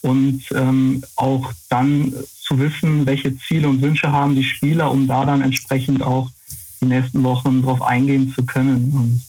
und 0.00 0.42
ähm, 0.54 1.02
auch 1.16 1.52
dann 1.68 2.14
zu 2.40 2.58
wissen, 2.58 3.04
welche 3.06 3.36
Ziele 3.38 3.68
und 3.68 3.82
Wünsche 3.82 4.10
haben 4.10 4.34
die 4.34 4.44
Spieler, 4.44 4.90
um 4.90 5.06
da 5.06 5.24
dann 5.24 5.42
entsprechend 5.42 6.02
auch 6.02 6.30
die 6.80 6.86
nächsten 6.86 7.22
Wochen 7.24 7.62
darauf 7.62 7.82
eingehen 7.82 8.32
zu 8.34 8.44
können. 8.44 8.92
Und 8.92 9.22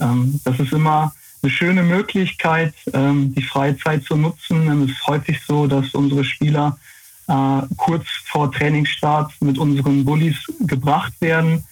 ähm, 0.00 0.40
das 0.44 0.58
ist 0.58 0.72
immer 0.72 1.14
eine 1.42 1.50
schöne 1.50 1.82
Möglichkeit, 1.82 2.74
ähm, 2.92 3.34
die 3.34 3.42
freie 3.42 3.76
Zeit 3.78 4.04
zu 4.04 4.16
nutzen. 4.16 4.84
Es 4.84 4.90
ist 4.90 5.06
häufig 5.06 5.40
so, 5.46 5.66
dass 5.66 5.94
unsere 5.94 6.24
Spieler 6.24 6.78
äh, 7.28 7.62
kurz 7.76 8.06
vor 8.26 8.50
Trainingsstart 8.52 9.32
mit 9.40 9.58
unseren 9.58 10.04
Bullies 10.04 10.36
gebracht 10.60 11.14
werden 11.20 11.64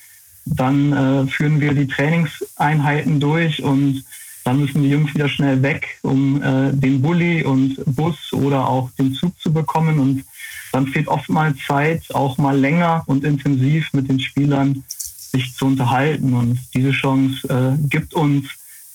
dann 0.45 0.93
äh, 0.93 1.27
führen 1.27 1.61
wir 1.61 1.75
die 1.75 1.87
Trainingseinheiten 1.87 3.21
durch 3.21 3.63
und 3.63 4.05
dann 4.45 4.61
müssen 4.61 4.83
die 4.83 4.91
Jungs 4.91 5.15
wieder 5.15 5.29
schnell 5.29 5.63
weg, 5.63 5.99
um 6.03 6.43
äh, 6.43 6.73
den 6.73 7.03
Bulli 7.03 7.45
und 7.45 7.77
Bus 7.85 8.33
oder 8.33 8.67
auch 8.67 8.91
den 8.99 9.15
Zug 9.15 9.39
zu 9.39 9.53
bekommen. 9.53 9.99
Und 10.01 10.25
dann 10.73 10.87
fehlt 10.87 11.09
oftmals 11.09 11.59
Zeit, 11.67 12.15
auch 12.15 12.39
mal 12.39 12.59
länger 12.59 13.03
und 13.07 13.25
intensiv 13.25 13.93
mit 13.93 14.09
den 14.09 14.19
Spielern 14.19 14.83
sich 14.89 15.55
zu 15.55 15.67
unterhalten. 15.67 16.33
Und 16.35 16.59
diese 16.75 16.91
Chance 16.91 17.47
äh, 17.49 17.89
gibt 17.89 18.15
uns 18.15 18.47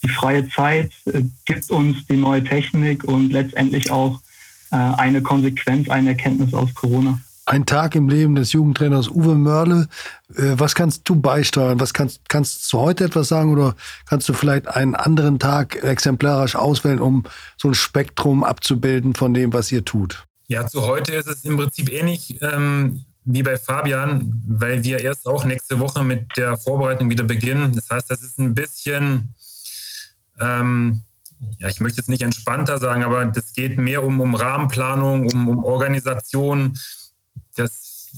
die 0.06 0.12
freie 0.12 0.48
Zeit, 0.48 0.92
äh, 1.06 1.22
gibt 1.44 1.70
uns 1.70 2.06
die 2.06 2.16
neue 2.16 2.42
Technik 2.44 3.04
und 3.04 3.32
letztendlich 3.32 3.90
auch 3.90 4.20
äh, 4.70 4.76
eine 4.76 5.22
Konsequenz, 5.22 5.88
eine 5.88 6.10
Erkenntnis 6.10 6.54
aus 6.54 6.72
Corona. 6.74 7.18
Ein 7.48 7.64
Tag 7.64 7.94
im 7.94 8.08
Leben 8.08 8.34
des 8.34 8.52
Jugendtrainers 8.52 9.08
Uwe 9.08 9.36
Mörle. 9.36 9.88
Äh, 10.34 10.54
was 10.56 10.74
kannst 10.74 11.08
du 11.08 11.16
beisteuern? 11.16 11.78
Was 11.80 11.94
kannst, 11.94 12.28
kannst 12.28 12.72
du 12.72 12.78
heute 12.78 13.04
etwas 13.04 13.28
sagen 13.28 13.52
oder 13.52 13.74
kannst 14.06 14.28
du 14.28 14.32
vielleicht 14.32 14.68
einen 14.68 14.94
anderen 14.94 15.38
Tag 15.38 15.82
exemplarisch 15.82 16.56
auswählen, 16.56 17.00
um 17.00 17.24
so 17.56 17.68
ein 17.68 17.74
Spektrum 17.74 18.44
abzubilden 18.44 19.14
von 19.14 19.34
dem, 19.34 19.52
was 19.52 19.70
ihr 19.70 19.84
tut? 19.84 20.24
Ja, 20.48 20.66
zu 20.66 20.86
heute 20.86 21.14
ist 21.14 21.28
es 21.28 21.44
im 21.44 21.56
Prinzip 21.56 21.92
ähnlich 21.92 22.40
ähm, 22.40 23.04
wie 23.24 23.42
bei 23.42 23.56
Fabian, 23.56 24.42
weil 24.46 24.84
wir 24.84 25.00
erst 25.00 25.26
auch 25.26 25.44
nächste 25.44 25.80
Woche 25.80 26.04
mit 26.04 26.36
der 26.36 26.56
Vorbereitung 26.56 27.10
wieder 27.10 27.24
beginnen. 27.24 27.72
Das 27.74 27.90
heißt, 27.90 28.08
das 28.10 28.22
ist 28.22 28.38
ein 28.38 28.54
bisschen, 28.54 29.34
ähm, 30.40 31.02
ja, 31.58 31.68
ich 31.68 31.80
möchte 31.80 31.98
jetzt 31.98 32.08
nicht 32.08 32.22
entspannter 32.22 32.78
sagen, 32.78 33.04
aber 33.04 33.24
das 33.26 33.52
geht 33.52 33.78
mehr 33.78 34.02
um, 34.02 34.20
um 34.20 34.34
Rahmenplanung, 34.34 35.30
um, 35.30 35.48
um 35.48 35.64
Organisation 35.64 36.78
das, 37.56 38.10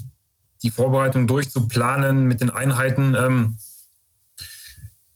die 0.62 0.70
Vorbereitung 0.70 1.26
durchzuplanen 1.26 2.26
mit 2.26 2.40
den 2.40 2.50
Einheiten. 2.50 3.14
Ähm, 3.14 3.58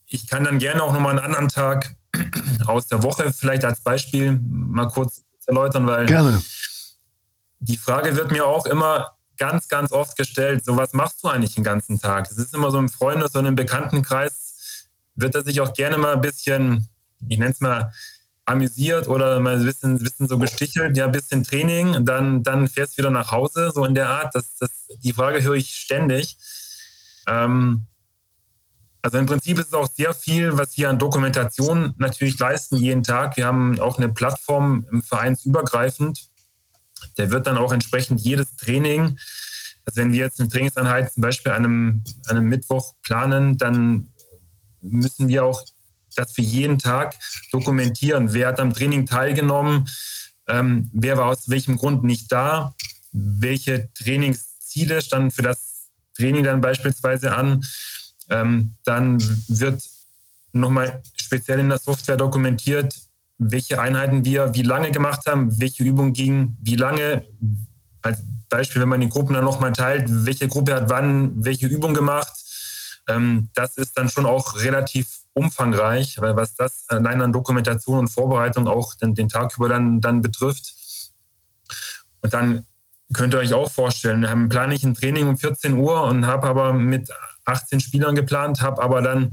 ich 0.07 0.27
kann 0.27 0.45
dann 0.45 0.59
gerne 0.59 0.83
auch 0.83 0.93
nochmal 0.93 1.11
einen 1.11 1.25
anderen 1.25 1.49
Tag 1.49 1.95
aus 2.67 2.87
der 2.87 3.03
Woche 3.03 3.33
vielleicht 3.33 3.65
als 3.65 3.81
Beispiel 3.81 4.39
mal 4.43 4.89
kurz 4.89 5.23
erläutern, 5.47 5.87
weil 5.87 6.07
gerne. 6.07 6.43
die 7.61 7.77
Frage 7.77 8.17
wird 8.17 8.31
mir 8.31 8.47
auch 8.47 8.67
immer 8.67 9.17
ganz, 9.37 9.69
ganz 9.69 9.93
oft 9.93 10.17
gestellt, 10.17 10.65
so 10.65 10.77
was 10.77 10.93
machst 10.93 11.25
du 11.25 11.29
eigentlich 11.29 11.55
den 11.55 11.65
ganzen 11.65 12.01
Tag? 12.01 12.29
Das 12.29 12.39
ist 12.39 12.55
immer 12.55 12.71
so 12.71 12.79
im 12.79 12.89
Freundes- 12.89 13.35
und 13.35 13.47
im 13.47 13.57
Bekanntenkreis, 13.57 14.52
wird 15.15 15.35
er 15.35 15.45
sich 15.45 15.61
auch 15.61 15.73
gerne 15.73 15.99
mal 15.99 16.15
ein 16.15 16.21
bisschen, 16.21 16.89
ich 17.29 17.39
nenne 17.39 17.53
es 17.53 17.61
mal, 17.61 17.93
amüsiert 18.45 19.09
oder 19.09 19.39
mal 19.41 19.57
ein 19.57 19.65
bisschen, 19.65 19.99
bisschen 19.99 20.29
so 20.29 20.39
gestichelt, 20.39 20.97
ja, 20.97 21.07
ein 21.07 21.13
bisschen 21.13 21.45
Training, 21.45 22.05
dann, 22.05 22.43
dann 22.43 22.69
fährst 22.69 22.95
du 22.95 22.99
wieder 22.99 23.11
nach 23.11 23.31
Hause, 23.31 23.71
so 23.73 23.85
in 23.85 23.95
der 23.95 24.09
Art. 24.09 24.35
Das, 24.35 24.57
das, 24.57 24.71
die 25.03 25.13
Frage 25.13 25.43
höre 25.43 25.55
ich 25.55 25.75
ständig. 25.77 26.37
Ähm, 27.29 27.87
also 29.01 29.19
im 29.19 29.27
Prinzip 29.27 29.59
ist 29.59 29.69
es 29.69 29.75
auch 29.75 29.89
sehr 29.89 30.15
viel, 30.15 30.57
was 30.59 30.77
wir 30.77 30.91
an 30.91 30.99
Dokumentation 30.99 31.95
natürlich 31.99 32.39
leisten 32.39 32.77
jeden 32.77 33.03
Tag. 33.03 33.37
Wir 33.37 33.47
haben 33.47 33.79
auch 33.81 33.99
eine 33.99 34.09
Plattform 34.09 34.87
im 34.91 35.03
Vereinsübergreifend. 35.03 36.29
Der 37.19 37.31
wird 37.31 37.47
dann 37.47 37.59
auch 37.59 37.73
entsprechend 37.73 38.21
jedes 38.21 38.55
Training, 38.57 39.19
also 39.85 40.01
wenn 40.01 40.13
wir 40.13 40.21
jetzt 40.21 40.39
eine 40.39 40.49
Trainingseinheit 40.49 41.13
zum 41.13 41.23
Beispiel 41.23 41.53
an 41.53 41.65
einem, 41.65 42.05
an 42.29 42.37
einem 42.37 42.49
Mittwoch 42.49 42.95
planen, 43.03 43.59
dann 43.59 44.12
müssen 44.83 45.29
wir 45.29 45.45
auch 45.45 45.63
das 46.15 46.33
für 46.33 46.43
jeden 46.43 46.79
Tag 46.79 47.15
dokumentieren. 47.51 48.35
Wer 48.35 48.49
hat 48.49 48.61
am 48.61 48.75
Training 48.75 49.07
teilgenommen? 49.07 49.89
Ähm, 50.49 50.91
wer 50.93 51.17
war 51.17 51.27
aus 51.27 51.49
welchem 51.49 51.77
Grund 51.77 52.05
nicht 52.05 52.31
da? 52.31 52.75
Welche 53.13 53.89
Trainingsziele 53.95 55.01
standen 55.01 55.31
für 55.31 55.43
das 55.43 55.89
Training 56.17 56.45
dann 56.45 56.61
beispielsweise 56.61 57.35
an? 57.35 57.65
Ähm, 58.29 58.75
dann 58.85 59.23
wird 59.49 59.83
nochmal 60.53 61.03
speziell 61.17 61.61
in 61.61 61.69
der 61.69 61.79
Software 61.79 62.17
dokumentiert, 62.17 62.95
welche 63.39 63.81
Einheiten 63.81 64.25
wir 64.25 64.55
wie 64.55 64.63
lange 64.63 64.91
gemacht 64.91 65.27
haben, 65.27 65.59
welche 65.61 65.83
Übungen 65.83 66.13
gingen, 66.13 66.57
wie 66.61 66.77
lange. 66.77 67.25
Als 68.03 68.19
Beispiel, 68.49 68.83
wenn 68.83 68.89
man 68.89 69.01
die 69.01 69.09
Gruppen 69.09 69.35
dann 69.35 69.45
nochmal 69.45 69.73
teilt, 69.73 70.07
welche 70.09 70.49
Gruppe 70.49 70.75
hat 70.75 70.91
wann 70.91 71.45
welche 71.45 71.67
Übung 71.67 71.95
gemacht. 71.95 72.33
Ähm, 73.09 73.49
das 73.55 73.77
ist 73.77 73.99
dann 73.99 74.09
schon 74.09 74.27
auch 74.27 74.57
relativ 74.57 75.23
umfangreich, 75.35 76.21
weil 76.21 76.37
was 76.37 76.55
das 76.55 76.85
allein 76.89 77.23
an 77.23 77.33
Dokumentation 77.33 77.99
und 77.99 78.09
Vorbereitung 78.09 78.69
auch 78.69 78.95
den, 78.95 79.15
den 79.15 79.29
Tag 79.29 79.57
über 79.57 79.69
dann, 79.69 80.01
dann 80.01 80.23
betrifft. 80.23 80.75
Und 82.21 82.33
dann 82.33 82.67
könnt 83.13 83.35
ihr 83.35 83.41
euch 83.41 83.53
auch 83.53 83.71
vorstellen, 83.71 84.23
wir 84.23 84.49
plane 84.49 84.75
ich 84.75 84.85
ein 84.85 84.95
Training 84.95 85.29
um 85.29 85.37
14 85.37 85.75
Uhr 85.75 86.03
und 86.05 86.27
habe 86.27 86.47
aber 86.47 86.73
mit 86.73 87.11
18 87.45 87.81
Spielern 87.81 88.15
geplant, 88.15 88.61
habe 88.61 88.83
aber 88.83 89.03
dann 89.03 89.33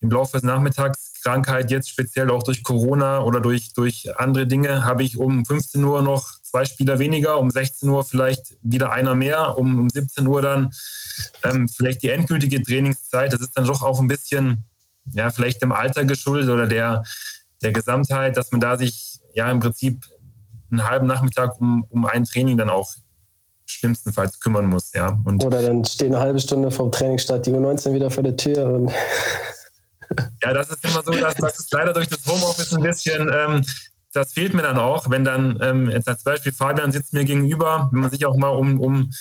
im 0.00 0.10
Laufe 0.10 0.32
des 0.32 0.42
Nachmittagskrankheit, 0.42 1.70
jetzt 1.70 1.88
speziell 1.88 2.30
auch 2.30 2.42
durch 2.42 2.62
Corona 2.62 3.20
oder 3.20 3.40
durch, 3.40 3.72
durch 3.72 4.08
andere 4.18 4.46
Dinge, 4.46 4.84
habe 4.84 5.02
ich 5.02 5.16
um 5.16 5.44
15 5.44 5.82
Uhr 5.82 6.02
noch 6.02 6.35
zwei 6.50 6.64
Spieler 6.64 6.98
weniger, 6.98 7.38
um 7.38 7.50
16 7.50 7.88
Uhr 7.88 8.04
vielleicht 8.04 8.56
wieder 8.62 8.92
einer 8.92 9.14
mehr, 9.14 9.58
um, 9.58 9.78
um 9.78 9.90
17 9.90 10.26
Uhr 10.26 10.42
dann 10.42 10.72
ähm, 11.42 11.68
vielleicht 11.68 12.02
die 12.02 12.10
endgültige 12.10 12.62
Trainingszeit. 12.62 13.32
Das 13.32 13.40
ist 13.40 13.52
dann 13.54 13.66
doch 13.66 13.82
auch 13.82 14.00
ein 14.00 14.08
bisschen, 14.08 14.64
ja, 15.12 15.30
vielleicht 15.30 15.62
dem 15.62 15.72
Alter 15.72 16.04
geschuldet 16.04 16.50
oder 16.50 16.66
der, 16.66 17.02
der 17.62 17.72
Gesamtheit, 17.72 18.36
dass 18.36 18.52
man 18.52 18.60
da 18.60 18.76
sich 18.76 19.20
ja 19.34 19.50
im 19.50 19.60
Prinzip 19.60 20.04
einen 20.70 20.88
halben 20.88 21.06
Nachmittag 21.06 21.60
um, 21.60 21.84
um 21.90 22.06
ein 22.06 22.24
Training 22.24 22.56
dann 22.56 22.70
auch 22.70 22.92
schlimmstenfalls 23.66 24.40
kümmern 24.40 24.66
muss. 24.66 24.92
Ja. 24.94 25.18
Und 25.24 25.44
Oder 25.44 25.62
dann 25.62 25.84
stehen 25.84 26.14
eine 26.14 26.22
halbe 26.22 26.40
Stunde 26.40 26.70
vom 26.70 26.90
Trainingsstart 26.92 27.46
die 27.46 27.50
U19 27.50 27.92
wieder 27.92 28.10
vor 28.10 28.22
der 28.22 28.36
Tür. 28.36 28.66
Und 28.66 28.92
ja, 30.42 30.52
das 30.52 30.70
ist 30.70 30.84
immer 30.84 31.02
so, 31.02 31.12
dass 31.12 31.34
das 31.34 31.58
ist 31.58 31.72
leider 31.72 31.92
durch 31.92 32.08
das 32.08 32.24
Homeoffice 32.26 32.72
ein 32.74 32.82
bisschen, 32.82 33.30
ähm, 33.32 33.64
das 34.16 34.32
fehlt 34.32 34.54
mir 34.54 34.62
dann 34.62 34.78
auch, 34.78 35.10
wenn 35.10 35.24
dann 35.24 35.58
ähm, 35.60 35.90
jetzt 35.90 36.08
als 36.08 36.24
Beispiel 36.24 36.52
Fabian 36.52 36.90
sitzt 36.90 37.12
mir 37.12 37.24
gegenüber, 37.24 37.90
wenn 37.92 38.00
man 38.00 38.10
sich 38.10 38.24
auch 38.24 38.36
mal 38.36 38.48
um, 38.48 38.80
um 38.80 39.12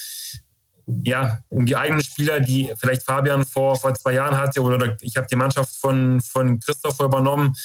ja, 0.88 1.40
um 1.50 1.66
die 1.66 1.76
eigenen 1.76 2.04
Spieler, 2.04 2.40
die 2.40 2.72
vielleicht 2.78 3.04
Fabian 3.04 3.46
vor, 3.46 3.76
vor 3.76 3.94
zwei 3.96 4.14
Jahren 4.14 4.38
hatte 4.38 4.62
oder 4.62 4.96
ich 5.02 5.18
habe 5.18 5.28
die 5.28 5.36
Mannschaft 5.36 5.76
von, 5.76 6.22
von 6.22 6.60
Christoph 6.60 7.00
übernommen, 7.00 7.56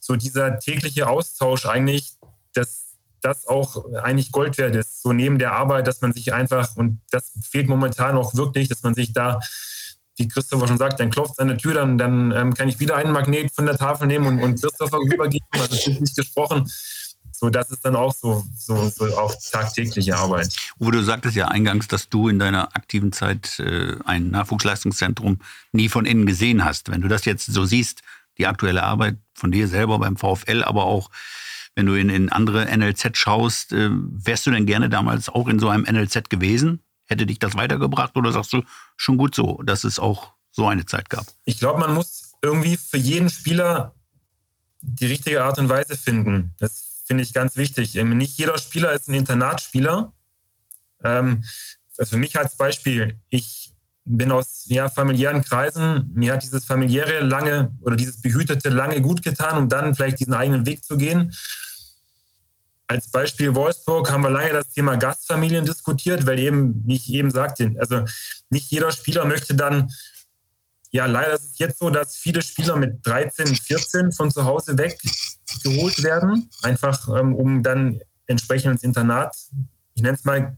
so 0.00 0.14
dieser 0.14 0.58
tägliche 0.58 1.08
Austausch 1.08 1.66
eigentlich, 1.66 2.16
das 2.54 2.84
das 3.22 3.46
auch 3.46 3.92
eigentlich 3.94 4.30
Gold 4.30 4.56
wert 4.56 4.76
ist. 4.76 5.02
So 5.02 5.12
neben 5.12 5.38
der 5.38 5.52
Arbeit, 5.52 5.88
dass 5.88 6.00
man 6.00 6.12
sich 6.12 6.32
einfach, 6.32 6.76
und 6.76 7.00
das 7.10 7.32
fehlt 7.50 7.68
momentan 7.68 8.16
auch 8.16 8.34
wirklich, 8.34 8.68
dass 8.68 8.82
man 8.82 8.94
sich 8.94 9.12
da, 9.12 9.40
wie 10.16 10.28
Christopher 10.28 10.68
schon 10.68 10.78
sagt, 10.78 11.00
dann 11.00 11.10
klopft 11.10 11.32
es 11.32 11.38
an 11.38 11.48
der 11.48 11.58
Tür, 11.58 11.74
dann, 11.74 11.98
dann 11.98 12.32
ähm, 12.32 12.54
kann 12.54 12.68
ich 12.68 12.80
wieder 12.80 12.96
einen 12.96 13.12
Magnet 13.12 13.52
von 13.54 13.66
der 13.66 13.76
Tafel 13.76 14.06
nehmen 14.06 14.26
und, 14.26 14.42
und 14.42 14.60
Christopher 14.60 14.98
rübergeben, 14.98 15.46
also 15.52 15.68
das 15.68 15.86
ist 15.86 16.00
nicht 16.00 16.16
gesprochen. 16.16 16.70
So, 17.38 17.50
das 17.50 17.70
ist 17.70 17.84
dann 17.84 17.96
auch 17.96 18.14
so, 18.14 18.44
so, 18.56 18.88
so 18.88 19.04
auch 19.18 19.34
tagtägliche 19.52 20.16
Arbeit. 20.16 20.56
Uwe, 20.80 20.92
du 20.92 21.02
sagtest 21.02 21.36
ja 21.36 21.48
eingangs, 21.48 21.86
dass 21.86 22.08
du 22.08 22.28
in 22.28 22.38
deiner 22.38 22.74
aktiven 22.74 23.12
Zeit 23.12 23.58
äh, 23.58 23.96
ein 24.06 24.30
Nachwuchsleistungszentrum 24.30 25.40
nie 25.72 25.90
von 25.90 26.06
innen 26.06 26.24
gesehen 26.24 26.64
hast. 26.64 26.90
Wenn 26.90 27.02
du 27.02 27.08
das 27.08 27.26
jetzt 27.26 27.44
so 27.44 27.66
siehst, 27.66 28.00
die 28.38 28.46
aktuelle 28.46 28.84
Arbeit 28.84 29.18
von 29.34 29.50
dir 29.50 29.68
selber 29.68 29.98
beim 29.98 30.16
VfL, 30.16 30.62
aber 30.62 30.84
auch 30.84 31.10
wenn 31.74 31.84
du 31.84 31.92
in, 31.92 32.08
in 32.08 32.30
andere 32.30 32.74
NLZ 32.74 33.18
schaust, 33.18 33.72
äh, 33.74 33.90
wärst 33.90 34.46
du 34.46 34.50
denn 34.50 34.64
gerne 34.64 34.88
damals 34.88 35.28
auch 35.28 35.46
in 35.48 35.58
so 35.58 35.68
einem 35.68 35.84
NLZ 35.84 36.30
gewesen? 36.30 36.80
Hätte 37.06 37.26
dich 37.26 37.38
das 37.38 37.54
weitergebracht 37.54 38.16
oder 38.16 38.32
sagst 38.32 38.52
du 38.52 38.62
schon 38.96 39.16
gut 39.16 39.34
so, 39.34 39.62
dass 39.62 39.84
es 39.84 39.98
auch 39.98 40.32
so 40.50 40.66
eine 40.66 40.86
Zeit 40.86 41.10
gab? 41.10 41.26
Ich 41.44 41.58
glaube, 41.58 41.80
man 41.80 41.94
muss 41.94 42.34
irgendwie 42.42 42.76
für 42.76 42.98
jeden 42.98 43.30
Spieler 43.30 43.94
die 44.80 45.06
richtige 45.06 45.44
Art 45.44 45.58
und 45.58 45.68
Weise 45.68 45.96
finden. 45.96 46.54
Das 46.58 47.04
finde 47.06 47.22
ich 47.22 47.32
ganz 47.32 47.56
wichtig. 47.56 47.96
Ähm, 47.96 48.16
nicht 48.16 48.38
jeder 48.38 48.58
Spieler 48.58 48.92
ist 48.92 49.08
ein 49.08 49.14
Internatsspieler. 49.14 50.12
Ähm, 51.04 51.44
also 51.98 52.10
für 52.10 52.18
mich 52.18 52.38
als 52.38 52.56
Beispiel, 52.56 53.18
ich 53.28 53.72
bin 54.04 54.30
aus 54.30 54.64
ja, 54.66 54.88
familiären 54.88 55.42
Kreisen. 55.42 56.10
Mir 56.14 56.34
hat 56.34 56.42
dieses 56.42 56.64
familiäre 56.64 57.20
lange 57.20 57.72
oder 57.80 57.96
dieses 57.96 58.20
behütete 58.20 58.68
lange 58.68 59.00
gut 59.00 59.22
getan, 59.22 59.58
um 59.58 59.68
dann 59.68 59.94
vielleicht 59.94 60.20
diesen 60.20 60.34
eigenen 60.34 60.64
Weg 60.66 60.84
zu 60.84 60.96
gehen. 60.96 61.34
Als 62.88 63.10
Beispiel 63.10 63.54
Wolfsburg 63.54 64.10
haben 64.10 64.22
wir 64.22 64.30
lange 64.30 64.52
das 64.52 64.70
Thema 64.70 64.96
Gastfamilien 64.96 65.64
diskutiert, 65.64 66.26
weil 66.26 66.38
eben, 66.38 66.82
wie 66.86 66.96
ich 66.96 67.12
eben 67.12 67.30
sagte, 67.30 67.74
also 67.78 68.04
nicht 68.48 68.70
jeder 68.70 68.92
Spieler 68.92 69.24
möchte 69.24 69.54
dann, 69.54 69.90
ja, 70.92 71.06
leider 71.06 71.34
ist 71.34 71.52
es 71.52 71.58
jetzt 71.58 71.78
so, 71.78 71.90
dass 71.90 72.16
viele 72.16 72.42
Spieler 72.42 72.76
mit 72.76 73.04
13, 73.04 73.54
14 73.56 74.12
von 74.12 74.30
zu 74.30 74.44
Hause 74.44 74.78
weg 74.78 74.98
geholt 75.64 76.02
werden, 76.02 76.48
einfach 76.62 77.08
ähm, 77.08 77.34
um 77.34 77.62
dann 77.62 78.00
entsprechend 78.26 78.72
ins 78.72 78.82
Internat, 78.82 79.36
ich 79.94 80.02
nenne 80.02 80.16
es 80.16 80.24
mal, 80.24 80.56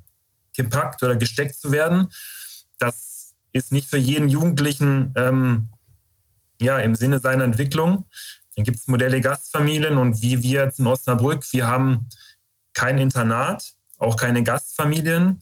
gepackt 0.55 1.03
oder 1.03 1.17
gesteckt 1.17 1.55
zu 1.55 1.73
werden. 1.73 2.09
Das 2.79 3.35
ist 3.53 3.73
nicht 3.73 3.89
für 3.89 3.97
jeden 3.97 4.29
Jugendlichen 4.29 5.13
ähm, 5.17 5.69
ja, 6.61 6.79
im 6.79 6.95
Sinne 6.95 7.21
seiner 7.21 7.45
Entwicklung. 7.45 8.05
Dann 8.59 8.65
gibt 8.65 8.79
es 8.79 8.89
Modelle 8.89 9.21
Gastfamilien 9.21 9.99
und 9.99 10.21
wie 10.21 10.43
wir 10.43 10.65
jetzt 10.65 10.81
in 10.81 10.89
Osnabrück, 10.89 11.45
wir 11.53 11.69
haben 11.69 12.09
kein 12.75 12.99
Internat, 12.99 13.75
auch 13.99 14.17
keine 14.17 14.43
Gastfamilien. 14.43 15.41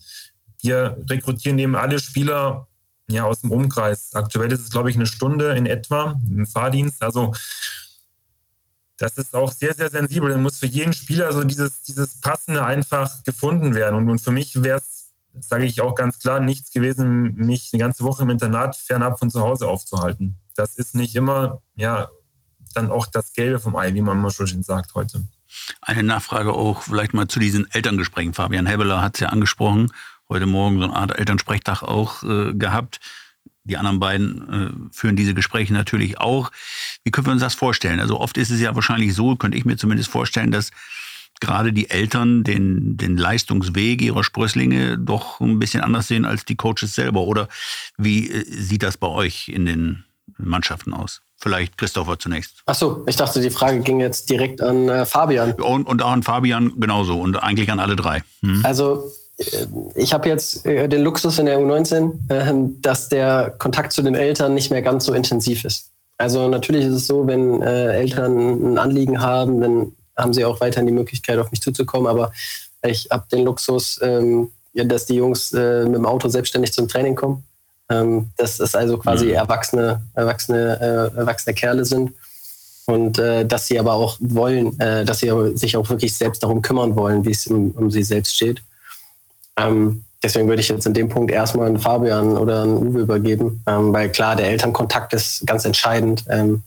Wir 0.61 1.02
rekrutieren 1.09 1.59
eben 1.59 1.76
alle 1.76 1.98
Spieler 1.98 2.68
ja, 3.09 3.24
aus 3.24 3.40
dem 3.40 3.52
Umkreis. 3.52 4.11
Aktuell 4.12 4.52
ist 4.52 4.61
es, 4.61 4.70
glaube 4.70 4.90
ich, 4.90 4.96
eine 4.96 5.07
Stunde 5.07 5.57
in 5.57 5.64
etwa 5.64 6.20
im 6.29 6.44
Fahrdienst. 6.44 7.02
Also 7.02 7.33
das 8.98 9.16
ist 9.16 9.35
auch 9.35 9.50
sehr, 9.50 9.72
sehr 9.72 9.88
sensibel. 9.88 10.29
Dann 10.29 10.42
muss 10.42 10.59
für 10.59 10.66
jeden 10.66 10.92
Spieler 10.92 11.33
so 11.33 11.42
dieses, 11.42 11.81
dieses 11.85 12.20
Passende 12.20 12.66
einfach 12.66 13.24
gefunden 13.24 13.74
werden. 13.74 13.96
Und, 13.96 14.11
und 14.11 14.18
für 14.18 14.31
mich 14.31 14.62
wäre 14.62 14.76
es, 14.81 15.14
sage 15.40 15.64
ich 15.64 15.81
auch 15.81 15.94
ganz 15.94 16.18
klar, 16.18 16.40
nichts 16.40 16.70
gewesen, 16.70 17.35
mich 17.35 17.70
eine 17.72 17.81
ganze 17.81 18.05
Woche 18.05 18.24
im 18.24 18.29
Internat 18.29 18.76
fernab 18.76 19.18
von 19.18 19.31
zu 19.31 19.40
Hause 19.40 19.68
aufzuhalten. 19.68 20.37
Das 20.55 20.74
ist 20.74 20.94
nicht 20.94 21.16
immer 21.16 21.62
ja, 21.76 22.11
dann 22.76 22.90
auch 22.90 23.06
das 23.06 23.32
Gelbe 23.32 23.58
vom 23.58 23.76
Ei, 23.76 23.94
wie 23.94 24.02
man 24.02 24.20
mal 24.20 24.30
schon 24.30 24.62
sagt 24.62 24.94
heute. 24.94 25.24
Eine 25.80 26.02
Nachfrage 26.02 26.52
auch 26.52 26.82
vielleicht 26.82 27.14
mal 27.14 27.28
zu 27.28 27.40
diesen 27.40 27.70
Elterngesprächen. 27.70 28.34
Fabian 28.34 28.66
Hebeler 28.66 29.00
hat 29.00 29.16
es 29.16 29.20
ja 29.20 29.28
angesprochen, 29.28 29.92
heute 30.28 30.46
Morgen 30.46 30.78
so 30.78 30.84
eine 30.84 30.96
Art 30.96 31.18
Elternsprechtag 31.18 31.82
auch 31.82 32.22
äh, 32.22 32.52
gehabt. 32.52 33.00
Die 33.64 33.76
anderen 33.76 33.98
beiden 33.98 34.90
äh, 34.90 34.94
führen 34.94 35.16
diese 35.16 35.34
Gespräche 35.34 35.72
natürlich 35.72 36.18
auch. 36.18 36.52
Wie 37.02 37.10
können 37.10 37.26
wir 37.26 37.32
uns 37.32 37.42
das 37.42 37.54
vorstellen? 37.54 37.98
Also 37.98 38.20
oft 38.20 38.36
ist 38.38 38.50
es 38.50 38.60
ja 38.60 38.74
wahrscheinlich 38.74 39.14
so, 39.14 39.34
könnte 39.36 39.58
ich 39.58 39.64
mir 39.64 39.76
zumindest 39.76 40.10
vorstellen, 40.10 40.52
dass 40.52 40.70
gerade 41.40 41.72
die 41.72 41.90
Eltern 41.90 42.44
den, 42.44 42.96
den 42.96 43.16
Leistungsweg 43.16 44.00
ihrer 44.02 44.24
Sprösslinge 44.24 44.98
doch 44.98 45.40
ein 45.40 45.58
bisschen 45.58 45.82
anders 45.82 46.08
sehen 46.08 46.24
als 46.24 46.44
die 46.44 46.56
Coaches 46.56 46.94
selber. 46.94 47.22
Oder 47.22 47.48
wie 47.96 48.30
äh, 48.30 48.44
sieht 48.48 48.82
das 48.82 48.96
bei 48.96 49.08
euch 49.08 49.48
in 49.48 49.66
den 49.66 50.04
Mannschaften 50.38 50.94
aus? 50.94 51.20
Vielleicht 51.38 51.77
Christopher 51.77 52.18
zunächst. 52.18 52.62
Ach 52.64 52.75
so, 52.75 53.05
ich 53.07 53.16
dachte, 53.16 53.40
die 53.40 53.51
Frage 53.51 53.81
ging 53.81 54.01
jetzt 54.01 54.31
direkt 54.31 54.62
an 54.62 54.88
äh, 54.88 55.05
Fabian. 55.05 55.53
Und, 55.53 55.87
und 55.87 56.03
auch 56.03 56.11
an 56.11 56.22
Fabian 56.22 56.72
genauso 56.81 57.20
und 57.20 57.42
eigentlich 57.42 57.70
an 57.70 57.79
alle 57.79 57.94
drei. 57.94 58.22
Hm. 58.40 58.62
Also 58.64 59.11
äh, 59.37 59.66
ich 59.94 60.14
habe 60.14 60.29
jetzt 60.29 60.64
äh, 60.64 60.88
den 60.88 61.03
Luxus 61.03 61.38
in 61.38 61.46
der 61.46 61.59
U19, 61.59 62.31
äh, 62.31 62.70
dass 62.81 63.09
der 63.09 63.55
Kontakt 63.59 63.92
zu 63.92 64.03
den 64.03 64.14
Eltern 64.14 64.55
nicht 64.55 64.70
mehr 64.70 64.83
ganz 64.83 65.05
so 65.05 65.12
intensiv 65.12 65.64
ist. 65.64 65.90
Also 66.16 66.49
natürlich 66.49 66.87
ist 66.87 66.94
es 66.94 67.07
so, 67.07 67.27
wenn 67.27 67.61
äh, 67.61 67.92
Eltern 67.92 68.72
ein 68.72 68.79
Anliegen 68.79 69.20
haben, 69.20 69.61
dann 69.61 69.92
haben 70.16 70.33
sie 70.33 70.46
auch 70.46 70.61
weiterhin 70.61 70.87
die 70.87 70.94
Möglichkeit, 70.94 71.38
auf 71.38 71.51
mich 71.51 71.61
zuzukommen. 71.61 72.07
Aber 72.07 72.33
ich 72.83 73.09
habe 73.11 73.27
den 73.31 73.44
Luxus, 73.44 74.01
ähm, 74.03 74.51
dass 74.72 75.05
die 75.05 75.16
Jungs 75.16 75.53
mit 75.53 75.94
dem 75.94 76.05
Auto 76.05 76.29
selbstständig 76.29 76.72
zum 76.72 76.87
Training 76.87 77.14
kommen. 77.14 77.44
Ähm, 77.88 78.31
dass 78.37 78.59
es 78.59 78.75
also 78.75 78.99
quasi 78.99 79.27
mhm. 79.27 79.35
erwachsene, 79.35 80.03
erwachsene, 80.14 80.81
äh, 81.14 81.18
erwachsene 81.18 81.55
Kerle 81.55 81.85
sind. 81.85 82.12
Und 82.87 83.18
äh, 83.18 83.44
dass 83.44 83.66
sie 83.66 83.79
aber 83.79 83.94
auch 83.94 84.16
wollen, 84.20 84.79
äh, 84.81 85.05
dass 85.05 85.18
sie 85.18 85.31
sich 85.55 85.77
auch 85.77 85.88
wirklich 85.88 86.16
selbst 86.16 86.42
darum 86.42 86.62
kümmern 86.62 86.94
wollen, 86.96 87.25
wie 87.25 87.33
es 87.33 87.46
um, 87.46 87.72
um 87.72 87.90
sie 87.90 88.05
selbst 88.05 88.37
steht. 88.37 88.62
Ähm, 89.57 90.05
deswegen 90.22 90.49
würde 90.49 90.61
ich 90.61 90.68
jetzt 90.68 90.87
in 90.87 90.94
dem 90.94 91.09
Punkt 91.09 91.33
erstmal 91.33 91.66
einen 91.66 91.81
Fabian 91.81 92.37
oder 92.37 92.62
einen 92.62 92.77
Uwe 92.77 93.01
übergeben, 93.01 93.62
ähm, 93.66 93.92
weil 93.92 94.11
klar, 94.11 94.37
der 94.37 94.49
Elternkontakt 94.51 95.12
ist 95.14 95.46
ganz 95.46 95.64
entscheidend. 95.64 96.25
Ähm, 96.29 96.62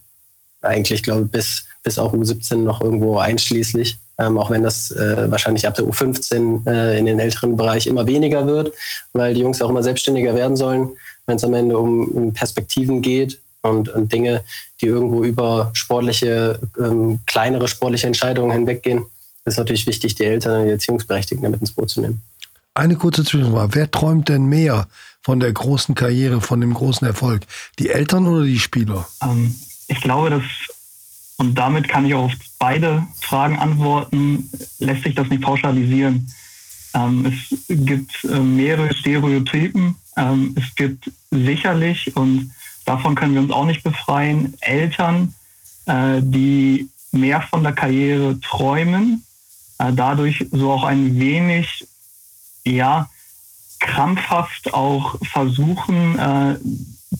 eigentlich, 0.61 1.03
glaube 1.03 1.23
ich, 1.23 1.31
bis, 1.31 1.65
bis 1.83 1.97
auch 1.97 2.13
U17 2.13 2.55
noch 2.57 2.81
irgendwo 2.81 3.17
einschließlich. 3.17 3.97
Ähm, 4.19 4.37
auch 4.37 4.49
wenn 4.51 4.63
das 4.63 4.91
äh, 4.91 5.31
wahrscheinlich 5.31 5.65
ab 5.65 5.75
der 5.75 5.85
U15 5.85 6.67
äh, 6.67 6.99
in 6.99 7.05
den 7.05 7.19
älteren 7.19 7.55
Bereich 7.55 7.87
immer 7.87 8.05
weniger 8.05 8.45
wird, 8.45 8.73
weil 9.13 9.33
die 9.33 9.41
Jungs 9.41 9.61
auch 9.61 9.69
immer 9.69 9.81
selbstständiger 9.81 10.35
werden 10.35 10.57
sollen 10.57 10.89
wenn 11.29 11.37
es 11.37 11.43
am 11.45 11.53
Ende 11.53 11.77
um, 11.77 12.07
um 12.09 12.33
Perspektiven 12.33 13.01
geht 13.01 13.39
und, 13.61 13.87
und, 13.89 14.11
Dinge, 14.11 14.43
die 14.81 14.87
irgendwo 14.87 15.23
über 15.23 15.69
sportliche, 15.73 16.59
ähm, 16.77 17.19
kleinere 17.25 17.67
sportliche 17.67 18.07
Entscheidungen 18.07 18.51
hinweggehen, 18.51 19.05
ist 19.45 19.57
natürlich 19.57 19.87
wichtig, 19.87 20.15
die 20.15 20.25
Eltern 20.25 20.61
und 20.61 20.65
die 20.65 20.71
Erziehungsberechtigten 20.71 21.43
damit 21.43 21.61
ins 21.61 21.71
Boot 21.71 21.89
zu 21.89 22.01
nehmen. 22.01 22.21
Eine 22.73 22.95
kurze 22.95 23.23
Zwischenfrage. 23.23 23.75
Wer 23.75 23.91
träumt 23.91 24.27
denn 24.29 24.45
mehr 24.45 24.87
von 25.21 25.39
der 25.39 25.51
großen 25.53 25.95
Karriere, 25.95 26.41
von 26.41 26.61
dem 26.61 26.73
großen 26.73 27.05
Erfolg? 27.07 27.43
Die 27.77 27.89
Eltern 27.89 28.27
oder 28.27 28.43
die 28.43 28.59
Spieler? 28.59 29.07
Ähm, 29.21 29.55
ich 29.87 30.01
glaube, 30.01 30.29
dass, 30.29 30.41
und 31.39 31.55
damit 31.55 31.87
kann 31.87 32.05
ich 32.05 32.13
auch 32.13 32.25
auf 32.25 32.33
beide 32.59 33.07
Fragen 33.21 33.57
antworten, 33.57 34.49
lässt 34.79 35.03
sich 35.03 35.15
das 35.15 35.29
nicht 35.29 35.41
pauschalisieren. 35.41 36.29
Ähm, 36.93 37.25
es 37.25 37.57
gibt 37.69 38.25
äh, 38.25 38.39
mehrere 38.41 38.93
Stereotypen. 38.93 39.95
Ähm, 40.17 40.53
es 40.57 40.75
gibt 40.75 41.09
sicherlich, 41.31 42.13
und 42.17 42.51
davon 42.83 43.15
können 43.15 43.35
wir 43.35 43.41
uns 43.41 43.51
auch 43.51 43.65
nicht 43.65 43.83
befreien, 43.83 44.53
Eltern, 44.59 45.33
äh, 45.85 46.19
die 46.21 46.89
mehr 47.13 47.41
von 47.41 47.63
der 47.63 47.71
Karriere 47.71 48.37
träumen, 48.41 49.23
äh, 49.77 49.93
dadurch 49.93 50.45
so 50.51 50.73
auch 50.73 50.83
ein 50.83 51.19
wenig, 51.21 51.87
ja, 52.65 53.09
krampfhaft 53.79 54.73
auch 54.73 55.15
versuchen, 55.25 56.19
äh, 56.19 56.57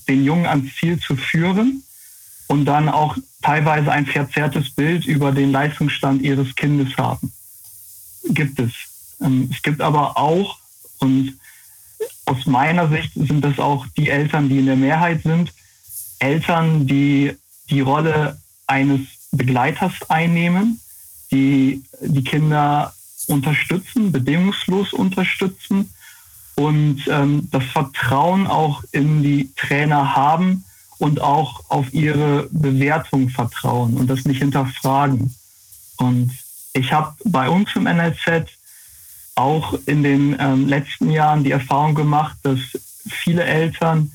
den 0.10 0.26
Jungen 0.26 0.46
ans 0.46 0.76
Ziel 0.76 1.00
zu 1.00 1.16
führen. 1.16 1.84
Und 2.50 2.66
dann 2.66 2.90
auch 2.90 3.16
teilweise 3.42 3.92
ein 3.92 4.08
verzerrtes 4.08 4.72
Bild 4.72 5.06
über 5.06 5.32
den 5.32 5.52
Leistungsstand 5.52 6.22
ihres 6.24 6.56
Kindes 6.56 6.98
haben. 6.98 7.32
Gibt 8.30 8.60
es. 8.60 8.72
Ähm, 9.22 9.50
es 9.54 9.62
gibt 9.62 9.82
aber 9.82 10.18
auch, 10.18 10.58
und 10.98 11.38
aus 12.26 12.46
meiner 12.48 12.90
Sicht 12.90 13.14
sind 13.14 13.46
das 13.46 13.60
auch 13.60 13.86
die 13.96 14.10
Eltern, 14.10 14.50
die 14.50 14.60
in 14.60 14.66
der 14.66 14.76
Mehrheit 14.76 15.22
sind, 15.24 15.54
Eltern, 16.18 16.88
die 16.88 17.34
die 17.70 17.82
Rolle 17.82 18.40
eines 18.66 19.02
Begleiters 19.32 19.94
einnehmen, 20.10 20.80
die 21.32 21.84
die 22.02 22.24
Kinder 22.24 22.94
unterstützen, 23.28 24.12
bedingungslos 24.12 24.92
unterstützen 24.92 25.94
und 26.56 27.04
ähm, 27.08 27.48
das 27.52 27.64
Vertrauen 27.66 28.48
auch 28.48 28.84
in 28.92 29.22
die 29.22 29.54
Trainer 29.56 30.16
haben 30.16 30.66
und 31.00 31.22
auch 31.22 31.64
auf 31.70 31.94
ihre 31.94 32.48
Bewertung 32.52 33.30
vertrauen 33.30 33.96
und 33.96 34.08
das 34.08 34.26
nicht 34.26 34.40
hinterfragen. 34.40 35.34
Und 35.98 36.32
ich 36.74 36.94
habe 36.94 37.16
bei 37.26 37.50
uns 37.50 37.76
im 37.76 37.84
NLZ 37.84 38.50
auch 39.36 39.74
in 39.86 40.04
den 40.04 40.36
ähm, 40.40 40.68
letzten 40.68 41.10
Jahren 41.10 41.44
die 41.44 41.52
Erfahrung 41.52 41.96
gemacht, 41.96 42.38
dass 42.44 42.60
viele 43.08 43.44
Eltern 43.44 44.12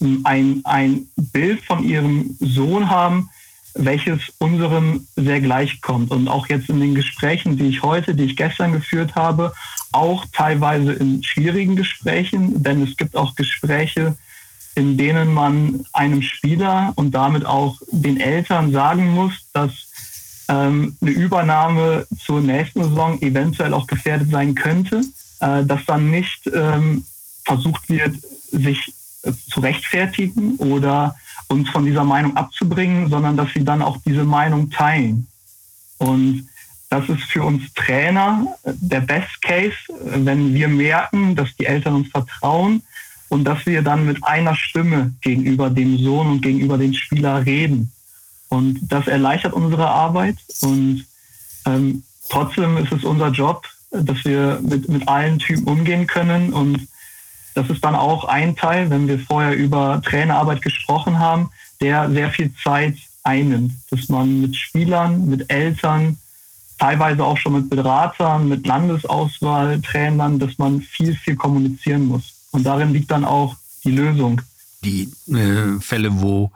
ähm, 0.00 0.20
ein, 0.24 0.60
ein 0.64 1.08
Bild 1.16 1.64
von 1.64 1.82
ihrem 1.82 2.36
Sohn 2.38 2.88
haben, 2.88 3.28
welches 3.74 4.20
unserem 4.38 5.06
sehr 5.16 5.40
gleichkommt. 5.40 6.10
Und 6.12 6.28
auch 6.28 6.48
jetzt 6.48 6.68
in 6.68 6.80
den 6.80 6.94
Gesprächen, 6.94 7.56
die 7.56 7.66
ich 7.66 7.82
heute, 7.82 8.14
die 8.14 8.24
ich 8.24 8.36
gestern 8.36 8.72
geführt 8.72 9.16
habe, 9.16 9.52
auch 9.90 10.24
teilweise 10.32 10.92
in 10.92 11.22
schwierigen 11.22 11.74
Gesprächen, 11.74 12.62
denn 12.62 12.82
es 12.82 12.96
gibt 12.96 13.16
auch 13.16 13.34
Gespräche, 13.34 14.16
in 14.78 14.96
denen 14.96 15.34
man 15.34 15.84
einem 15.92 16.22
Spieler 16.22 16.92
und 16.94 17.10
damit 17.10 17.44
auch 17.44 17.80
den 17.90 18.20
Eltern 18.20 18.70
sagen 18.70 19.10
muss, 19.10 19.32
dass 19.52 19.72
ähm, 20.48 20.96
eine 21.00 21.10
Übernahme 21.10 22.06
zur 22.24 22.40
nächsten 22.40 22.84
Saison 22.84 23.20
eventuell 23.20 23.74
auch 23.74 23.88
gefährdet 23.88 24.30
sein 24.30 24.54
könnte, 24.54 25.02
äh, 25.40 25.64
dass 25.64 25.84
dann 25.84 26.10
nicht 26.12 26.48
ähm, 26.54 27.04
versucht 27.44 27.88
wird, 27.90 28.14
sich 28.52 28.94
äh, 29.24 29.32
zu 29.50 29.58
rechtfertigen 29.60 30.54
oder 30.56 31.16
uns 31.48 31.68
von 31.70 31.84
dieser 31.84 32.04
Meinung 32.04 32.36
abzubringen, 32.36 33.10
sondern 33.10 33.36
dass 33.36 33.52
sie 33.52 33.64
dann 33.64 33.82
auch 33.82 33.96
diese 34.06 34.24
Meinung 34.24 34.70
teilen. 34.70 35.26
Und 35.98 36.48
das 36.88 37.08
ist 37.08 37.24
für 37.24 37.42
uns 37.42 37.74
Trainer 37.74 38.46
der 38.64 39.00
Best 39.00 39.42
Case, 39.42 39.76
wenn 40.04 40.54
wir 40.54 40.68
merken, 40.68 41.34
dass 41.34 41.54
die 41.56 41.66
Eltern 41.66 41.96
uns 41.96 42.08
vertrauen 42.08 42.82
und 43.28 43.44
dass 43.44 43.66
wir 43.66 43.82
dann 43.82 44.06
mit 44.06 44.24
einer 44.24 44.54
Stimme 44.54 45.14
gegenüber 45.20 45.70
dem 45.70 45.98
Sohn 45.98 46.28
und 46.28 46.40
gegenüber 46.40 46.78
den 46.78 46.94
Spieler 46.94 47.44
reden. 47.44 47.92
Und 48.48 48.80
das 48.82 49.06
erleichtert 49.06 49.52
unsere 49.52 49.88
Arbeit 49.88 50.36
und 50.62 51.04
ähm, 51.66 52.02
trotzdem 52.30 52.76
ist 52.78 52.92
es 52.92 53.04
unser 53.04 53.28
Job, 53.28 53.66
dass 53.90 54.24
wir 54.24 54.60
mit, 54.62 54.88
mit 54.88 55.06
allen 55.08 55.38
Typen 55.38 55.64
umgehen 55.64 56.06
können 56.06 56.52
und 56.52 56.88
das 57.54 57.70
ist 57.70 57.84
dann 57.84 57.96
auch 57.96 58.24
ein 58.24 58.54
Teil, 58.54 58.88
wenn 58.88 59.08
wir 59.08 59.18
vorher 59.18 59.56
über 59.56 60.00
Trainerarbeit 60.04 60.62
gesprochen 60.62 61.18
haben, 61.18 61.50
der 61.80 62.08
sehr 62.10 62.30
viel 62.30 62.52
Zeit 62.62 62.96
einnimmt, 63.24 63.72
dass 63.90 64.08
man 64.08 64.40
mit 64.40 64.56
Spielern, 64.56 65.28
mit 65.28 65.50
Eltern, 65.50 66.18
teilweise 66.78 67.24
auch 67.24 67.36
schon 67.36 67.54
mit 67.54 67.70
Beratern, 67.70 68.48
mit 68.48 68.66
Landesauswahltrainern, 68.66 70.38
dass 70.38 70.56
man 70.58 70.80
viel, 70.80 71.14
viel 71.16 71.36
kommunizieren 71.36 72.06
muss. 72.06 72.34
Und 72.58 72.64
darin 72.64 72.92
liegt 72.92 73.12
dann 73.12 73.24
auch 73.24 73.54
die 73.84 73.92
Lösung. 73.92 74.42
Die 74.82 75.12
äh, 75.28 75.78
Fälle, 75.78 76.20
wo 76.20 76.50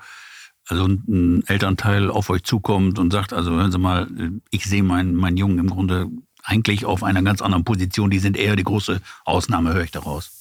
also 0.66 0.86
ein 0.86 1.44
Elternteil 1.46 2.10
auf 2.10 2.28
euch 2.28 2.42
zukommt 2.42 2.98
und 2.98 3.12
sagt, 3.12 3.32
also 3.32 3.52
hören 3.52 3.70
Sie 3.70 3.78
mal, 3.78 4.08
ich 4.50 4.64
sehe 4.64 4.82
meinen, 4.82 5.14
meinen 5.14 5.36
Jungen 5.36 5.60
im 5.60 5.70
Grunde 5.70 6.08
eigentlich 6.42 6.86
auf 6.86 7.04
einer 7.04 7.22
ganz 7.22 7.40
anderen 7.40 7.62
Position, 7.62 8.10
die 8.10 8.18
sind 8.18 8.36
eher 8.36 8.56
die 8.56 8.64
große 8.64 9.00
Ausnahme, 9.24 9.74
höre 9.74 9.84
ich 9.84 9.92
daraus. 9.92 10.32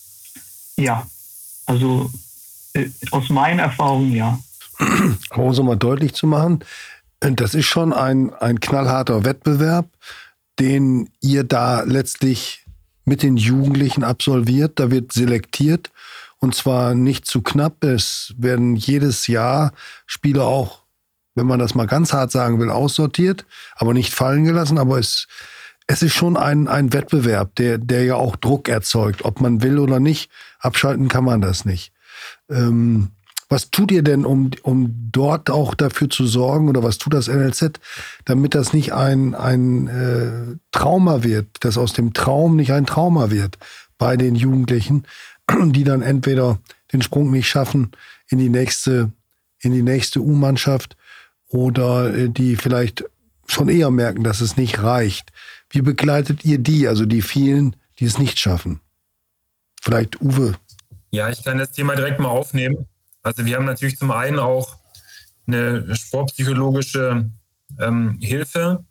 Ja, 0.78 1.06
also 1.68 2.10
äh, 2.74 2.90
aus 3.12 3.30
meinen 3.30 3.60
Erfahrungen 3.60 4.16
ja. 4.16 4.40
Aber 5.30 5.44
um 5.44 5.52
es 5.52 5.62
mal 5.62 5.76
deutlich 5.76 6.16
zu 6.16 6.26
machen, 6.26 6.66
das 7.20 7.54
ist 7.54 7.68
schon 7.68 7.94
ein, 7.94 8.34
ein 8.34 8.60
knallharter 8.60 9.26
Wettbewerb, 9.26 9.88
den 10.58 11.12
ihr 11.22 11.44
da 11.44 11.84
letztlich 11.84 12.66
mit 13.06 13.24
den 13.24 13.38
Jugendlichen 13.38 14.04
absolviert. 14.04 14.80
Da 14.80 14.92
wird 14.92 15.14
selektiert 15.14 15.92
und 16.40 16.56
zwar 16.56 16.96
nicht 16.96 17.26
zu 17.26 17.42
knapp. 17.42 17.84
Es 17.84 18.34
werden 18.38 18.76
jedes 18.76 19.28
Jahr 19.28 19.74
Spieler 20.06 20.46
auch, 20.46 20.84
wenn 21.36 21.46
man 21.46 21.60
das 21.60 21.76
mal 21.76 21.88
ganz 21.88 22.14
hart 22.14 22.32
sagen 22.32 22.60
will, 22.60 22.70
aussortiert, 22.70 23.46
aber 23.76 23.94
nicht 23.94 24.14
fallen 24.14 24.44
gelassen. 24.44 24.78
Aber 24.78 25.00
es, 25.00 25.28
es 25.88 26.02
ist 26.02 26.14
schon 26.14 26.38
ein, 26.38 26.68
ein 26.68 26.94
Wettbewerb, 26.94 27.56
der, 27.56 27.78
der 27.78 28.04
ja 28.06 28.16
auch 28.16 28.36
Druck 28.36 28.70
erzeugt, 28.70 29.24
ob 29.24 29.40
man 29.40 29.62
will 29.62 29.78
oder 29.78 30.00
nicht. 30.00 30.32
Abschalten 30.60 31.08
kann 31.08 31.24
man 31.24 31.42
das 31.42 31.64
nicht. 31.64 31.94
Ähm, 32.50 33.12
was 33.52 33.70
tut 33.70 33.92
ihr 33.92 34.02
denn, 34.02 34.26
um, 34.26 34.52
um 34.64 35.10
dort 35.12 35.50
auch 35.50 35.76
dafür 35.76 36.10
zu 36.10 36.26
sorgen, 36.26 36.70
oder 36.70 36.84
was 36.84 36.98
tut 36.98 37.14
das 37.14 37.28
NLZ, 37.28 37.82
damit 38.24 38.56
das 38.56 38.72
nicht 38.72 38.94
ein, 38.94 39.36
ein 39.36 39.88
äh, 39.90 40.58
Trauma 40.72 41.22
wird, 41.22 41.48
dass 41.60 41.78
aus 41.78 41.92
dem 41.92 42.14
Traum 42.14 42.56
nicht 42.56 42.72
ein 42.72 42.86
Trauma 42.86 43.30
wird 43.30 43.58
bei 43.98 44.16
den 44.16 44.36
Jugendlichen, 44.36 45.06
die 45.52 45.84
dann 45.84 46.02
entweder 46.02 46.60
den 46.94 47.02
Sprung 47.02 47.30
nicht 47.30 47.50
schaffen 47.50 47.92
in 48.30 48.38
die 48.38 48.48
nächste, 48.48 49.12
in 49.60 49.74
die 49.74 49.84
nächste 49.84 50.22
U-Mannschaft 50.22 50.96
oder 51.50 52.16
äh, 52.16 52.30
die 52.30 52.56
vielleicht 52.56 53.04
schon 53.48 53.68
eher 53.68 53.92
merken, 53.92 54.24
dass 54.24 54.40
es 54.40 54.56
nicht 54.56 54.82
reicht. 54.82 55.34
Wie 55.70 55.82
begleitet 55.82 56.46
ihr 56.46 56.58
die, 56.58 56.88
also 56.88 57.06
die 57.06 57.22
vielen, 57.22 57.76
die 58.00 58.06
es 58.06 58.18
nicht 58.18 58.40
schaffen? 58.40 58.80
Vielleicht 59.82 60.22
Uwe. 60.22 60.56
Ja, 61.10 61.30
ich 61.30 61.44
kann 61.44 61.58
das 61.58 61.72
Thema 61.72 61.98
direkt 61.98 62.22
mal 62.22 62.30
aufnehmen. 62.30 62.88
Also 63.24 63.46
wir 63.46 63.56
haben 63.56 63.66
natürlich 63.66 63.98
zum 63.98 64.12
einen 64.12 64.40
auch 64.40 64.78
eine 65.48 65.96
sportpsychologische 65.96 67.30
ähm, 67.80 68.18
Hilfe, 68.20 68.86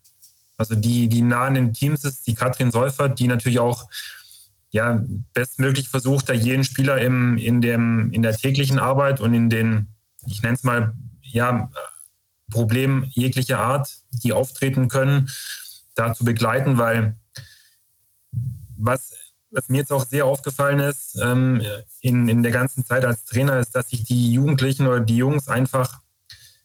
also 0.57 0.75
die, 0.75 1.09
die 1.09 1.23
nah 1.23 1.47
an 1.47 1.55
den 1.55 1.73
Teams 1.73 2.05
ist, 2.05 2.27
die 2.27 2.35
Katrin 2.35 2.71
Seufert, 2.71 3.19
die 3.19 3.29
natürlich 3.29 3.61
auch 3.61 3.88
ja, 4.71 5.03
bestmöglich 5.33 5.88
versucht, 5.88 6.29
da 6.29 6.33
jeden 6.33 6.64
Spieler 6.64 7.01
im, 7.01 7.38
in, 7.38 7.61
dem, 7.61 8.12
in 8.12 8.23
der 8.23 8.37
täglichen 8.37 8.79
Arbeit 8.79 9.21
und 9.21 9.35
in 9.35 9.51
den, 9.51 9.88
ich 10.27 10.43
nenne 10.43 10.55
es 10.55 10.62
mal, 10.62 10.93
ja, 11.23 11.71
Problemen 12.51 13.05
jeglicher 13.11 13.61
Art, 13.61 14.01
die 14.11 14.33
auftreten 14.33 14.88
können, 14.88 15.31
da 15.95 16.14
zu 16.14 16.25
begleiten, 16.25 16.79
weil 16.79 17.16
was 18.77 19.12
was 19.51 19.69
mir 19.69 19.79
jetzt 19.79 19.93
auch 19.93 20.07
sehr 20.07 20.27
aufgefallen 20.27 20.81
ist 20.81 21.19
ähm, 21.23 21.63
in, 22.01 22.29
in 22.29 22.43
der 22.43 22.53
ganzen 22.53 22.85
Zeit 22.85 23.05
als 23.05 23.25
Trainer, 23.25 23.59
ist, 23.59 23.75
dass 23.75 23.91
sich 23.91 24.05
die 24.05 24.33
Jugendlichen 24.33 24.87
oder 24.87 25.01
die 25.01 25.17
Jungs 25.17 25.49
einfach 25.49 26.01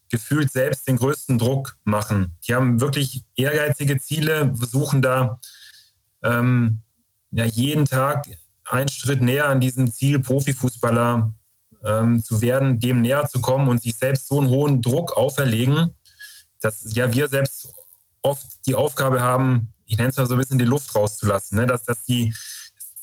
gefühlt 0.09 0.51
selbst 0.51 0.87
den 0.87 0.97
größten 0.97 1.37
Druck 1.37 1.77
machen. 1.83 2.35
Die 2.47 2.53
haben 2.53 2.79
wirklich 2.79 3.23
ehrgeizige 3.35 3.99
Ziele, 3.99 4.53
versuchen 4.55 5.01
da 5.01 5.39
ähm, 6.23 6.81
ja, 7.31 7.45
jeden 7.45 7.85
Tag 7.85 8.27
einen 8.65 8.89
Schritt 8.89 9.21
näher 9.21 9.47
an 9.47 9.59
diesem 9.59 9.91
Ziel, 9.91 10.19
Profifußballer 10.19 11.33
ähm, 11.83 12.23
zu 12.23 12.41
werden, 12.41 12.79
dem 12.79 13.01
näher 13.01 13.27
zu 13.27 13.41
kommen 13.41 13.67
und 13.67 13.81
sich 13.81 13.95
selbst 13.95 14.27
so 14.27 14.39
einen 14.39 14.49
hohen 14.49 14.81
Druck 14.81 15.17
auferlegen, 15.17 15.95
dass 16.61 16.95
ja 16.95 17.13
wir 17.13 17.27
selbst 17.27 17.73
oft 18.21 18.45
die 18.65 18.75
Aufgabe 18.75 19.21
haben, 19.21 19.73
ich 19.85 19.97
nenne 19.97 20.09
es 20.09 20.17
mal 20.17 20.25
so 20.25 20.33
ein 20.33 20.39
bisschen 20.39 20.57
die 20.57 20.65
Luft 20.65 20.95
rauszulassen, 20.95 21.57
ne? 21.57 21.67
dass, 21.67 21.83
dass 21.83 22.03
die 22.05 22.33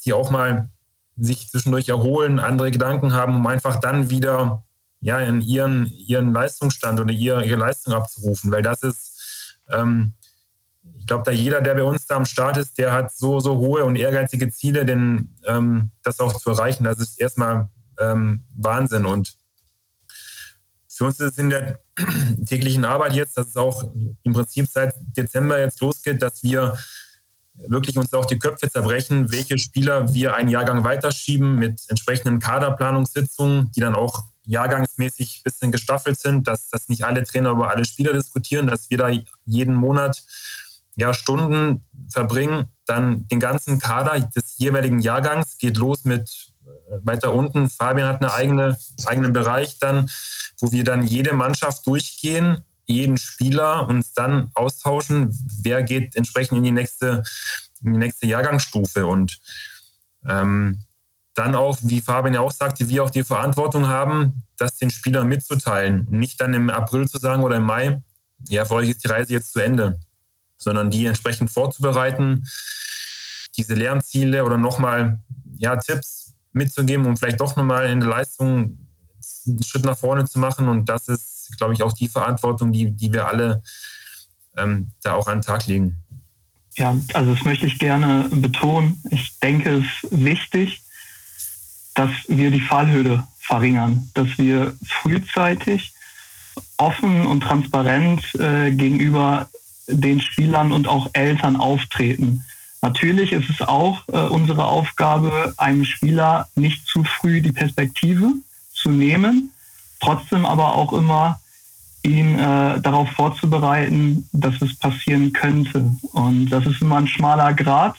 die 0.05 0.12
auch 0.12 0.31
mal 0.31 0.71
sich 1.17 1.49
zwischendurch 1.49 1.88
erholen, 1.88 2.38
andere 2.38 2.71
Gedanken 2.71 3.12
haben, 3.12 3.37
um 3.37 3.47
einfach 3.47 3.81
dann 3.81 4.11
wieder 4.11 4.65
ja, 5.01 5.19
in 5.19 5.41
ihren, 5.41 5.87
ihren 5.87 6.33
Leistungsstand 6.33 7.00
oder 7.00 7.13
ihre, 7.13 7.44
ihre 7.44 7.59
Leistung 7.59 7.92
abzurufen. 7.92 8.50
Weil 8.50 8.63
das 8.63 8.83
ist, 8.83 9.59
ähm, 9.69 10.15
ich 10.98 11.07
glaube, 11.07 11.25
da 11.25 11.33
jeder, 11.33 11.61
der 11.61 11.75
bei 11.75 11.83
uns 11.83 12.07
da 12.07 12.17
am 12.17 12.25
Start 12.25 12.57
ist, 12.57 12.79
der 12.79 12.92
hat 12.92 13.13
so, 13.13 13.40
so 13.40 13.57
hohe 13.57 13.85
und 13.85 13.96
ehrgeizige 13.96 14.50
Ziele, 14.50 14.85
denn 14.85 15.35
ähm, 15.44 15.90
das 16.03 16.21
auch 16.21 16.38
zu 16.38 16.50
erreichen, 16.50 16.85
das 16.85 16.98
ist 16.98 17.21
erstmal 17.21 17.69
ähm, 17.98 18.44
Wahnsinn. 18.55 19.05
Und 19.05 19.37
für 20.88 21.07
uns 21.07 21.19
ist 21.19 21.33
es 21.33 21.38
in 21.38 21.50
der 21.50 21.81
täglichen 22.46 22.85
Arbeit 22.85 23.15
jetzt, 23.15 23.37
dass 23.37 23.48
es 23.48 23.57
auch 23.57 23.85
im 24.23 24.33
Prinzip 24.33 24.69
seit 24.69 24.94
Dezember 25.17 25.59
jetzt 25.59 25.81
losgeht, 25.81 26.23
dass 26.23 26.42
wir 26.44 26.79
wirklich 27.55 27.96
uns 27.96 28.13
auch 28.13 28.25
die 28.25 28.38
Köpfe 28.38 28.71
zerbrechen, 28.71 29.31
welche 29.31 29.59
Spieler 29.59 30.13
wir 30.15 30.35
einen 30.35 30.48
Jahrgang 30.48 30.85
weiterschieben 30.85 31.57
mit 31.57 31.83
entsprechenden 31.88 32.38
Kaderplanungssitzungen, 32.38 33.71
die 33.73 33.81
dann 33.81 33.94
auch 33.94 34.25
jahrgangsmäßig 34.44 35.38
ein 35.38 35.42
bisschen 35.44 35.73
gestaffelt 35.73 36.19
sind, 36.19 36.48
dass, 36.48 36.69
dass 36.69 36.88
nicht 36.88 37.05
alle 37.05 37.25
Trainer 37.25 37.50
über 37.50 37.71
alle 37.71 37.85
Spieler 37.85 38.13
diskutieren, 38.13 38.67
dass 38.67 38.90
wir 38.90 38.98
da 38.98 39.11
jeden 39.44 39.75
Monat 39.75 40.23
ja, 40.96 41.15
Stunden 41.15 41.85
verbringen, 42.11 42.69
dann 42.87 43.27
den 43.29 43.40
ganzen 43.40 43.79
Kader 43.79 44.19
des 44.21 44.59
jeweiligen 44.59 44.98
Jahrgangs 44.98 45.59
geht 45.59 45.77
los 45.77 46.05
mit 46.05 46.53
weiter 47.03 47.33
unten. 47.33 47.71
Fabian 47.71 48.09
hat 48.09 48.21
eine 48.21 48.33
eigene, 48.33 48.79
eigenen 49.07 49.33
Bereich 49.33 49.79
dann, 49.79 50.11
wo 50.61 50.73
wir 50.73 50.85
dann 50.85 51.07
jede 51.07 51.33
Mannschaft 51.33 51.87
durchgehen, 51.87 52.65
jeden 52.87 53.16
Spieler 53.16 53.88
und 53.88 54.06
dann 54.16 54.50
austauschen, 54.54 55.37
wer 55.62 55.83
geht 55.83 56.16
entsprechend 56.16 56.58
in 56.58 56.64
die 56.64 56.72
nächste, 56.72 57.22
in 57.83 57.94
die 57.94 57.98
nächste 57.98 58.26
Jahrgangsstufe. 58.26 59.06
Und 59.06 59.38
ähm, 60.26 60.85
dann 61.35 61.54
auch, 61.54 61.78
wie 61.83 62.00
Fabian 62.00 62.35
ja 62.35 62.40
auch 62.40 62.52
sagte, 62.52 62.88
wir 62.88 63.04
auch 63.04 63.10
die 63.10 63.24
Verantwortung 63.24 63.88
haben, 63.88 64.42
das 64.58 64.76
den 64.76 64.90
Spielern 64.90 65.28
mitzuteilen. 65.28 66.06
Nicht 66.10 66.40
dann 66.40 66.54
im 66.54 66.70
April 66.70 67.08
zu 67.08 67.18
sagen 67.18 67.42
oder 67.42 67.56
im 67.56 67.64
Mai, 67.64 68.02
ja, 68.48 68.64
für 68.64 68.74
euch 68.74 68.90
ist 68.90 69.04
die 69.04 69.08
Reise 69.08 69.33
jetzt 69.33 69.52
zu 69.52 69.60
Ende, 69.60 70.00
sondern 70.58 70.90
die 70.90 71.06
entsprechend 71.06 71.50
vorzubereiten, 71.50 72.46
diese 73.56 73.74
Lernziele 73.74 74.44
oder 74.44 74.58
nochmal 74.58 75.20
ja, 75.58 75.76
Tipps 75.76 76.35
mitzugeben, 76.52 77.06
um 77.06 77.16
vielleicht 77.16 77.40
doch 77.40 77.56
nochmal 77.56 77.87
in 77.87 78.00
der 78.00 78.08
Leistung 78.08 78.78
einen 79.47 79.63
Schritt 79.63 79.85
nach 79.85 79.99
vorne 79.99 80.25
zu 80.25 80.38
machen. 80.38 80.69
Und 80.69 80.88
das 80.88 81.09
ist, 81.09 81.57
glaube 81.59 81.75
ich, 81.75 81.83
auch 81.83 81.93
die 81.93 82.09
Verantwortung, 82.09 82.73
die, 82.73 82.90
die 82.90 83.13
wir 83.13 83.27
alle 83.29 83.63
ähm, 84.57 84.90
da 85.03 85.15
auch 85.15 85.27
an 85.27 85.38
den 85.38 85.45
Tag 85.45 85.67
legen. 85.67 85.97
Ja, 86.75 86.97
also 87.13 87.35
das 87.35 87.45
möchte 87.45 87.67
ich 87.67 87.79
gerne 87.79 88.29
betonen. 88.31 89.03
Ich 89.11 89.38
denke, 89.40 89.79
es 89.79 89.85
ist 89.85 90.25
wichtig, 90.25 90.83
dass 91.95 92.11
wir 92.29 92.51
die 92.51 92.61
Fallhöhe 92.61 93.27
verringern, 93.38 94.11
dass 94.15 94.38
wir 94.38 94.75
frühzeitig 94.85 95.93
offen 96.79 97.27
und 97.27 97.43
transparent 97.43 98.35
äh, 98.37 98.71
gegenüber 98.71 99.49
den 99.88 100.21
Spielern 100.21 100.73
und 100.73 100.88
auch 100.88 101.11
Eltern 101.13 101.57
auftreten. 101.57 102.45
Natürlich 102.81 103.33
ist 103.33 103.51
es 103.51 103.61
auch 103.61 104.03
äh, 104.09 104.17
unsere 104.17 104.65
Aufgabe, 104.65 105.55
einem 105.57 105.85
Spieler 105.85 106.49
nicht 106.55 106.87
zu 106.87 107.05
früh 107.05 107.40
die 107.40 107.53
Perspektive 107.53 108.33
zu 108.83 108.90
nehmen, 108.90 109.52
trotzdem 110.00 110.44
aber 110.44 110.74
auch 110.74 110.92
immer 110.92 111.40
ihn 112.02 112.38
äh, 112.38 112.80
darauf 112.80 113.08
vorzubereiten, 113.10 114.28
dass 114.33 114.60
es 114.60 114.74
passieren 114.74 115.33
könnte. 115.33 115.92
Und 116.12 116.50
das 116.50 116.66
ist 116.66 116.83
immer 116.83 116.96
ein 116.96 117.06
schmaler 117.06 117.54
Grad. 117.54 117.96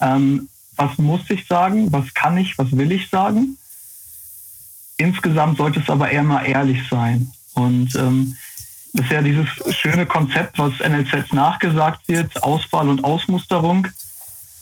Ähm, 0.00 0.48
was 0.76 0.96
muss 0.98 1.22
ich 1.30 1.46
sagen? 1.46 1.90
Was 1.92 2.12
kann 2.14 2.36
ich? 2.36 2.58
Was 2.58 2.76
will 2.76 2.92
ich 2.92 3.08
sagen? 3.08 3.56
Insgesamt 4.98 5.56
sollte 5.56 5.80
es 5.80 5.88
aber 5.88 6.10
eher 6.10 6.22
mal 6.22 6.44
ehrlich 6.44 6.86
sein. 6.88 7.30
Und 7.54 7.94
ähm, 7.96 8.36
das 8.92 9.06
ist 9.06 9.12
ja 9.12 9.22
dieses 9.22 9.48
schöne 9.74 10.06
Konzept, 10.06 10.58
was 10.58 10.72
NLZ 10.80 11.32
nachgesagt 11.32 12.08
wird, 12.08 12.42
Auswahl 12.42 12.88
und 12.88 13.04
Ausmusterung. 13.04 13.88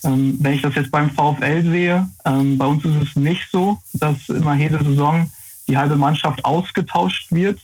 Ähm, 0.04 0.36
wenn 0.40 0.54
ich 0.54 0.62
das 0.62 0.74
jetzt 0.74 0.90
beim 0.90 1.10
VfL 1.10 1.62
sehe, 1.62 2.08
ähm, 2.24 2.58
bei 2.58 2.66
uns 2.66 2.84
ist 2.84 2.96
es 3.02 3.16
nicht 3.16 3.48
so, 3.50 3.78
dass 3.92 4.28
immer 4.28 4.54
jede 4.54 4.82
Saison 4.82 5.30
die 5.68 5.76
halbe 5.76 5.96
Mannschaft 5.96 6.44
ausgetauscht 6.44 7.32
wird, 7.32 7.60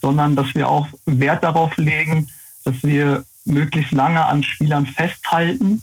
sondern 0.00 0.36
dass 0.36 0.54
wir 0.54 0.68
auch 0.68 0.88
Wert 1.06 1.44
darauf 1.44 1.76
legen, 1.76 2.28
dass 2.64 2.82
wir 2.82 3.24
möglichst 3.44 3.92
lange 3.92 4.24
an 4.24 4.42
Spielern 4.42 4.86
festhalten 4.86 5.82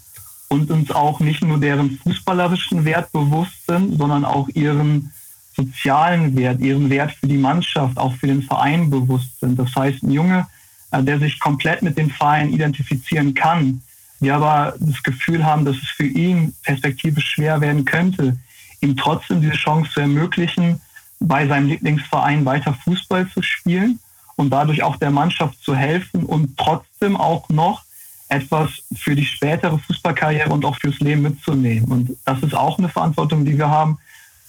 und 0.49 0.71
uns 0.71 0.91
auch 0.91 1.19
nicht 1.19 1.43
nur 1.43 1.59
deren 1.59 1.97
fußballerischen 1.99 2.85
Wert 2.85 3.11
bewusst 3.11 3.65
sind, 3.67 3.97
sondern 3.97 4.25
auch 4.25 4.49
ihren 4.49 5.11
sozialen 5.55 6.35
Wert, 6.37 6.59
ihren 6.61 6.89
Wert 6.89 7.11
für 7.11 7.27
die 7.27 7.37
Mannschaft, 7.37 7.97
auch 7.97 8.13
für 8.15 8.27
den 8.27 8.43
Verein 8.43 8.89
bewusst 8.89 9.39
sind. 9.39 9.59
Das 9.59 9.75
heißt, 9.75 10.03
ein 10.03 10.11
Junge, 10.11 10.47
äh, 10.91 11.03
der 11.03 11.19
sich 11.19 11.39
komplett 11.39 11.81
mit 11.81 11.97
dem 11.97 12.09
Verein 12.09 12.53
identifizieren 12.53 13.33
kann, 13.33 13.81
wir 14.19 14.35
aber 14.35 14.75
das 14.79 15.01
Gefühl 15.03 15.45
haben, 15.45 15.65
dass 15.65 15.77
es 15.77 15.89
für 15.89 16.05
ihn 16.05 16.53
perspektivisch 16.63 17.31
schwer 17.31 17.61
werden 17.61 17.85
könnte, 17.85 18.37
ihm 18.81 18.97
trotzdem 18.97 19.41
diese 19.41 19.53
Chance 19.53 19.91
zu 19.91 20.01
ermöglichen, 20.01 20.81
bei 21.19 21.47
seinem 21.47 21.67
Lieblingsverein 21.67 22.45
weiter 22.45 22.73
Fußball 22.73 23.27
zu 23.29 23.41
spielen 23.41 23.99
und 24.35 24.51
dadurch 24.51 24.83
auch 24.83 24.95
der 24.95 25.11
Mannschaft 25.11 25.61
zu 25.63 25.75
helfen 25.75 26.23
und 26.23 26.57
trotzdem 26.57 27.17
auch 27.17 27.49
noch 27.49 27.83
etwas 28.29 28.69
für 28.95 29.15
die 29.15 29.25
spätere 29.25 29.77
Fußballkarriere 29.79 30.49
und 30.49 30.63
auch 30.63 30.77
fürs 30.77 30.99
Leben 30.99 31.23
mitzunehmen. 31.23 31.91
Und 31.91 32.17
das 32.25 32.41
ist 32.43 32.53
auch 32.53 32.77
eine 32.77 32.89
Verantwortung, 32.89 33.43
die 33.43 33.57
wir 33.57 33.69
haben, 33.69 33.97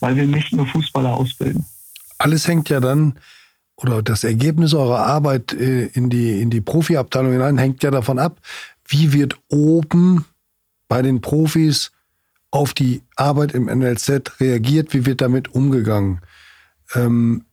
weil 0.01 0.16
wir 0.16 0.27
nicht 0.27 0.53
nur 0.53 0.66
Fußballer 0.66 1.14
ausbilden. 1.14 1.64
Alles 2.18 2.47
hängt 2.47 2.68
ja 2.68 2.81
dann, 2.81 3.18
oder 3.77 4.03
das 4.03 4.25
Ergebnis 4.25 4.75
eurer 4.75 5.07
Arbeit 5.07 5.55
äh, 5.55 5.87
in 5.87 6.11
die, 6.11 6.41
in 6.41 6.51
die 6.51 6.61
Profiabteilung 6.61 7.33
hinein 7.33 7.59
hängt 7.59 7.83
ja 7.83 7.91
davon 7.91 8.18
ab, 8.18 8.39
wie 8.87 9.12
wird 9.12 9.39
oben 9.49 10.27
bei 10.89 11.01
den 11.01 11.21
Profis 11.21 11.93
auf 12.51 12.75
die 12.75 13.03
Arbeit 13.16 13.53
im 13.53 13.66
NLZ 13.66 14.41
reagiert, 14.41 14.93
wie 14.93 15.07
wird 15.07 15.21
damit 15.21 15.55
umgegangen. 15.55 16.21
Ähm, 16.95 17.45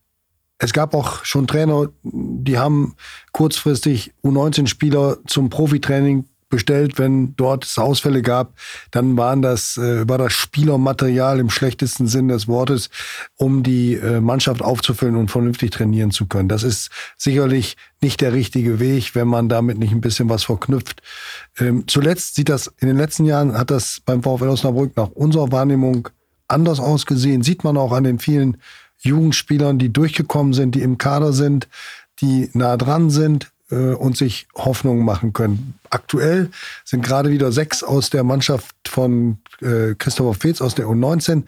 es 0.59 0.73
gab 0.73 0.95
auch 0.95 1.23
schon 1.23 1.45
Trainer, 1.45 1.89
die 2.03 2.57
haben 2.57 2.95
kurzfristig 3.31 4.13
U19-Spieler 4.23 5.19
zum 5.27 5.49
Profitraining 5.49 6.25
bestellt, 6.49 6.97
wenn 6.97 7.35
dort 7.35 7.65
es 7.65 7.77
Ausfälle 7.77 8.21
gab, 8.21 8.53
dann 8.91 9.17
waren 9.17 9.41
das, 9.41 9.77
äh, 9.77 10.07
war 10.07 10.17
das 10.17 10.33
Spielermaterial 10.33 11.39
im 11.39 11.49
schlechtesten 11.49 12.07
Sinn 12.07 12.29
des 12.29 12.47
Wortes, 12.47 12.89
um 13.35 13.63
die 13.63 13.95
äh, 13.95 14.21
Mannschaft 14.21 14.61
aufzufüllen 14.61 15.15
und 15.15 15.29
vernünftig 15.29 15.71
trainieren 15.71 16.11
zu 16.11 16.25
können. 16.25 16.47
Das 16.47 16.63
ist 16.63 16.89
sicherlich 17.17 17.75
nicht 18.01 18.21
der 18.21 18.33
richtige 18.33 18.79
Weg, 18.79 19.13
wenn 19.13 19.27
man 19.27 19.49
damit 19.49 19.77
nicht 19.77 19.91
ein 19.91 20.01
bisschen 20.01 20.29
was 20.29 20.45
verknüpft. 20.45 21.01
Ähm, 21.59 21.83
zuletzt 21.88 22.35
sieht 22.35 22.49
das, 22.49 22.67
in 22.79 22.88
den 22.88 22.97
letzten 22.97 23.25
Jahren 23.25 23.57
hat 23.57 23.69
das 23.69 24.01
beim 24.05 24.23
VfL 24.23 24.47
Osnabrück 24.47 24.95
nach 24.95 25.09
unserer 25.09 25.51
Wahrnehmung 25.51 26.07
anders 26.47 26.79
ausgesehen. 26.79 27.43
Sieht 27.43 27.65
man 27.65 27.75
auch 27.75 27.91
an 27.91 28.05
den 28.05 28.19
vielen 28.19 28.57
Jugendspielern, 28.99 29.79
die 29.79 29.91
durchgekommen 29.91 30.53
sind, 30.53 30.75
die 30.75 30.81
im 30.81 30.97
Kader 30.97 31.33
sind, 31.33 31.67
die 32.19 32.49
nah 32.53 32.77
dran 32.77 33.09
sind, 33.09 33.51
äh, 33.69 33.93
und 33.93 34.17
sich 34.17 34.47
Hoffnungen 34.55 35.03
machen 35.03 35.33
können. 35.33 35.75
Aktuell 35.89 36.49
sind 36.85 37.03
gerade 37.03 37.31
wieder 37.31 37.51
sechs 37.51 37.83
aus 37.83 38.09
der 38.09 38.23
Mannschaft 38.23 38.75
von 38.87 39.39
äh, 39.61 39.95
Christopher 39.97 40.33
Fetz 40.33 40.61
aus 40.61 40.75
der 40.75 40.87
U19 40.87 41.43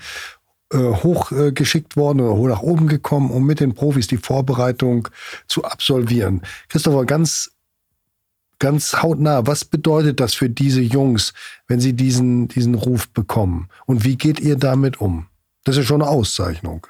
äh, 0.71 0.77
hochgeschickt 0.77 1.95
worden 1.97 2.21
oder 2.21 2.53
nach 2.53 2.61
oben 2.61 2.87
gekommen, 2.87 3.31
um 3.31 3.45
mit 3.45 3.59
den 3.59 3.73
Profis 3.73 4.07
die 4.07 4.17
Vorbereitung 4.17 5.07
zu 5.47 5.63
absolvieren. 5.63 6.41
Christopher, 6.67 7.05
ganz 7.05 7.51
ganz 8.59 9.01
hautnah, 9.01 9.47
was 9.47 9.63
bedeutet 9.63 10.19
das 10.19 10.33
für 10.33 10.49
diese 10.49 10.81
Jungs, 10.81 11.33
wenn 11.69 11.79
sie 11.79 11.93
diesen, 11.93 12.49
diesen 12.49 12.75
Ruf 12.75 13.07
bekommen? 13.07 13.69
Und 13.85 14.03
wie 14.03 14.17
geht 14.17 14.41
ihr 14.41 14.57
damit 14.57 14.99
um? 14.99 15.27
Das 15.63 15.77
ist 15.77 15.85
schon 15.85 16.01
eine 16.01 16.11
Auszeichnung. 16.11 16.85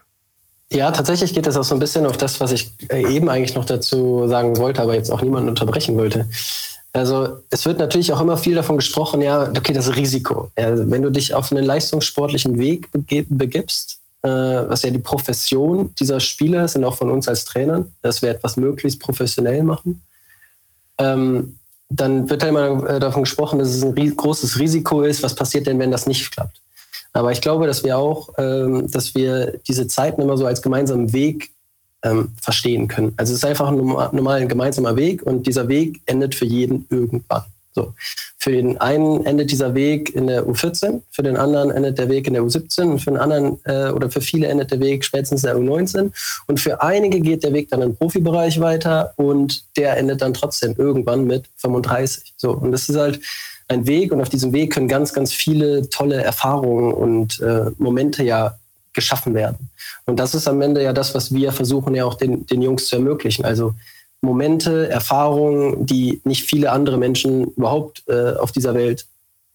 Ja, 0.71 0.91
tatsächlich 0.91 1.33
geht 1.33 1.47
es 1.47 1.57
auch 1.57 1.63
so 1.63 1.75
ein 1.75 1.79
bisschen 1.79 2.05
auf 2.05 2.17
das, 2.17 2.39
was 2.39 2.51
ich 2.51 2.71
äh, 2.89 3.01
eben 3.11 3.27
eigentlich 3.29 3.55
noch 3.55 3.65
dazu 3.65 4.27
sagen 4.27 4.57
wollte, 4.57 4.81
aber 4.81 4.93
jetzt 4.93 5.11
auch 5.11 5.21
niemanden 5.21 5.49
unterbrechen 5.49 5.97
wollte. 5.97 6.27
Also 6.93 7.39
es 7.49 7.65
wird 7.65 7.79
natürlich 7.79 8.13
auch 8.13 8.21
immer 8.21 8.37
viel 8.37 8.55
davon 8.55 8.77
gesprochen, 8.77 9.21
ja, 9.21 9.49
okay, 9.49 9.73
das 9.73 9.95
Risiko. 9.95 10.51
Ja, 10.57 10.71
wenn 10.89 11.01
du 11.01 11.09
dich 11.09 11.33
auf 11.33 11.51
einen 11.51 11.63
leistungssportlichen 11.63 12.57
Weg 12.59 12.89
begibst, 12.91 13.99
äh, 14.21 14.29
was 14.29 14.83
ja 14.83 14.91
die 14.91 14.99
Profession 14.99 15.93
dieser 15.99 16.19
Spieler 16.19 16.65
ist 16.65 16.75
und 16.75 16.83
auch 16.83 16.97
von 16.97 17.09
uns 17.09 17.27
als 17.27 17.45
Trainern, 17.45 17.91
dass 18.01 18.21
wir 18.21 18.29
etwas 18.29 18.57
möglichst 18.57 18.99
professionell 18.99 19.63
machen, 19.63 20.01
ähm, 20.99 21.57
dann 21.89 22.29
wird 22.29 22.43
da 22.43 22.47
immer 22.47 22.99
davon 22.99 23.23
gesprochen, 23.23 23.57
dass 23.57 23.69
es 23.69 23.83
ein 23.83 24.15
großes 24.15 24.59
Risiko 24.59 25.01
ist. 25.01 25.23
Was 25.23 25.33
passiert 25.33 25.65
denn, 25.65 25.79
wenn 25.79 25.89
das 25.89 26.05
nicht 26.05 26.29
klappt? 26.31 26.61
Aber 27.13 27.31
ich 27.31 27.41
glaube, 27.41 27.67
dass 27.67 27.83
wir 27.83 27.97
auch, 27.97 28.29
ähm, 28.37 28.89
dass 28.91 29.15
wir 29.15 29.59
diese 29.67 29.87
Zeiten 29.87 30.21
immer 30.21 30.37
so 30.37 30.45
als 30.45 30.61
gemeinsamen 30.61 31.11
Weg 31.13 31.51
ähm, 32.03 32.33
verstehen 32.41 32.87
können. 32.87 33.13
Also 33.17 33.33
es 33.33 33.39
ist 33.39 33.45
einfach 33.45 33.69
ein 33.69 33.77
normal 33.77 34.41
ein 34.41 34.47
gemeinsamer 34.47 34.95
Weg 34.95 35.23
und 35.23 35.47
dieser 35.47 35.67
Weg 35.67 36.01
endet 36.05 36.35
für 36.35 36.45
jeden 36.45 36.85
irgendwann. 36.89 37.43
So. 37.75 37.93
Für 38.37 38.51
den 38.51 38.77
einen 38.77 39.25
endet 39.25 39.51
dieser 39.51 39.75
Weg 39.75 40.15
in 40.15 40.27
der 40.27 40.45
U14, 40.45 41.01
für 41.11 41.23
den 41.23 41.37
anderen 41.37 41.71
endet 41.71 41.99
der 41.99 42.09
Weg 42.09 42.25
in 42.27 42.33
der 42.33 42.43
U17 42.43 42.91
und 42.91 42.99
für 42.99 43.11
den 43.11 43.19
anderen 43.19 43.59
äh, 43.65 43.91
oder 43.91 44.09
für 44.09 44.21
viele 44.21 44.47
endet 44.47 44.71
der 44.71 44.79
Weg 44.79 45.05
spätestens 45.05 45.43
in 45.43 45.49
der 45.49 45.57
U19 45.57 46.11
und 46.47 46.59
für 46.59 46.81
einige 46.81 47.19
geht 47.19 47.43
der 47.43 47.53
Weg 47.53 47.69
dann 47.69 47.81
im 47.81 47.95
Profibereich 47.95 48.59
weiter 48.59 49.13
und 49.17 49.63
der 49.77 49.97
endet 49.97 50.21
dann 50.21 50.33
trotzdem 50.33 50.75
irgendwann 50.77 51.25
mit 51.25 51.45
35. 51.57 52.33
So 52.37 52.51
und 52.51 52.71
das 52.71 52.89
ist 52.89 52.97
halt 52.97 53.19
ein 53.69 53.87
Weg 53.87 54.11
und 54.11 54.19
auf 54.19 54.29
diesem 54.29 54.51
Weg 54.51 54.73
können 54.73 54.87
ganz, 54.87 55.13
ganz 55.13 55.31
viele 55.31 55.89
tolle 55.89 56.21
Erfahrungen 56.21 56.91
und 56.91 57.39
äh, 57.39 57.71
Momente 57.77 58.23
ja 58.23 58.57
geschaffen 58.93 59.33
werden. 59.33 59.69
Und 60.05 60.19
das 60.19 60.33
ist 60.33 60.47
am 60.47 60.61
Ende 60.61 60.83
ja 60.83 60.91
das, 60.91 61.13
was 61.15 61.33
wir 61.33 61.51
versuchen 61.51 61.95
ja 61.95 62.03
auch 62.05 62.15
den, 62.15 62.45
den 62.47 62.61
Jungs 62.61 62.87
zu 62.87 62.95
ermöglichen. 62.95 63.45
Also 63.45 63.75
Momente, 64.21 64.89
Erfahrungen, 64.89 65.85
die 65.85 66.19
nicht 66.25 66.43
viele 66.43 66.71
andere 66.71 66.97
Menschen 66.97 67.45
überhaupt 67.51 68.03
äh, 68.07 68.33
auf 68.33 68.51
dieser 68.51 68.73
Welt 68.73 69.05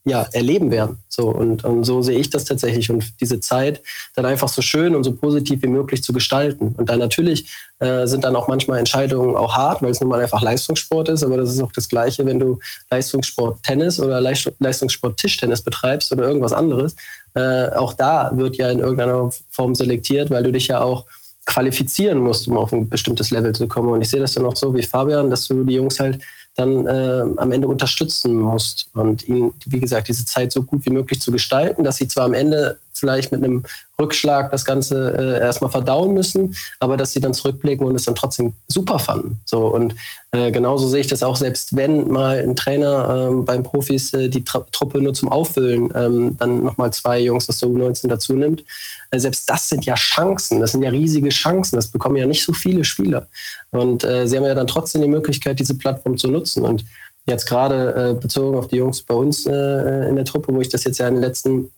ja, 0.06 0.26
erleben 0.32 0.70
werden. 0.70 1.02
So, 1.08 1.30
und, 1.30 1.64
und 1.64 1.84
so 1.84 2.02
sehe 2.02 2.18
ich 2.18 2.28
das 2.28 2.44
tatsächlich. 2.44 2.90
Und 2.90 3.20
diese 3.22 3.40
Zeit 3.40 3.82
dann 4.14 4.26
einfach 4.26 4.48
so 4.48 4.60
schön 4.60 4.94
und 4.94 5.02
so 5.02 5.14
positiv 5.14 5.62
wie 5.62 5.68
möglich 5.68 6.02
zu 6.02 6.12
gestalten. 6.12 6.74
Und 6.76 6.90
dann 6.90 6.98
natürlich 6.98 7.50
äh, 7.78 8.06
sind 8.06 8.24
dann 8.24 8.36
auch 8.36 8.46
manchmal 8.46 8.78
Entscheidungen 8.78 9.34
auch 9.34 9.56
hart, 9.56 9.80
weil 9.80 9.90
es 9.90 10.00
nun 10.00 10.10
mal 10.10 10.20
einfach 10.20 10.42
Leistungssport 10.42 11.08
ist. 11.08 11.22
Aber 11.22 11.38
das 11.38 11.50
ist 11.50 11.62
auch 11.62 11.72
das 11.72 11.88
Gleiche, 11.88 12.26
wenn 12.26 12.38
du 12.38 12.58
Leistungssport 12.90 13.62
Tennis 13.62 13.98
oder 13.98 14.20
Leistungssport 14.20 15.16
Tischtennis 15.16 15.62
betreibst 15.62 16.12
oder 16.12 16.24
irgendwas 16.24 16.52
anderes. 16.52 16.94
Äh, 17.32 17.68
auch 17.70 17.94
da 17.94 18.30
wird 18.34 18.56
ja 18.56 18.70
in 18.70 18.80
irgendeiner 18.80 19.30
Form 19.50 19.74
selektiert, 19.74 20.28
weil 20.30 20.42
du 20.42 20.52
dich 20.52 20.68
ja 20.68 20.82
auch 20.82 21.06
qualifizieren 21.46 22.18
musst, 22.18 22.46
um 22.46 22.58
auf 22.58 22.72
ein 22.72 22.90
bestimmtes 22.90 23.30
Level 23.30 23.54
zu 23.54 23.68
kommen. 23.68 23.88
Und 23.88 24.02
ich 24.02 24.10
sehe 24.10 24.20
das 24.20 24.34
dann 24.34 24.44
auch 24.44 24.56
so 24.56 24.74
wie 24.74 24.82
Fabian, 24.82 25.30
dass 25.30 25.46
du 25.46 25.64
die 25.64 25.74
Jungs 25.74 25.98
halt 25.98 26.20
dann 26.54 26.86
äh, 26.86 27.24
am 27.36 27.52
Ende 27.52 27.66
unterstützen 27.66 28.38
musst 28.38 28.88
und 28.94 29.26
ihnen, 29.28 29.52
wie 29.66 29.80
gesagt, 29.80 30.08
diese 30.08 30.24
Zeit 30.24 30.52
so 30.52 30.62
gut 30.62 30.84
wie 30.86 30.90
möglich 30.90 31.20
zu 31.20 31.32
gestalten, 31.32 31.82
dass 31.82 31.96
sie 31.96 32.08
zwar 32.08 32.24
am 32.24 32.34
Ende 32.34 32.78
vielleicht 32.94 33.32
mit 33.32 33.42
einem 33.42 33.64
Rückschlag 34.00 34.50
das 34.50 34.64
Ganze 34.64 35.14
äh, 35.16 35.40
erstmal 35.40 35.70
verdauen 35.70 36.14
müssen, 36.14 36.56
aber 36.80 36.96
dass 36.96 37.12
sie 37.12 37.20
dann 37.20 37.34
zurückblicken 37.34 37.86
und 37.86 37.94
es 37.94 38.04
dann 38.04 38.14
trotzdem 38.14 38.54
super 38.66 38.98
fanden. 38.98 39.40
So 39.44 39.66
und 39.66 39.94
äh, 40.32 40.50
genauso 40.50 40.88
sehe 40.88 41.00
ich 41.00 41.06
das 41.06 41.22
auch, 41.22 41.36
selbst 41.36 41.76
wenn 41.76 42.08
mal 42.08 42.38
ein 42.38 42.56
Trainer 42.56 43.28
ähm, 43.30 43.44
beim 43.44 43.62
Profis 43.62 44.12
äh, 44.14 44.28
die 44.28 44.42
Tra 44.42 44.66
Truppe 44.72 45.00
nur 45.00 45.14
zum 45.14 45.28
Auffüllen 45.28 45.92
ähm, 45.94 46.36
dann 46.38 46.64
nochmal 46.64 46.92
zwei 46.92 47.20
Jungs 47.20 47.48
aus 47.48 47.58
der 47.58 47.68
U19 47.68 48.08
dazu 48.08 48.34
nimmt. 48.34 48.64
Äh, 49.10 49.20
selbst 49.20 49.48
das 49.48 49.68
sind 49.68 49.84
ja 49.84 49.94
Chancen, 49.94 50.60
das 50.60 50.72
sind 50.72 50.82
ja 50.82 50.90
riesige 50.90 51.28
Chancen, 51.28 51.76
das 51.76 51.88
bekommen 51.88 52.16
ja 52.16 52.26
nicht 52.26 52.44
so 52.44 52.52
viele 52.52 52.84
Spieler. 52.84 53.28
Und 53.70 54.04
äh, 54.04 54.26
sie 54.26 54.36
haben 54.36 54.44
ja 54.44 54.54
dann 54.54 54.66
trotzdem 54.66 55.02
die 55.02 55.08
Möglichkeit, 55.08 55.60
diese 55.60 55.76
Plattform 55.76 56.18
zu 56.18 56.28
nutzen. 56.28 56.64
Und 56.64 56.84
jetzt 57.26 57.46
gerade 57.46 58.10
äh, 58.10 58.20
bezogen 58.20 58.56
auf 58.56 58.68
die 58.68 58.76
Jungs 58.76 59.02
bei 59.02 59.14
uns 59.14 59.46
äh, 59.46 60.08
in 60.08 60.16
der 60.16 60.24
Truppe, 60.24 60.52
wo 60.54 60.60
ich 60.60 60.68
das 60.68 60.84
jetzt 60.84 60.98
ja 60.98 61.08
in 61.08 61.14
den 61.14 61.22
letzten 61.22 61.70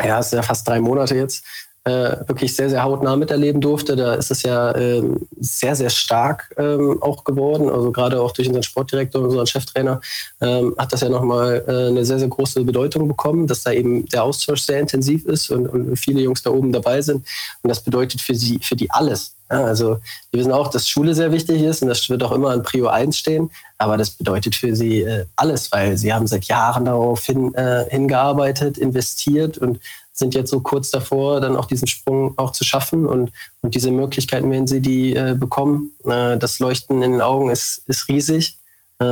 ja, 0.00 0.18
es 0.18 0.26
ist 0.26 0.32
ja 0.32 0.42
fast 0.42 0.66
drei 0.66 0.80
Monate 0.80 1.14
jetzt, 1.16 1.44
äh, 1.84 2.28
wirklich 2.28 2.54
sehr, 2.54 2.70
sehr 2.70 2.84
hautnah 2.84 3.16
miterleben 3.16 3.60
durfte. 3.60 3.96
Da 3.96 4.14
ist 4.14 4.30
es 4.30 4.42
ja 4.42 4.74
ähm, 4.76 5.26
sehr, 5.40 5.74
sehr 5.74 5.90
stark 5.90 6.54
ähm, 6.56 7.02
auch 7.02 7.24
geworden. 7.24 7.68
Also 7.68 7.90
gerade 7.90 8.20
auch 8.20 8.30
durch 8.32 8.46
unseren 8.46 8.62
Sportdirektor, 8.62 9.20
unseren 9.22 9.46
Cheftrainer, 9.46 10.00
ähm, 10.40 10.74
hat 10.78 10.92
das 10.92 11.00
ja 11.00 11.08
nochmal 11.08 11.64
äh, 11.66 11.88
eine 11.88 12.04
sehr, 12.04 12.20
sehr 12.20 12.28
große 12.28 12.62
Bedeutung 12.64 13.08
bekommen, 13.08 13.48
dass 13.48 13.64
da 13.64 13.72
eben 13.72 14.06
der 14.06 14.22
Austausch 14.22 14.62
sehr 14.62 14.78
intensiv 14.78 15.24
ist 15.24 15.50
und, 15.50 15.66
und 15.66 15.96
viele 15.96 16.20
Jungs 16.20 16.42
da 16.42 16.50
oben 16.50 16.70
dabei 16.72 17.02
sind. 17.02 17.26
Und 17.62 17.68
das 17.68 17.82
bedeutet 17.82 18.20
für 18.20 18.34
sie, 18.34 18.60
für 18.62 18.76
die 18.76 18.90
alles. 18.90 19.34
Ja, 19.52 19.64
also 19.64 20.00
wir 20.30 20.40
wissen 20.40 20.50
auch, 20.50 20.68
dass 20.68 20.88
Schule 20.88 21.14
sehr 21.14 21.30
wichtig 21.30 21.60
ist 21.60 21.82
und 21.82 21.88
das 21.88 22.08
wird 22.08 22.22
auch 22.22 22.32
immer 22.32 22.50
an 22.50 22.62
Prio 22.62 22.86
1 22.86 23.18
stehen. 23.18 23.50
Aber 23.76 23.98
das 23.98 24.10
bedeutet 24.10 24.54
für 24.54 24.74
sie 24.74 25.02
äh, 25.02 25.26
alles, 25.36 25.70
weil 25.70 25.98
sie 25.98 26.14
haben 26.14 26.26
seit 26.26 26.44
Jahren 26.44 26.86
darauf 26.86 27.22
hin, 27.26 27.54
äh, 27.54 27.84
hingearbeitet, 27.90 28.78
investiert 28.78 29.58
und 29.58 29.78
sind 30.14 30.34
jetzt 30.34 30.50
so 30.50 30.60
kurz 30.60 30.90
davor, 30.90 31.42
dann 31.42 31.56
auch 31.56 31.66
diesen 31.66 31.86
Sprung 31.86 32.32
auch 32.38 32.52
zu 32.52 32.64
schaffen 32.64 33.06
und, 33.06 33.30
und 33.60 33.74
diese 33.74 33.90
Möglichkeiten, 33.90 34.50
wenn 34.50 34.66
sie 34.66 34.80
die 34.80 35.14
äh, 35.14 35.36
bekommen, 35.38 35.90
äh, 36.06 36.38
das 36.38 36.58
Leuchten 36.58 37.02
in 37.02 37.12
den 37.12 37.20
Augen 37.20 37.50
ist, 37.50 37.82
ist 37.86 38.08
riesig 38.08 38.56
äh, 39.00 39.04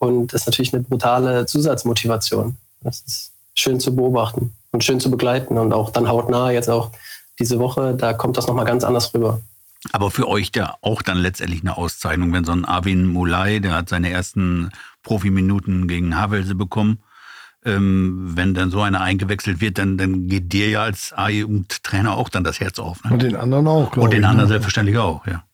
und 0.00 0.32
ist 0.32 0.46
natürlich 0.46 0.74
eine 0.74 0.82
brutale 0.82 1.46
Zusatzmotivation. 1.46 2.56
Das 2.82 3.02
ist 3.06 3.30
schön 3.54 3.78
zu 3.78 3.94
beobachten 3.94 4.52
und 4.72 4.82
schön 4.82 4.98
zu 4.98 5.08
begleiten 5.08 5.56
und 5.56 5.72
auch 5.72 5.90
dann 5.90 6.08
hautnah 6.08 6.50
jetzt 6.50 6.68
auch 6.68 6.90
diese 7.38 7.60
Woche, 7.60 7.94
da 7.94 8.12
kommt 8.12 8.36
das 8.36 8.48
nochmal 8.48 8.64
ganz 8.64 8.82
anders 8.82 9.14
rüber. 9.14 9.40
Aber 9.92 10.10
für 10.10 10.28
euch 10.28 10.50
ja 10.54 10.76
auch 10.80 11.02
dann 11.02 11.18
letztendlich 11.18 11.60
eine 11.60 11.76
Auszeichnung, 11.76 12.32
wenn 12.32 12.44
so 12.44 12.52
ein 12.52 12.64
Arvin 12.64 13.06
Mulai, 13.06 13.58
der 13.58 13.72
hat 13.72 13.88
seine 13.88 14.10
ersten 14.10 14.70
Profiminuten 15.02 15.88
gegen 15.88 16.16
Havelse 16.16 16.54
bekommen, 16.54 17.00
ähm, 17.64 18.32
wenn 18.34 18.54
dann 18.54 18.70
so 18.70 18.82
einer 18.82 19.00
eingewechselt 19.00 19.60
wird, 19.60 19.78
dann, 19.78 19.96
dann 19.96 20.26
geht 20.28 20.52
dir 20.52 20.68
ja 20.68 20.82
als 20.82 21.12
A-Jugendtrainer 21.14 22.16
auch 22.16 22.28
dann 22.28 22.44
das 22.44 22.60
Herz 22.60 22.78
auf. 22.78 23.04
Ne? 23.04 23.12
Und 23.12 23.22
den 23.22 23.36
anderen 23.36 23.66
auch, 23.66 23.90
glaube 23.90 24.00
ich. 24.00 24.04
Und 24.04 24.10
den 24.14 24.24
anderen 24.24 24.48
ne? 24.48 24.52
selbstverständlich 24.52 24.98
auch, 24.98 25.26
ja. 25.26 25.44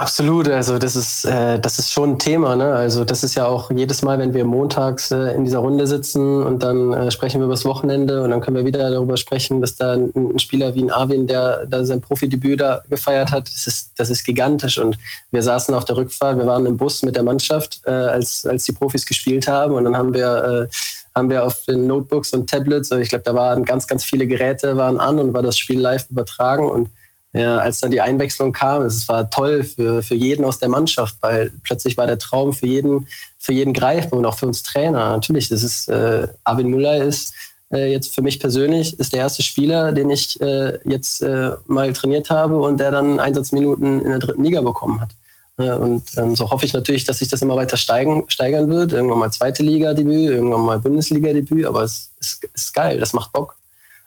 Absolut, 0.00 0.48
also 0.48 0.78
das 0.78 0.94
ist, 0.94 1.24
äh, 1.24 1.58
das 1.58 1.80
ist 1.80 1.90
schon 1.90 2.10
ein 2.10 2.18
Thema. 2.20 2.54
Ne? 2.54 2.72
Also 2.72 3.04
das 3.04 3.24
ist 3.24 3.34
ja 3.34 3.46
auch 3.46 3.68
jedes 3.72 4.02
Mal, 4.02 4.20
wenn 4.20 4.32
wir 4.32 4.44
montags 4.44 5.10
äh, 5.10 5.34
in 5.34 5.44
dieser 5.44 5.58
Runde 5.58 5.88
sitzen 5.88 6.44
und 6.44 6.62
dann 6.62 6.92
äh, 6.92 7.10
sprechen 7.10 7.40
wir 7.40 7.46
über 7.46 7.54
das 7.54 7.64
Wochenende 7.64 8.22
und 8.22 8.30
dann 8.30 8.40
können 8.40 8.56
wir 8.56 8.64
wieder 8.64 8.92
darüber 8.92 9.16
sprechen, 9.16 9.60
dass 9.60 9.74
da 9.74 9.94
ein, 9.94 10.12
ein 10.14 10.38
Spieler 10.38 10.76
wie 10.76 10.84
ein 10.84 10.92
Arvin, 10.92 11.26
der 11.26 11.66
da 11.66 11.84
sein 11.84 12.00
Profidebüt 12.00 12.60
da 12.60 12.80
gefeiert 12.88 13.32
hat, 13.32 13.48
das 13.48 13.66
ist, 13.66 13.90
das 13.96 14.08
ist 14.08 14.22
gigantisch. 14.22 14.78
Und 14.78 14.96
wir 15.32 15.42
saßen 15.42 15.74
auf 15.74 15.84
der 15.84 15.96
Rückfahrt, 15.96 16.38
wir 16.38 16.46
waren 16.46 16.66
im 16.66 16.76
Bus 16.76 17.02
mit 17.02 17.16
der 17.16 17.24
Mannschaft, 17.24 17.80
äh, 17.84 17.90
als, 17.90 18.46
als 18.46 18.62
die 18.62 18.72
Profis 18.72 19.04
gespielt 19.04 19.48
haben 19.48 19.74
und 19.74 19.82
dann 19.82 19.96
haben 19.96 20.14
wir 20.14 20.68
äh, 20.70 20.74
haben 21.16 21.28
wir 21.28 21.44
auf 21.44 21.64
den 21.64 21.88
Notebooks 21.88 22.32
und 22.34 22.48
Tablets, 22.48 22.92
ich 22.92 23.08
glaube, 23.08 23.24
da 23.24 23.34
waren 23.34 23.64
ganz, 23.64 23.88
ganz 23.88 24.04
viele 24.04 24.28
Geräte 24.28 24.76
waren 24.76 25.00
an 25.00 25.18
und 25.18 25.34
war 25.34 25.42
das 25.42 25.58
Spiel 25.58 25.80
live 25.80 26.08
übertragen. 26.08 26.70
Und 26.70 26.90
ja, 27.32 27.58
als 27.58 27.80
dann 27.80 27.90
die 27.90 28.00
Einwechslung 28.00 28.52
kam, 28.52 28.82
es 28.82 29.06
war 29.08 29.28
toll 29.28 29.62
für, 29.62 30.02
für 30.02 30.14
jeden 30.14 30.44
aus 30.44 30.58
der 30.58 30.70
Mannschaft, 30.70 31.16
weil 31.20 31.52
plötzlich 31.62 31.96
war 31.96 32.06
der 32.06 32.18
Traum 32.18 32.54
für 32.54 32.66
jeden, 32.66 33.06
für 33.38 33.52
jeden 33.52 33.74
greifbar 33.74 34.18
und 34.18 34.26
auch 34.26 34.38
für 34.38 34.46
uns 34.46 34.62
Trainer. 34.62 35.10
Natürlich, 35.10 35.48
das 35.48 35.62
ist, 35.62 35.88
äh, 35.88 36.28
Arvin 36.44 36.68
Müller 36.68 37.04
ist 37.04 37.34
äh, 37.70 37.92
jetzt 37.92 38.14
für 38.14 38.22
mich 38.22 38.40
persönlich, 38.40 38.98
ist 38.98 39.12
der 39.12 39.20
erste 39.20 39.42
Spieler, 39.42 39.92
den 39.92 40.08
ich 40.10 40.40
äh, 40.40 40.78
jetzt 40.84 41.20
äh, 41.20 41.52
mal 41.66 41.92
trainiert 41.92 42.30
habe 42.30 42.58
und 42.58 42.80
der 42.80 42.90
dann 42.90 43.20
Einsatzminuten 43.20 44.00
in 44.00 44.08
der 44.08 44.20
dritten 44.20 44.44
Liga 44.44 44.62
bekommen 44.62 45.00
hat. 45.00 45.10
Und 45.58 46.04
ähm, 46.16 46.36
so 46.36 46.52
hoffe 46.52 46.66
ich 46.66 46.72
natürlich, 46.72 47.04
dass 47.04 47.18
sich 47.18 47.26
das 47.26 47.42
immer 47.42 47.56
weiter 47.56 47.76
steigen, 47.76 48.22
steigern 48.28 48.70
wird. 48.70 48.92
Irgendwann 48.92 49.18
mal 49.18 49.32
zweite 49.32 49.64
Liga-Debüt, 49.64 50.30
irgendwann 50.30 50.60
mal 50.60 50.78
Bundesliga-Debüt, 50.78 51.66
aber 51.66 51.82
es 51.82 52.12
ist, 52.20 52.44
ist, 52.54 52.72
geil, 52.74 53.00
das 53.00 53.12
macht 53.12 53.32
Bock. 53.32 53.56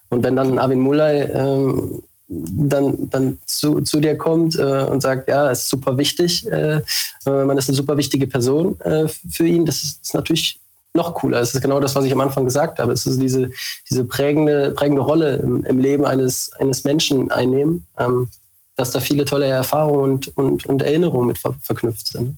Und 0.09 0.23
wenn 0.23 0.37
dann 0.37 0.57
Arvin 0.57 0.79
Mulay 0.79 1.23
ähm, 1.23 2.03
dann, 2.31 3.09
dann 3.09 3.39
zu, 3.45 3.81
zu 3.81 3.99
dir 3.99 4.17
kommt 4.17 4.57
äh, 4.57 4.85
und 4.89 5.01
sagt, 5.01 5.27
ja, 5.27 5.49
ist 5.49 5.67
super 5.67 5.97
wichtig, 5.97 6.49
äh, 6.49 6.81
man 7.25 7.57
ist 7.57 7.69
eine 7.69 7.75
super 7.75 7.97
wichtige 7.97 8.27
Person 8.27 8.79
äh, 8.81 9.07
für 9.07 9.45
ihn, 9.45 9.65
das 9.65 9.83
ist, 9.83 10.01
ist 10.01 10.13
natürlich 10.13 10.59
noch 10.93 11.13
cooler. 11.13 11.39
Es 11.39 11.53
ist 11.53 11.61
genau 11.61 11.79
das, 11.79 11.95
was 11.95 12.05
ich 12.05 12.11
am 12.11 12.19
Anfang 12.19 12.45
gesagt 12.45 12.79
habe. 12.79 12.91
Es 12.91 13.05
ist 13.05 13.21
diese, 13.21 13.49
diese 13.89 14.03
prägende, 14.03 14.71
prägende 14.71 15.01
Rolle 15.01 15.37
im, 15.37 15.63
im 15.63 15.79
Leben 15.79 16.03
eines, 16.03 16.51
eines 16.59 16.83
Menschen 16.83 17.31
einnehmen. 17.31 17.85
Ähm, 17.97 18.27
dass 18.75 18.91
da 18.91 18.99
viele 18.99 19.25
tolle 19.25 19.45
Erfahrungen 19.45 20.11
und, 20.11 20.37
und, 20.37 20.65
und 20.65 20.81
Erinnerungen 20.81 21.27
mit 21.27 21.37
ver 21.37 21.53
verknüpft 21.61 22.07
sind. 22.07 22.37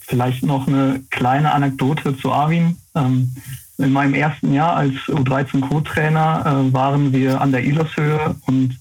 Vielleicht 0.00 0.42
noch 0.42 0.66
eine 0.66 1.02
kleine 1.10 1.52
Anekdote 1.52 2.16
zu 2.16 2.32
Arvin. 2.32 2.76
Ähm, 2.94 3.34
in 3.76 3.92
meinem 3.92 4.14
ersten 4.14 4.54
Jahr 4.54 4.76
als 4.76 4.94
U13 5.08 5.68
Co-Trainer 5.68 6.44
äh, 6.46 6.72
waren 6.72 7.12
wir 7.12 7.40
an 7.40 7.52
der 7.52 7.64
Ilershöhe 7.64 8.34
und 8.46 8.78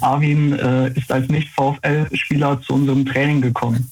Arvin 0.00 0.52
äh, 0.58 0.92
ist 0.92 1.10
als 1.10 1.28
Nicht-VfL-Spieler 1.28 2.60
zu 2.62 2.74
unserem 2.74 3.06
Training 3.06 3.40
gekommen 3.40 3.90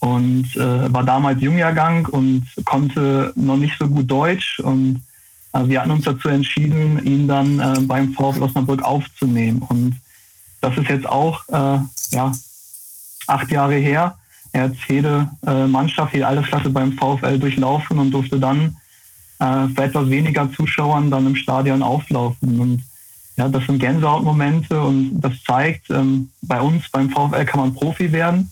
und 0.00 0.54
äh, 0.56 0.92
war 0.92 1.04
damals 1.04 1.40
Jungjahrgang 1.40 2.06
und 2.06 2.46
konnte 2.64 3.32
noch 3.36 3.56
nicht 3.56 3.76
so 3.78 3.88
gut 3.88 4.10
Deutsch 4.10 4.60
und 4.60 5.02
äh, 5.52 5.66
wir 5.66 5.80
hatten 5.80 5.90
uns 5.90 6.04
dazu 6.04 6.28
entschieden, 6.28 7.04
ihn 7.04 7.26
dann 7.26 7.58
äh, 7.58 7.80
beim 7.80 8.12
VfL 8.12 8.42
Osnabrück 8.42 8.82
aufzunehmen 8.82 9.62
und 9.68 9.96
das 10.60 10.76
ist 10.76 10.88
jetzt 10.88 11.08
auch 11.08 11.48
äh, 11.48 11.78
ja, 12.10 12.32
acht 13.26 13.50
Jahre 13.50 13.76
her. 13.76 14.16
Er 14.52 14.64
hat 14.64 14.72
jede 14.88 15.28
äh, 15.46 15.66
Mannschaft, 15.66 16.14
jede 16.14 16.26
Altersklasse 16.26 16.70
beim 16.70 16.92
VfL 16.92 17.38
durchlaufen 17.38 17.98
und 17.98 18.10
durfte 18.10 18.38
dann 18.38 18.76
für 19.40 19.84
etwas 19.84 20.10
weniger 20.10 20.50
Zuschauern 20.52 21.12
dann 21.12 21.28
im 21.28 21.36
Stadion 21.36 21.80
auflaufen. 21.80 22.58
Und 22.58 22.82
ja, 23.38 23.48
das 23.48 23.64
sind 23.66 23.78
Gänsehautmomente 23.78 24.80
und 24.80 25.20
das 25.20 25.32
zeigt, 25.44 25.90
ähm, 25.90 26.30
bei 26.42 26.60
uns 26.60 26.90
beim 26.90 27.08
VfL 27.08 27.44
kann 27.44 27.60
man 27.60 27.74
Profi 27.74 28.10
werden 28.10 28.50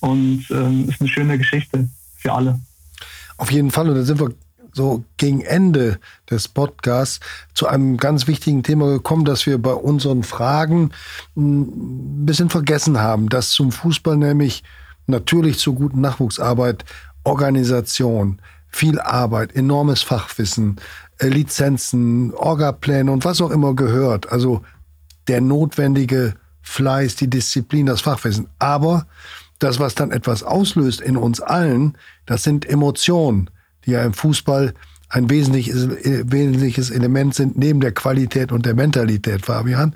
und 0.00 0.44
ähm, 0.50 0.88
ist 0.88 1.00
eine 1.00 1.08
schöne 1.08 1.38
Geschichte 1.38 1.88
für 2.16 2.32
alle. 2.32 2.60
Auf 3.36 3.52
jeden 3.52 3.70
Fall. 3.70 3.88
Und 3.88 3.94
da 3.94 4.02
sind 4.02 4.18
wir 4.20 4.32
so 4.72 5.04
gegen 5.18 5.40
Ende 5.40 6.00
des 6.28 6.48
Podcasts 6.48 7.20
zu 7.54 7.68
einem 7.68 7.96
ganz 7.96 8.26
wichtigen 8.26 8.64
Thema 8.64 8.90
gekommen, 8.90 9.24
dass 9.24 9.46
wir 9.46 9.58
bei 9.58 9.72
unseren 9.72 10.24
Fragen 10.24 10.90
ein 11.36 12.26
bisschen 12.26 12.50
vergessen 12.50 12.98
haben, 12.98 13.28
dass 13.28 13.50
zum 13.50 13.70
Fußball 13.70 14.16
nämlich 14.16 14.64
natürlich 15.06 15.58
zur 15.58 15.76
guten 15.76 16.00
Nachwuchsarbeit 16.00 16.84
Organisation, 17.22 18.40
viel 18.68 18.98
Arbeit, 19.00 19.54
enormes 19.54 20.02
Fachwissen, 20.02 20.80
Lizenzen, 21.20 22.32
Orgapläne 22.34 23.10
und 23.10 23.24
was 23.24 23.40
auch 23.40 23.50
immer 23.50 23.74
gehört. 23.74 24.30
Also 24.30 24.62
der 25.28 25.40
notwendige 25.40 26.34
Fleiß, 26.62 27.16
die 27.16 27.28
Disziplin, 27.28 27.86
das 27.86 28.02
Fachwissen. 28.02 28.48
Aber 28.58 29.06
das, 29.58 29.78
was 29.78 29.94
dann 29.94 30.10
etwas 30.10 30.42
auslöst 30.42 31.00
in 31.00 31.16
uns 31.16 31.40
allen, 31.40 31.96
das 32.26 32.42
sind 32.42 32.68
Emotionen 32.68 33.50
die 33.86 33.92
ja 33.92 34.02
im 34.02 34.14
Fußball 34.14 34.74
ein 35.14 35.30
wesentliches, 35.30 35.88
wesentliches 35.88 36.90
Element 36.90 37.36
sind 37.36 37.56
neben 37.56 37.78
der 37.78 37.92
Qualität 37.92 38.50
und 38.50 38.66
der 38.66 38.74
Mentalität, 38.74 39.46
Fabian. 39.46 39.94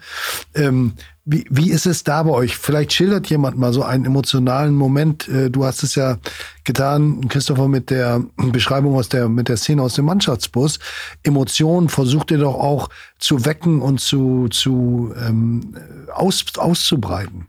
Ähm, 0.54 0.92
wie, 1.24 1.44
wie 1.50 1.72
ist 1.72 1.86
es 1.86 2.04
da 2.04 2.22
bei 2.22 2.30
euch? 2.30 2.56
Vielleicht 2.56 2.92
schildert 2.92 3.28
jemand 3.28 3.58
mal 3.58 3.72
so 3.72 3.82
einen 3.82 4.04
emotionalen 4.04 4.76
Moment. 4.76 5.26
Äh, 5.26 5.50
du 5.50 5.64
hast 5.64 5.82
es 5.82 5.96
ja 5.96 6.18
getan, 6.62 7.28
Christopher, 7.28 7.66
mit 7.66 7.90
der 7.90 8.22
Beschreibung 8.36 8.94
aus 8.94 9.08
der, 9.08 9.28
mit 9.28 9.48
der 9.48 9.56
Szene 9.56 9.82
aus 9.82 9.94
dem 9.94 10.04
Mannschaftsbus. 10.04 10.78
Emotionen 11.24 11.88
versucht 11.88 12.30
ihr 12.30 12.38
doch 12.38 12.54
auch 12.54 12.88
zu 13.18 13.44
wecken 13.44 13.82
und 13.82 14.00
zu, 14.00 14.46
zu 14.50 15.12
ähm, 15.20 15.74
aus, 16.14 16.44
auszubreiten. 16.56 17.48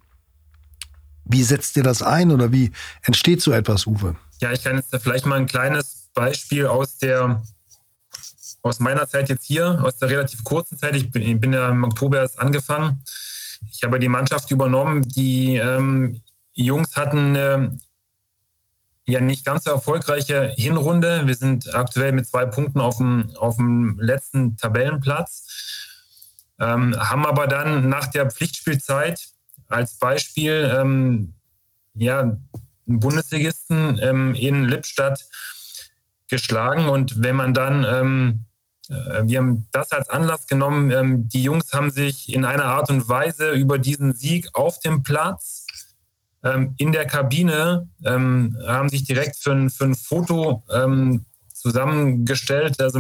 Wie 1.24 1.43
setzt 1.43 1.78
ihr 1.78 1.84
das 1.84 2.01
ein 2.01 2.32
oder 2.32 2.51
wie 2.51 2.72
entsteht 3.03 3.43
so 3.43 3.51
etwas, 3.51 3.86
Uwe? 3.86 4.15
Ja, 4.41 4.51
ich 4.51 4.63
kann 4.63 4.76
jetzt 4.76 4.89
vielleicht 5.03 5.28
mal 5.28 5.36
ein 5.36 5.45
kleines 5.45 6.09
Beispiel 6.15 6.65
aus 6.65 6.97
der 6.97 7.43
aus 8.62 8.80
meiner 8.80 9.07
Zeit 9.07 9.30
jetzt 9.30 9.45
hier, 9.45 9.82
aus 9.84 9.97
der 9.97 10.10
relativ 10.10 10.43
kurzen 10.43 10.78
Zeit. 10.78 10.95
Ich 10.95 11.12
bin, 11.12 11.22
ich 11.22 11.39
bin 11.39 11.53
ja 11.53 11.70
im 11.70 11.84
Oktober 11.84 12.18
erst 12.18 12.39
angefangen. 12.39 13.03
Ich 13.72 13.84
habe 13.84 13.99
die 13.99 14.07
Mannschaft 14.07 14.51
übernommen. 14.51 15.01
Die 15.03 15.55
ähm, 15.55 16.22
Jungs 16.53 16.95
hatten 16.95 17.36
äh, 17.36 17.70
ja 19.05 19.22
nicht 19.22 19.45
ganz 19.45 19.64
so 19.64 19.72
erfolgreiche 19.72 20.53
Hinrunde. 20.55 21.26
Wir 21.26 21.36
sind 21.36 21.74
aktuell 21.74 22.12
mit 22.12 22.28
zwei 22.28 22.45
Punkten 22.45 22.80
auf 22.80 22.97
dem, 22.97 23.32
auf 23.38 23.57
dem 23.57 23.99
letzten 23.99 24.57
Tabellenplatz. 24.57 25.47
Ähm, 26.60 26.95
haben 26.97 27.26
aber 27.26 27.47
dann 27.47 27.88
nach 27.88 28.07
der 28.07 28.30
Pflichtspielzeit 28.30 29.30
als 29.70 29.95
Beispiel 29.95 30.70
ähm, 30.76 31.34
ja, 31.93 32.22
einen 32.22 32.49
Bundesligisten 32.86 33.99
ähm, 34.01 34.36
in 34.36 34.66
Lippstadt 34.66 35.26
geschlagen. 36.28 36.89
Und 36.89 37.24
wenn 37.24 37.36
man 37.36 37.53
dann 37.53 37.86
ähm, 37.86 38.45
äh, 38.45 38.49
wir 38.90 39.40
haben 39.40 39.68
das 39.72 39.92
als 39.92 40.10
Anlass 40.10 40.48
genommen. 40.48 40.92
Ähm, 40.92 41.30
die 41.30 41.44
Jungs 41.44 41.72
haben 41.74 41.92
sich 41.92 42.34
in 42.34 42.44
einer 42.44 42.66
Art 42.66 42.90
und 42.90 43.08
Weise 43.08 43.52
über 43.52 43.78
diesen 43.78 44.16
Sieg 44.16 44.50
auf 44.54 44.80
dem 44.80 45.04
Platz 45.04 45.68
ähm, 46.44 46.74
in 46.78 46.92
der 46.92 47.06
Kabine 47.06 47.88
ähm, 48.06 48.58
haben 48.66 48.90
sich 48.90 49.04
direkt 49.04 49.36
für 49.38 49.52
ein, 49.52 49.70
für 49.70 49.86
ein 49.86 49.96
Foto 49.96 50.64
zusammengestellt. 51.54 52.82
Also 52.82 53.00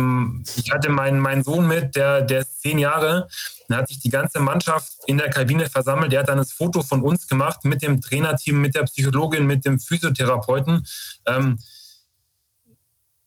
ich 0.57 0.71
hatte 0.71 0.89
meinen, 0.89 1.19
meinen 1.19 1.43
Sohn 1.43 1.67
mit, 1.67 1.95
der, 1.95 2.21
der 2.21 2.41
ist 2.41 2.61
zehn 2.61 2.77
Jahre. 2.77 3.27
Da 3.69 3.77
hat 3.77 3.87
sich 3.87 3.99
die 3.99 4.09
ganze 4.09 4.39
Mannschaft 4.39 4.91
in 5.07 5.17
der 5.17 5.29
Kabine 5.29 5.69
versammelt. 5.69 6.11
Der 6.11 6.21
hat 6.21 6.29
dann 6.29 6.37
das 6.37 6.51
Foto 6.51 6.81
von 6.81 7.01
uns 7.01 7.27
gemacht 7.27 7.63
mit 7.63 7.81
dem 7.81 8.01
Trainerteam, 8.01 8.59
mit 8.59 8.75
der 8.75 8.83
Psychologin, 8.83 9.45
mit 9.45 9.65
dem 9.65 9.79
Physiotherapeuten. 9.79 10.85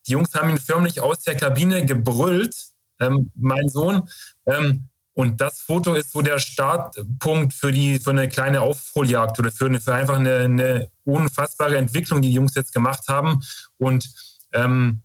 Die 0.06 0.12
Jungs 0.12 0.34
haben 0.34 0.50
ihn 0.50 0.58
förmlich 0.58 1.00
aus 1.00 1.20
der 1.20 1.36
Kabine 1.36 1.84
gebrüllt, 1.84 2.54
ähm, 3.00 3.30
mein 3.34 3.68
Sohn. 3.68 4.08
Ähm, 4.46 4.88
und 5.14 5.40
das 5.40 5.60
Foto 5.60 5.94
ist 5.94 6.12
so 6.12 6.22
der 6.22 6.38
Startpunkt 6.38 7.52
für, 7.52 7.70
die, 7.70 7.98
für 7.98 8.10
eine 8.10 8.28
kleine 8.28 8.62
Aufholjagd 8.62 9.38
oder 9.38 9.52
für, 9.52 9.66
eine, 9.66 9.80
für 9.80 9.94
einfach 9.94 10.16
eine, 10.16 10.36
eine 10.38 10.90
unfassbare 11.04 11.76
Entwicklung, 11.76 12.22
die 12.22 12.28
die 12.28 12.34
Jungs 12.34 12.54
jetzt 12.54 12.72
gemacht 12.72 13.08
haben. 13.08 13.42
Und 13.76 14.08
ähm, 14.52 15.02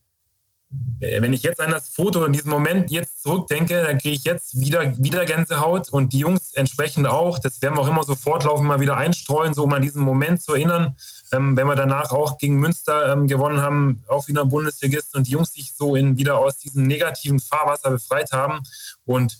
wenn 1.00 1.32
ich 1.32 1.44
jetzt 1.44 1.62
an 1.62 1.72
das 1.72 1.90
Foto 1.90 2.26
in 2.26 2.34
diesem 2.34 2.50
Moment 2.50 2.92
jetzt 2.92 3.24
zurückdenke, 3.24 3.84
dann 3.84 4.00
kriege 4.00 4.16
ich 4.16 4.24
jetzt 4.24 4.60
wieder, 4.60 4.98
wieder 4.98 5.26
Gänsehaut 5.26 5.90
und 5.90 6.12
die 6.12 6.20
Jungs 6.20 6.54
entsprechend 6.54 7.08
auch. 7.08 7.40
Das 7.40 7.62
werden 7.62 7.76
wir 7.76 7.82
auch 7.82 7.88
immer 7.88 8.04
so 8.04 8.16
fortlaufend 8.16 8.68
mal 8.68 8.80
wieder 8.80 8.98
einstreuen, 8.98 9.54
so 9.54 9.64
um 9.64 9.74
an 9.74 9.82
diesen 9.82 10.02
Moment 10.02 10.42
zu 10.42 10.54
erinnern. 10.54 10.96
Ähm, 11.32 11.56
wenn 11.56 11.68
wir 11.68 11.76
danach 11.76 12.12
auch 12.12 12.38
gegen 12.38 12.58
Münster 12.58 13.14
ähm, 13.14 13.28
gewonnen 13.28 13.62
haben, 13.62 14.04
auch 14.08 14.28
wieder 14.28 14.46
Bundesligisten 14.46 15.20
und 15.20 15.28
die 15.28 15.32
Jungs 15.32 15.54
sich 15.54 15.74
so 15.74 15.96
in, 15.96 16.18
wieder 16.18 16.38
aus 16.38 16.58
diesem 16.58 16.84
negativen 16.84 17.40
Fahrwasser 17.40 17.92
befreit 17.92 18.32
haben. 18.32 18.62
Und 19.06 19.38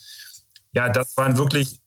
ja, 0.74 0.90
das 0.90 1.18
waren 1.18 1.38
wirklich 1.38 1.82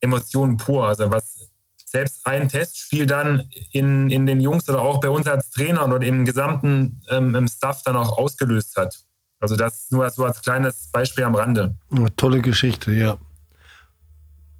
Emotionen 0.00 0.58
pur. 0.58 0.86
Also 0.86 1.10
was 1.10 1.48
selbst 1.94 2.26
ein 2.26 2.48
Testspiel 2.48 3.06
dann 3.06 3.48
in, 3.70 4.10
in 4.10 4.26
den 4.26 4.40
Jungs 4.40 4.68
oder 4.68 4.82
auch 4.82 5.00
bei 5.00 5.08
uns 5.08 5.28
als 5.28 5.50
Trainer 5.50 5.86
oder 5.86 6.04
im 6.04 6.24
gesamten 6.24 7.00
ähm, 7.08 7.36
im 7.36 7.46
Staff 7.46 7.82
dann 7.84 7.96
auch 7.96 8.18
ausgelöst 8.18 8.76
hat. 8.76 8.98
Also 9.38 9.54
das 9.54 9.90
nur 9.90 10.10
so 10.10 10.24
als 10.24 10.42
kleines 10.42 10.88
Beispiel 10.90 11.22
am 11.22 11.36
Rande. 11.36 11.76
Eine 11.92 12.14
tolle 12.16 12.42
Geschichte, 12.42 12.92
ja. 12.92 13.16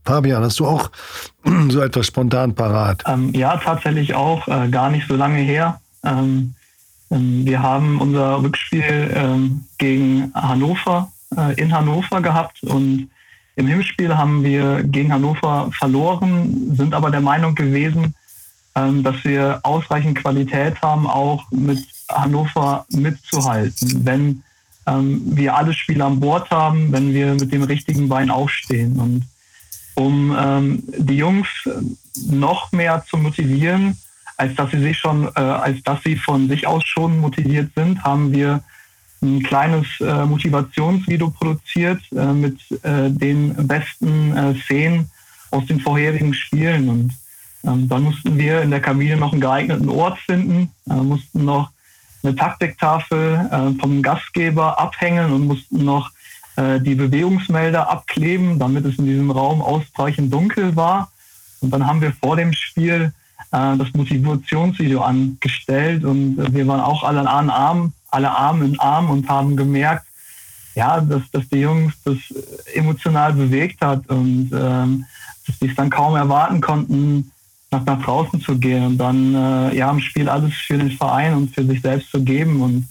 Fabian, 0.05 0.45
hast 0.45 0.61
du 0.61 0.66
auch 0.66 0.91
so 1.70 1.80
etwas 1.80 2.07
spontan 2.07 2.55
parat? 2.55 3.03
Ähm, 3.07 3.32
ja, 3.35 3.57
tatsächlich 3.57 4.14
auch, 4.14 4.47
äh, 4.47 4.68
gar 4.68 4.91
nicht 4.91 5.09
so 5.09 5.16
lange 5.16 5.39
her. 5.39 5.80
Ähm, 6.05 6.55
ähm 7.11 7.45
wir 7.45 7.61
haben 7.61 8.01
unser 8.01 8.43
Rückspiel 8.43 9.11
ähm, 9.12 9.64
gegen 9.78 10.32
Hannover 10.35 11.11
äh, 11.37 11.61
in 11.61 11.72
Hannover 11.72 12.20
gehabt 12.20 12.62
und 12.62 13.11
im 13.57 13.66
Hinspiel 13.66 14.16
haben 14.16 14.42
wir 14.42 14.82
gegen 14.82 15.12
Hannover 15.12 15.70
verloren, 15.72 16.74
sind 16.76 16.94
aber 16.94 17.11
der 17.11 17.20
Meinung 17.20 17.55
gewesen, 17.55 18.14
ähm, 18.74 19.02
dass 19.02 19.24
wir 19.24 19.61
ausreichend 19.62 20.18
Qualität 20.18 20.80
haben, 20.82 21.07
auch 21.07 21.50
mit 21.50 21.86
Hannover 22.11 22.84
mitzuhalten, 22.90 24.05
wenn 24.05 24.42
ähm, 24.86 25.22
wir 25.24 25.57
alle 25.57 25.72
Spiele 25.72 26.05
an 26.05 26.20
Bord 26.20 26.50
haben, 26.50 26.92
wenn 26.92 27.14
wir 27.14 27.34
mit 27.34 27.52
dem 27.52 27.62
richtigen 27.62 28.09
Bein 28.09 28.30
aufstehen. 28.30 28.98
Und 28.98 29.24
um 29.94 30.36
ähm, 30.36 30.82
die 30.98 31.16
Jungs 31.16 31.48
noch 32.26 32.72
mehr 32.72 33.05
zu 33.09 33.16
motivieren, 33.16 33.96
als 34.36 34.55
dass 34.57 34.72
sie 34.72 34.80
sich 34.80 34.98
schon, 34.98 35.28
äh, 35.36 35.40
als 35.40 35.82
dass 35.84 36.02
sie 36.02 36.16
von 36.16 36.48
sich 36.48 36.66
aus 36.66 36.84
schon 36.84 37.20
motiviert 37.20 37.70
sind, 37.76 38.02
haben 38.02 38.32
wir 38.32 38.62
ein 39.25 39.43
kleines 39.43 39.87
äh, 40.01 40.25
Motivationsvideo 40.27 41.31
produziert 41.31 42.01
äh, 42.12 42.33
mit 42.33 42.59
äh, 42.83 43.11
den 43.11 43.55
besten 43.66 44.37
äh, 44.37 44.55
Szenen 44.62 45.11
aus 45.51 45.66
den 45.66 45.81
vorherigen 45.81 46.35
Spielen. 46.35 46.89
Und 46.89 47.12
ähm, 47.64 47.89
dann 47.89 48.03
mussten 48.03 48.37
wir 48.37 48.62
in 48.62 48.70
der 48.70 48.81
Kabine 48.81 49.16
noch 49.16 49.33
einen 49.33 49.41
geeigneten 49.41 49.89
Ort 49.89 50.18
finden, 50.18 50.70
äh, 50.89 50.95
mussten 50.95 51.45
noch 51.45 51.70
eine 52.22 52.37
Taktiktafel 52.37 53.49
äh, 53.51 53.81
vom 53.81 54.03
Gastgeber 54.03 54.79
abhängen 54.79 55.33
und 55.33 55.47
mussten 55.47 55.85
noch 55.85 56.11
die 56.57 56.95
Bewegungsmelder 56.95 57.91
abkleben, 57.91 58.61
damit 58.61 58.85
es 58.85 58.97
in 58.97 59.07
diesem 59.07 59.33
Raum 59.33 59.61
ausreichend 59.61 60.33
dunkel 60.33 60.77
war. 60.77 61.11
Und 61.61 61.72
dann 61.72 61.85
haben 61.85 62.01
wir 62.01 62.12
vor 62.12 62.37
dem 62.37 62.53
Spiel 62.53 63.12
das 63.51 63.93
Motivationsvideo 63.93 65.01
angestellt 65.01 66.05
und 66.05 66.37
wir 66.55 66.64
waren 66.68 66.79
auch 66.79 67.03
alle 67.03 67.29
an 67.29 67.51
Arm 67.51 67.93
alle 68.14 68.30
Arm 68.30 68.62
in 68.62 68.78
Arm 68.78 69.10
und 69.10 69.28
haben 69.28 69.56
gemerkt, 69.56 70.06
ja, 70.74 71.00
dass, 71.00 71.22
dass 71.30 71.48
die 71.48 71.60
Jungs 71.60 71.94
das 72.04 72.16
emotional 72.72 73.32
bewegt 73.32 73.80
hat 73.80 74.08
und 74.08 74.50
ähm, 74.52 75.04
dass 75.46 75.58
die 75.58 75.68
es 75.68 75.74
dann 75.76 75.90
kaum 75.90 76.16
erwarten 76.16 76.60
konnten, 76.60 77.30
nach, 77.70 77.84
nach 77.84 78.02
draußen 78.02 78.40
zu 78.40 78.58
gehen 78.58 78.84
und 78.86 78.98
dann 78.98 79.34
äh, 79.34 79.76
ja, 79.76 79.90
im 79.90 80.00
Spiel 80.00 80.28
alles 80.28 80.54
für 80.54 80.78
den 80.78 80.90
Verein 80.90 81.34
und 81.34 81.54
für 81.54 81.64
sich 81.64 81.80
selbst 81.80 82.10
zu 82.10 82.22
geben. 82.22 82.62
Und 82.62 82.88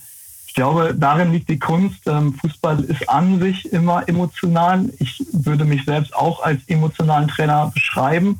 ich 0.47 0.53
glaube, 0.53 0.95
darin 0.97 1.31
liegt 1.31 1.49
die 1.49 1.59
Kunst. 1.59 2.01
Ähm, 2.05 2.33
Fußball 2.33 2.83
ist 2.83 3.09
an 3.09 3.39
sich 3.39 3.71
immer 3.71 4.07
emotional. 4.07 4.89
Ich 4.99 5.25
würde 5.31 5.65
mich 5.65 5.83
selbst 5.85 6.15
auch 6.15 6.43
als 6.43 6.61
emotionalen 6.67 7.27
Trainer 7.27 7.71
beschreiben. 7.73 8.39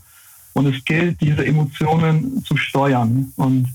Und 0.54 0.68
es 0.68 0.86
gilt, 0.86 1.20
diese 1.20 1.46
Emotionen 1.46 2.44
zu 2.46 2.56
steuern. 2.58 3.34
Und 3.38 3.74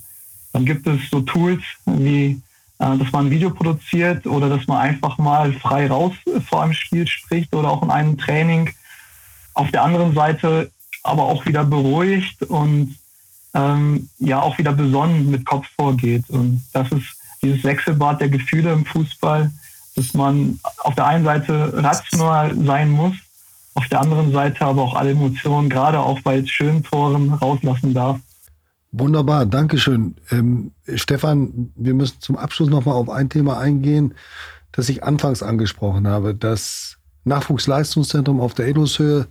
dann 0.52 0.64
gibt 0.64 0.86
es 0.86 1.00
so 1.10 1.20
Tools 1.22 1.62
wie 1.86 2.40
dass 2.78 3.10
man 3.12 3.26
ein 3.26 3.30
Video 3.30 3.50
produziert 3.50 4.26
oder 4.26 4.48
dass 4.48 4.66
man 4.66 4.78
einfach 4.78 5.18
mal 5.18 5.52
frei 5.52 5.88
raus 5.88 6.14
vor 6.48 6.62
einem 6.62 6.74
Spiel 6.74 7.06
spricht 7.06 7.54
oder 7.54 7.70
auch 7.70 7.82
in 7.82 7.90
einem 7.90 8.16
Training. 8.16 8.70
Auf 9.54 9.70
der 9.72 9.82
anderen 9.82 10.14
Seite 10.14 10.70
aber 11.02 11.24
auch 11.24 11.44
wieder 11.46 11.64
beruhigt 11.64 12.42
und 12.44 12.96
ähm, 13.54 14.08
ja 14.18 14.40
auch 14.40 14.58
wieder 14.58 14.72
besonnen 14.72 15.30
mit 15.30 15.44
Kopf 15.44 15.66
vorgeht. 15.76 16.24
Und 16.28 16.62
das 16.72 16.90
ist 16.92 17.16
dieses 17.42 17.64
Wechselbad 17.64 18.20
der 18.20 18.28
Gefühle 18.28 18.72
im 18.72 18.84
Fußball, 18.84 19.50
dass 19.96 20.14
man 20.14 20.60
auf 20.78 20.94
der 20.94 21.06
einen 21.06 21.24
Seite 21.24 21.72
rational 21.82 22.54
sein 22.64 22.90
muss, 22.90 23.14
auf 23.74 23.88
der 23.88 24.00
anderen 24.00 24.32
Seite 24.32 24.64
aber 24.64 24.82
auch 24.82 24.94
alle 24.94 25.10
Emotionen, 25.10 25.68
gerade 25.68 26.00
auch 26.00 26.20
bei 26.20 26.44
schönen 26.46 26.82
Toren, 26.82 27.32
rauslassen 27.32 27.94
darf. 27.94 28.18
Wunderbar, 28.90 29.44
Dankeschön. 29.44 30.16
Ähm, 30.30 30.72
Stefan, 30.94 31.72
wir 31.76 31.94
müssen 31.94 32.20
zum 32.20 32.36
Abschluss 32.36 32.70
nochmal 32.70 32.94
auf 32.94 33.10
ein 33.10 33.28
Thema 33.28 33.58
eingehen, 33.58 34.14
das 34.72 34.88
ich 34.88 35.04
anfangs 35.04 35.42
angesprochen 35.42 36.08
habe. 36.08 36.34
Das 36.34 36.96
Nachwuchsleistungszentrum 37.24 38.40
auf 38.40 38.54
der 38.54 38.68
Edoshöhe, 38.68 39.26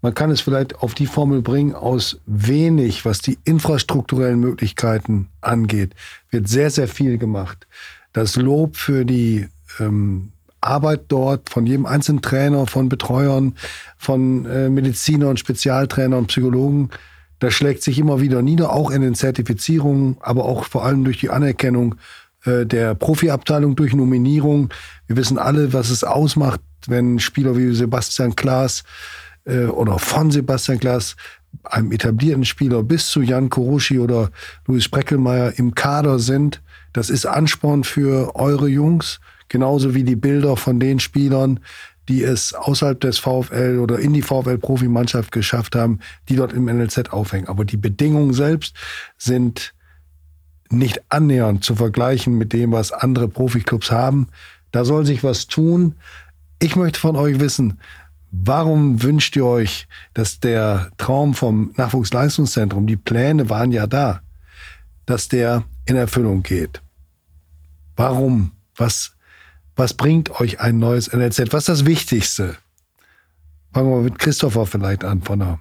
man 0.00 0.14
kann 0.14 0.30
es 0.30 0.40
vielleicht 0.40 0.80
auf 0.80 0.94
die 0.94 1.06
Formel 1.06 1.42
bringen, 1.42 1.76
aus 1.76 2.20
wenig, 2.26 3.04
was 3.04 3.20
die 3.20 3.38
infrastrukturellen 3.44 4.40
Möglichkeiten 4.40 5.28
angeht, 5.40 5.94
wird 6.30 6.48
sehr, 6.48 6.70
sehr 6.70 6.88
viel 6.88 7.18
gemacht. 7.18 7.68
Das 8.12 8.34
Lob 8.34 8.76
für 8.76 9.04
die 9.04 9.46
ähm, 9.78 10.32
Arbeit 10.60 11.04
dort 11.08 11.50
von 11.50 11.66
jedem 11.66 11.86
einzelnen 11.86 12.20
Trainer, 12.20 12.66
von 12.66 12.88
Betreuern, 12.88 13.54
von 13.96 14.44
äh, 14.46 14.68
Medizinern, 14.68 15.36
Spezialtrainern, 15.36 16.26
Psychologen, 16.26 16.90
das 17.42 17.54
schlägt 17.54 17.82
sich 17.82 17.98
immer 17.98 18.20
wieder 18.20 18.40
nieder, 18.40 18.72
auch 18.72 18.92
in 18.92 19.02
den 19.02 19.16
Zertifizierungen, 19.16 20.16
aber 20.20 20.44
auch 20.44 20.64
vor 20.64 20.84
allem 20.84 21.02
durch 21.02 21.18
die 21.18 21.30
Anerkennung 21.30 21.96
äh, 22.44 22.64
der 22.64 22.94
Profiabteilung 22.94 23.74
durch 23.74 23.94
Nominierung. 23.94 24.72
Wir 25.08 25.16
wissen 25.16 25.38
alle, 25.38 25.72
was 25.72 25.90
es 25.90 26.04
ausmacht, 26.04 26.60
wenn 26.86 27.18
Spieler 27.18 27.56
wie 27.56 27.74
Sebastian 27.74 28.36
Klaas 28.36 28.84
äh, 29.44 29.64
oder 29.64 29.98
von 29.98 30.30
Sebastian 30.30 30.78
Klaas 30.78 31.16
einem 31.64 31.90
etablierten 31.90 32.44
Spieler 32.44 32.84
bis 32.84 33.08
zu 33.08 33.22
Jan 33.22 33.50
Koruschi 33.50 33.98
oder 33.98 34.30
Luis 34.68 34.88
Breckelmeier 34.88 35.54
im 35.56 35.74
Kader 35.74 36.20
sind. 36.20 36.62
Das 36.92 37.10
ist 37.10 37.26
Ansporn 37.26 37.82
für 37.82 38.36
eure 38.36 38.68
Jungs, 38.68 39.18
genauso 39.48 39.96
wie 39.96 40.04
die 40.04 40.14
Bilder 40.14 40.56
von 40.56 40.78
den 40.78 41.00
Spielern, 41.00 41.58
die 42.08 42.22
es 42.22 42.54
außerhalb 42.54 43.00
des 43.00 43.18
VfL 43.18 43.78
oder 43.80 43.98
in 43.98 44.12
die 44.12 44.22
VfL-Profimannschaft 44.22 45.32
geschafft 45.32 45.76
haben, 45.76 46.00
die 46.28 46.36
dort 46.36 46.52
im 46.52 46.64
NLZ 46.64 47.12
aufhängen. 47.12 47.48
Aber 47.48 47.64
die 47.64 47.76
Bedingungen 47.76 48.32
selbst 48.32 48.74
sind 49.18 49.74
nicht 50.68 51.02
annähernd 51.10 51.64
zu 51.64 51.74
vergleichen 51.76 52.36
mit 52.36 52.52
dem, 52.52 52.72
was 52.72 52.92
andere 52.92 53.28
Profiklubs 53.28 53.90
haben. 53.90 54.28
Da 54.72 54.84
soll 54.84 55.06
sich 55.06 55.22
was 55.22 55.46
tun. 55.46 55.94
Ich 56.58 56.76
möchte 56.76 56.98
von 56.98 57.16
euch 57.16 57.38
wissen, 57.40 57.78
warum 58.30 59.02
wünscht 59.02 59.36
ihr 59.36 59.44
euch, 59.44 59.86
dass 60.14 60.40
der 60.40 60.90
Traum 60.96 61.34
vom 61.34 61.72
Nachwuchsleistungszentrum, 61.76 62.86
die 62.86 62.96
Pläne 62.96 63.50
waren 63.50 63.70
ja 63.70 63.86
da, 63.86 64.22
dass 65.06 65.28
der 65.28 65.64
in 65.84 65.96
Erfüllung 65.96 66.42
geht? 66.42 66.82
Warum? 67.96 68.52
Was, 68.76 69.11
was 69.76 69.94
bringt 69.94 70.40
euch 70.40 70.60
ein 70.60 70.78
neues 70.78 71.12
NLZ? 71.12 71.52
Was 71.52 71.62
ist 71.62 71.68
das 71.68 71.84
Wichtigste? 71.86 72.56
Fangen 73.72 73.90
wir 73.90 74.02
mit 74.02 74.18
Christopher 74.18 74.66
vielleicht 74.66 75.04
an 75.04 75.22
von 75.22 75.38
der 75.38 75.58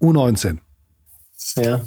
U19. 0.00 0.58
Ja, 1.56 1.80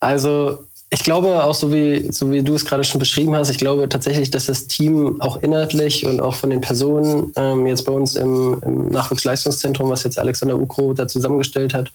also 0.00 0.64
ich 0.90 1.04
glaube 1.04 1.44
auch 1.44 1.54
so 1.54 1.70
wie, 1.72 2.10
so 2.10 2.30
wie 2.30 2.42
du 2.42 2.54
es 2.54 2.64
gerade 2.64 2.84
schon 2.84 2.98
beschrieben 2.98 3.34
hast, 3.34 3.50
ich 3.50 3.58
glaube 3.58 3.88
tatsächlich, 3.88 4.30
dass 4.30 4.46
das 4.46 4.66
Team 4.66 5.20
auch 5.20 5.42
inhaltlich 5.42 6.06
und 6.06 6.20
auch 6.20 6.34
von 6.34 6.48
den 6.48 6.62
Personen 6.62 7.32
ähm, 7.36 7.66
jetzt 7.66 7.84
bei 7.84 7.92
uns 7.92 8.16
im, 8.16 8.58
im 8.64 8.88
Nachwuchsleistungszentrum, 8.88 9.90
was 9.90 10.04
jetzt 10.04 10.18
Alexander 10.18 10.58
Ukro 10.58 10.94
da 10.94 11.06
zusammengestellt 11.06 11.74
hat, 11.74 11.92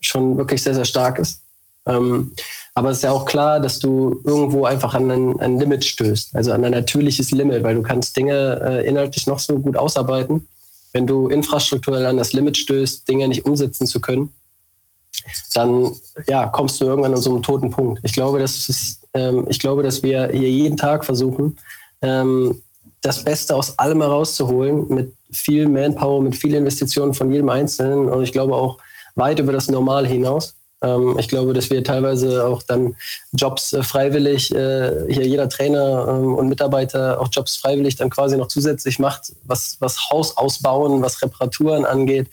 schon 0.00 0.38
wirklich 0.38 0.62
sehr, 0.62 0.74
sehr 0.74 0.86
stark 0.86 1.18
ist. 1.18 1.42
Ähm, 1.84 2.32
aber 2.74 2.90
es 2.90 2.98
ist 2.98 3.02
ja 3.04 3.12
auch 3.12 3.26
klar, 3.26 3.60
dass 3.60 3.78
du 3.78 4.20
irgendwo 4.24 4.64
einfach 4.64 4.94
an 4.94 5.10
ein, 5.10 5.40
ein, 5.40 5.58
Limit 5.58 5.84
stößt, 5.84 6.34
also 6.34 6.52
an 6.52 6.64
ein 6.64 6.72
natürliches 6.72 7.30
Limit, 7.30 7.62
weil 7.62 7.74
du 7.74 7.82
kannst 7.82 8.16
Dinge 8.16 8.60
äh, 8.64 8.86
inhaltlich 8.86 9.26
noch 9.26 9.38
so 9.38 9.58
gut 9.58 9.76
ausarbeiten. 9.76 10.48
Wenn 10.92 11.06
du 11.06 11.28
infrastrukturell 11.28 12.06
an 12.06 12.16
das 12.16 12.32
Limit 12.32 12.56
stößt, 12.56 13.06
Dinge 13.08 13.28
nicht 13.28 13.44
umsetzen 13.44 13.86
zu 13.86 14.00
können, 14.00 14.32
dann 15.54 15.92
ja, 16.26 16.46
kommst 16.46 16.80
du 16.80 16.86
irgendwann 16.86 17.14
an 17.14 17.20
so 17.20 17.30
einem 17.30 17.42
toten 17.42 17.70
Punkt. 17.70 18.00
Ich 18.04 18.14
glaube, 18.14 18.38
dass, 18.38 18.68
ist, 18.68 19.06
ähm, 19.14 19.46
ich 19.48 19.58
glaube, 19.58 19.82
dass 19.82 20.02
wir 20.02 20.28
hier 20.28 20.50
jeden 20.50 20.76
Tag 20.76 21.04
versuchen, 21.04 21.58
ähm, 22.00 22.62
das 23.02 23.22
Beste 23.22 23.54
aus 23.54 23.78
allem 23.78 24.00
herauszuholen, 24.00 24.88
mit 24.88 25.14
viel 25.30 25.68
Manpower, 25.68 26.22
mit 26.22 26.36
viel 26.36 26.54
Investitionen 26.54 27.14
von 27.14 27.30
jedem 27.30 27.48
Einzelnen 27.48 28.08
und 28.08 28.22
ich 28.22 28.32
glaube 28.32 28.54
auch 28.54 28.78
weit 29.14 29.38
über 29.38 29.52
das 29.52 29.68
Normal 29.68 30.06
hinaus. 30.06 30.54
Ähm, 30.82 31.16
ich 31.18 31.28
glaube, 31.28 31.52
dass 31.52 31.70
wir 31.70 31.82
teilweise 31.84 32.44
auch 32.44 32.62
dann 32.62 32.96
Jobs 33.32 33.72
äh, 33.72 33.82
freiwillig, 33.82 34.54
äh, 34.54 35.06
hier 35.08 35.26
jeder 35.26 35.48
Trainer 35.48 36.06
ähm, 36.08 36.34
und 36.34 36.48
Mitarbeiter 36.48 37.20
auch 37.20 37.28
Jobs 37.30 37.56
freiwillig 37.56 37.96
dann 37.96 38.10
quasi 38.10 38.36
noch 38.36 38.48
zusätzlich 38.48 38.98
macht, 38.98 39.32
was, 39.44 39.76
was 39.80 40.10
Haus 40.10 40.36
ausbauen, 40.36 41.02
was 41.02 41.22
Reparaturen 41.22 41.84
angeht, 41.84 42.28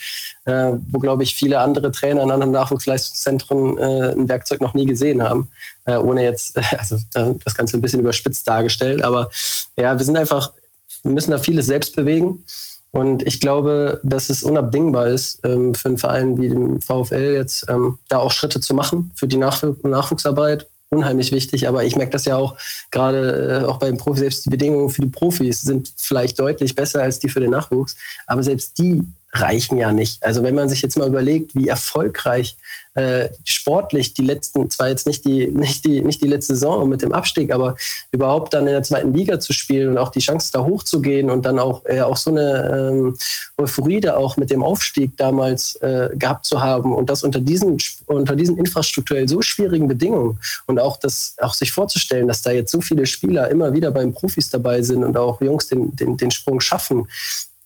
äh, 0.46 0.74
wo, 0.92 1.00
glaube 1.00 1.24
ich, 1.24 1.36
viele 1.36 1.60
andere 1.60 1.92
Trainer 1.92 2.24
in 2.24 2.32
anderen 2.32 2.52
Nachwuchsleistungszentren 2.52 3.78
äh, 3.78 4.12
ein 4.14 4.28
Werkzeug 4.28 4.62
noch 4.62 4.74
nie 4.74 4.86
gesehen 4.86 5.22
haben. 5.22 5.50
Äh, 5.86 5.98
ohne 5.98 6.24
jetzt, 6.24 6.58
also 6.78 6.96
äh, 7.14 7.34
das 7.44 7.56
Ganze 7.56 7.78
ein 7.78 7.82
bisschen 7.82 8.00
überspitzt 8.00 8.48
dargestellt. 8.48 9.04
Aber 9.04 9.30
ja, 9.78 9.98
wir 9.98 10.06
sind 10.06 10.18
einfach, 10.18 10.54
wir 11.04 11.12
müssen 11.12 11.32
da 11.32 11.38
vieles 11.38 11.68
selbst 11.68 11.96
bewegen. 11.96 12.44
Und 12.92 13.26
ich 13.28 13.40
glaube, 13.40 14.02
dass 14.04 14.30
es 14.30 14.44
unabdingbar 14.44 15.08
ist, 15.08 15.40
ähm, 15.44 15.76
für 15.76 15.90
einen 15.90 15.98
Verein 15.98 16.38
wie 16.40 16.50
den 16.50 16.82
VfL 16.82 17.36
jetzt 17.36 17.66
ähm, 17.70 18.00
da 18.08 18.18
auch 18.18 18.32
Schritte 18.32 18.62
zu 18.62 18.74
machen 18.74 19.12
für 19.16 19.28
die 19.28 19.38
Nachwuchsarbeit. 19.38 20.68
Unheimlich 20.92 21.32
wichtig, 21.32 21.68
aber 21.68 21.84
ich 21.84 21.96
merke 21.96 22.14
das 22.14 22.26
ja 22.26 22.36
auch 22.36 22.58
gerade 22.90 23.62
äh, 23.62 23.68
auch 23.68 23.78
beim 23.78 23.98
Profi, 23.98 24.22
selbst 24.22 24.46
die 24.46 24.50
Bedingungen 24.50 24.90
für 24.90 25.04
die 25.04 25.10
Profis 25.10 25.62
sind 25.62 25.94
vielleicht 25.96 26.40
deutlich 26.40 26.74
besser 26.74 27.04
als 27.04 27.20
die 27.20 27.30
für 27.30 27.40
den 27.40 27.52
Nachwuchs, 27.52 27.96
aber 28.26 28.42
selbst 28.42 28.80
die 28.80 29.04
reichen 29.34 29.78
ja 29.78 29.92
nicht. 29.92 30.24
Also 30.24 30.42
wenn 30.42 30.56
man 30.56 30.68
sich 30.68 30.82
jetzt 30.82 30.98
mal 30.98 31.08
überlegt, 31.08 31.54
wie 31.54 31.68
erfolgreich 31.68 32.58
äh, 33.00 33.30
sportlich 33.46 34.14
die 34.14 34.26
letzten, 34.26 34.70
zwar 34.70 34.90
jetzt 34.90 35.08
nicht 35.08 35.24
die, 35.26 35.48
nicht, 35.48 35.86
die, 35.86 36.02
nicht 36.02 36.22
die 36.22 36.28
letzte 36.28 36.54
Saison 36.54 36.90
mit 36.90 37.02
dem 37.02 37.14
Abstieg, 37.14 37.54
aber 37.54 37.76
überhaupt 38.12 38.54
dann 38.54 38.68
in 38.68 38.74
der 38.74 38.84
zweiten 38.84 39.14
Liga 39.14 39.40
zu 39.40 39.54
spielen 39.54 39.92
und 39.92 39.98
auch 39.98 40.10
die 40.10 40.20
Chance 40.20 40.50
da 40.52 40.66
hochzugehen 40.66 41.30
und 41.30 41.46
dann 41.46 41.60
auch, 41.60 41.86
äh, 41.86 42.02
auch 42.02 42.18
so 42.18 42.32
eine 42.32 42.92
ähm, 42.92 43.18
Euphorie 43.58 44.02
da 44.02 44.18
auch 44.18 44.36
mit 44.36 44.50
dem 44.50 44.64
Aufstieg 44.64 45.16
damals 45.16 45.76
äh, 45.78 46.10
gehabt 46.14 46.46
zu 46.46 46.62
haben 46.62 46.94
und 46.94 47.10
das 47.10 47.24
unter 47.24 47.40
diesen, 47.40 47.78
unter 48.08 48.36
diesen 48.36 48.58
infrastrukturell 48.58 49.30
so 49.30 49.42
schwierigen 49.42 49.88
Bedingungen 49.88 50.40
und 50.68 50.80
auch 50.80 50.98
das, 50.98 51.36
auch 51.40 51.54
sich 51.54 51.72
vorzustellen, 51.72 52.28
dass 52.28 52.42
da 52.42 52.52
jetzt 52.52 52.72
so 52.72 52.82
viele 52.82 53.06
Spieler 53.06 53.50
immer 53.50 53.74
wieder 53.74 53.92
beim 53.92 54.14
Profis 54.14 54.50
dabei 54.50 54.82
sind 54.82 55.06
und 55.06 55.16
auch 55.16 55.40
Jungs 55.42 55.68
den, 55.68 55.96
den, 55.96 56.18
den 56.18 56.32
Sprung 56.32 56.60
schaffen, 56.60 57.08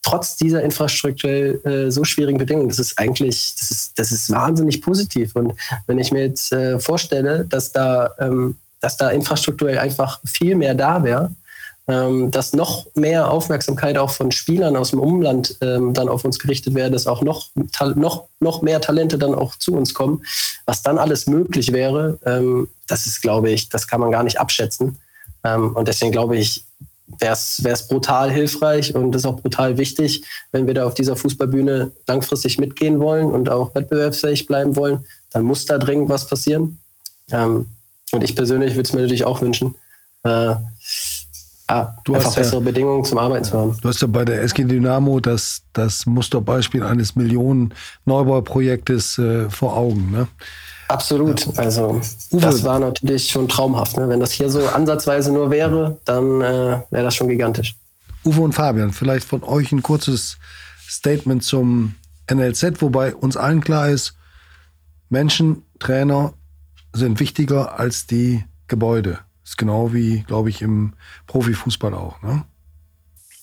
trotz 0.04 0.36
dieser 0.36 0.62
infrastrukturell 0.62 1.60
äh, 1.66 1.92
so 1.92 2.04
schwierigen 2.04 2.38
Bedingungen. 2.38 2.70
Das 2.70 2.80
ist 2.80 3.00
eigentlich, 3.00 3.56
das 3.58 3.72
ist, 3.72 4.00
das 4.00 4.12
ist 4.12 4.30
wahnsinnig 4.30 4.82
positiv. 4.82 5.36
Und 5.36 5.54
wenn 5.88 5.98
ich 5.98 6.12
mir 6.12 6.26
jetzt 6.28 6.52
äh, 6.52 6.80
vorstelle, 6.80 7.46
dass 7.46 7.72
da, 7.72 8.12
ähm, 8.20 8.58
dass 8.82 8.98
da 8.98 9.10
infrastrukturell 9.10 9.80
einfach 9.80 10.20
viel 10.26 10.56
mehr 10.56 10.76
da 10.76 11.04
wäre, 11.04 11.32
ähm, 11.88 12.32
dass 12.32 12.54
noch 12.54 12.86
mehr 12.96 13.30
Aufmerksamkeit 13.30 13.98
auch 13.98 14.12
von 14.12 14.32
Spielern 14.32 14.78
aus 14.78 14.92
dem 14.92 15.00
Umland 15.00 15.58
ähm, 15.62 15.94
dann 15.94 16.08
auf 16.08 16.24
uns 16.24 16.40
gerichtet 16.40 16.76
wäre, 16.76 16.92
dass 16.92 17.08
auch 17.08 17.22
noch, 17.22 17.50
noch, 17.96 18.26
noch 18.40 18.62
mehr 18.62 18.80
Talente 18.80 19.18
dann 19.18 19.36
auch 19.36 19.56
zu 19.56 19.74
uns 19.74 19.94
kommen, 19.94 20.24
was 20.66 20.82
dann 20.82 20.98
alles 20.98 21.28
möglich 21.28 21.74
wäre, 21.74 22.20
ähm, 22.26 22.70
das 22.88 23.06
ist, 23.06 23.22
glaube 23.22 23.52
ich, 23.52 23.70
das 23.70 23.88
kann 23.88 24.00
man 24.00 24.12
gar 24.12 24.24
nicht 24.24 24.40
abschätzen. 24.40 25.00
Ähm, 25.44 25.76
und 25.76 25.88
deswegen 25.88 26.12
glaube 26.12 26.38
ich, 26.38 26.64
wäre 27.20 27.34
es 27.34 27.88
brutal 27.88 28.32
hilfreich 28.32 28.96
und 28.96 29.16
ist 29.16 29.26
auch 29.26 29.40
brutal 29.40 29.78
wichtig, 29.78 30.24
wenn 30.52 30.68
wir 30.68 30.74
da 30.74 30.86
auf 30.86 30.94
dieser 30.94 31.16
Fußballbühne 31.16 31.92
langfristig 32.08 32.58
mitgehen 32.58 33.00
wollen 33.00 33.28
und 33.28 33.50
auch 33.50 33.76
wettbewerbsfähig 33.76 34.46
bleiben 34.46 34.76
wollen, 34.76 35.06
dann 35.32 35.44
muss 35.44 35.66
da 35.66 35.78
dringend 35.78 36.10
was 36.10 36.28
passieren. 36.28 36.80
Ähm, 37.32 37.68
und 38.12 38.24
ich 38.24 38.36
persönlich 38.36 38.76
würde 38.76 38.84
es 38.84 38.94
mir 38.94 39.02
natürlich 39.02 39.26
auch 39.26 39.42
wünschen, 39.42 39.76
äh, 40.24 40.56
Ah, 41.68 41.96
du 42.04 42.14
einfach 42.14 42.28
hast 42.28 42.36
bessere 42.36 42.60
ja, 42.60 42.66
Bedingungen 42.66 43.06
zum 43.06 43.18
Arbeiten 43.18 43.46
zu 43.46 43.58
haben. 43.58 43.78
Du 43.82 43.88
hast 43.88 44.02
ja 44.02 44.08
bei 44.08 44.26
der 44.26 44.44
SG 44.44 44.66
Dynamo 44.66 45.22
das, 45.22 45.62
das 45.72 46.06
Musterbeispiel 46.06 46.84
eines 46.84 47.16
Millionen-Neubauprojektes 47.16 49.18
äh, 49.18 49.50
vor 49.50 49.78
Augen. 49.78 50.12
Ne? 50.12 50.28
Absolut. 50.88 51.58
Also 51.58 52.02
Uwe. 52.32 52.42
das 52.42 52.64
war 52.64 52.80
natürlich 52.80 53.30
schon 53.30 53.48
traumhaft. 53.48 53.98
Ne? 53.98 54.10
Wenn 54.10 54.20
das 54.20 54.32
hier 54.32 54.50
so 54.50 54.66
ansatzweise 54.68 55.32
nur 55.32 55.50
wäre, 55.52 56.00
dann 56.06 56.42
äh, 56.42 56.82
wäre 56.90 57.04
das 57.04 57.16
schon 57.16 57.30
gigantisch. 57.30 57.76
Uwe 58.26 58.42
und 58.42 58.54
Fabian, 58.54 58.94
vielleicht 58.94 59.28
von 59.28 59.44
euch 59.44 59.72
ein 59.72 59.84
kurzes 59.84 60.38
Statement 60.88 61.44
zum 61.44 61.96
NLZ, 62.32 62.82
wobei 62.82 63.16
uns 63.16 63.36
allen 63.36 63.62
klar 63.62 63.90
ist, 63.90 64.16
Menschen, 65.10 65.64
Trainer 65.80 66.34
sind 66.94 67.20
wichtiger 67.20 67.80
als 67.80 68.08
die 68.08 68.44
Gebäude. 68.68 69.20
Das 69.44 69.52
ist 69.52 69.58
genau 69.58 69.94
wie, 69.94 70.22
glaube 70.22 70.50
ich, 70.50 70.62
im 70.62 70.94
Profifußball 71.28 71.94
auch. 71.94 72.22
Ne? 72.22 72.44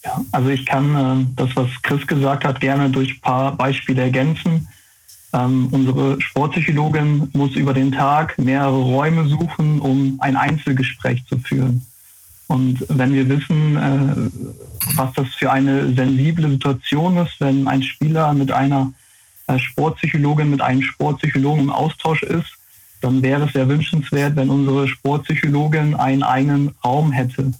Ja, 0.04 0.20
also 0.32 0.48
ich 0.48 0.64
kann 0.64 0.96
äh, 0.96 1.26
das, 1.36 1.54
was 1.56 1.68
Chris 1.82 2.06
gesagt 2.06 2.44
hat, 2.44 2.60
gerne 2.60 2.88
durch 2.90 3.16
ein 3.16 3.20
paar 3.20 3.56
Beispiele 3.56 4.02
ergänzen. 4.02 4.68
Ähm, 5.32 5.68
unsere 5.70 6.20
Sportpsychologin 6.20 7.28
muss 7.32 7.54
über 7.54 7.72
den 7.72 7.92
Tag 7.92 8.36
mehrere 8.38 8.80
Räume 8.80 9.26
suchen, 9.28 9.80
um 9.80 10.18
ein 10.20 10.36
Einzelgespräch 10.36 11.24
zu 11.26 11.38
führen. 11.38 11.86
Und 12.48 12.84
wenn 12.88 13.12
wir 13.12 13.28
wissen, 13.28 13.76
äh, 13.76 14.96
was 14.96 15.12
das 15.14 15.28
für 15.28 15.52
eine 15.52 15.94
sensible 15.94 16.50
Situation 16.50 17.16
ist, 17.18 17.40
wenn 17.40 17.68
ein 17.68 17.82
Spieler 17.82 18.32
mit 18.34 18.50
einer 18.50 18.92
äh, 19.46 19.56
Sportpsychologin, 19.58 20.50
mit 20.50 20.60
einem 20.60 20.82
Sportpsychologen 20.82 21.64
im 21.64 21.70
Austausch 21.70 22.24
ist, 22.24 22.56
dann 23.00 23.22
wäre 23.22 23.44
es 23.44 23.52
sehr 23.52 23.68
wünschenswert, 23.68 24.34
wenn 24.34 24.50
unsere 24.50 24.88
Sportpsychologin 24.88 25.94
einen 25.94 26.24
eigenen 26.24 26.74
Raum 26.84 27.12
hätte, 27.12 27.52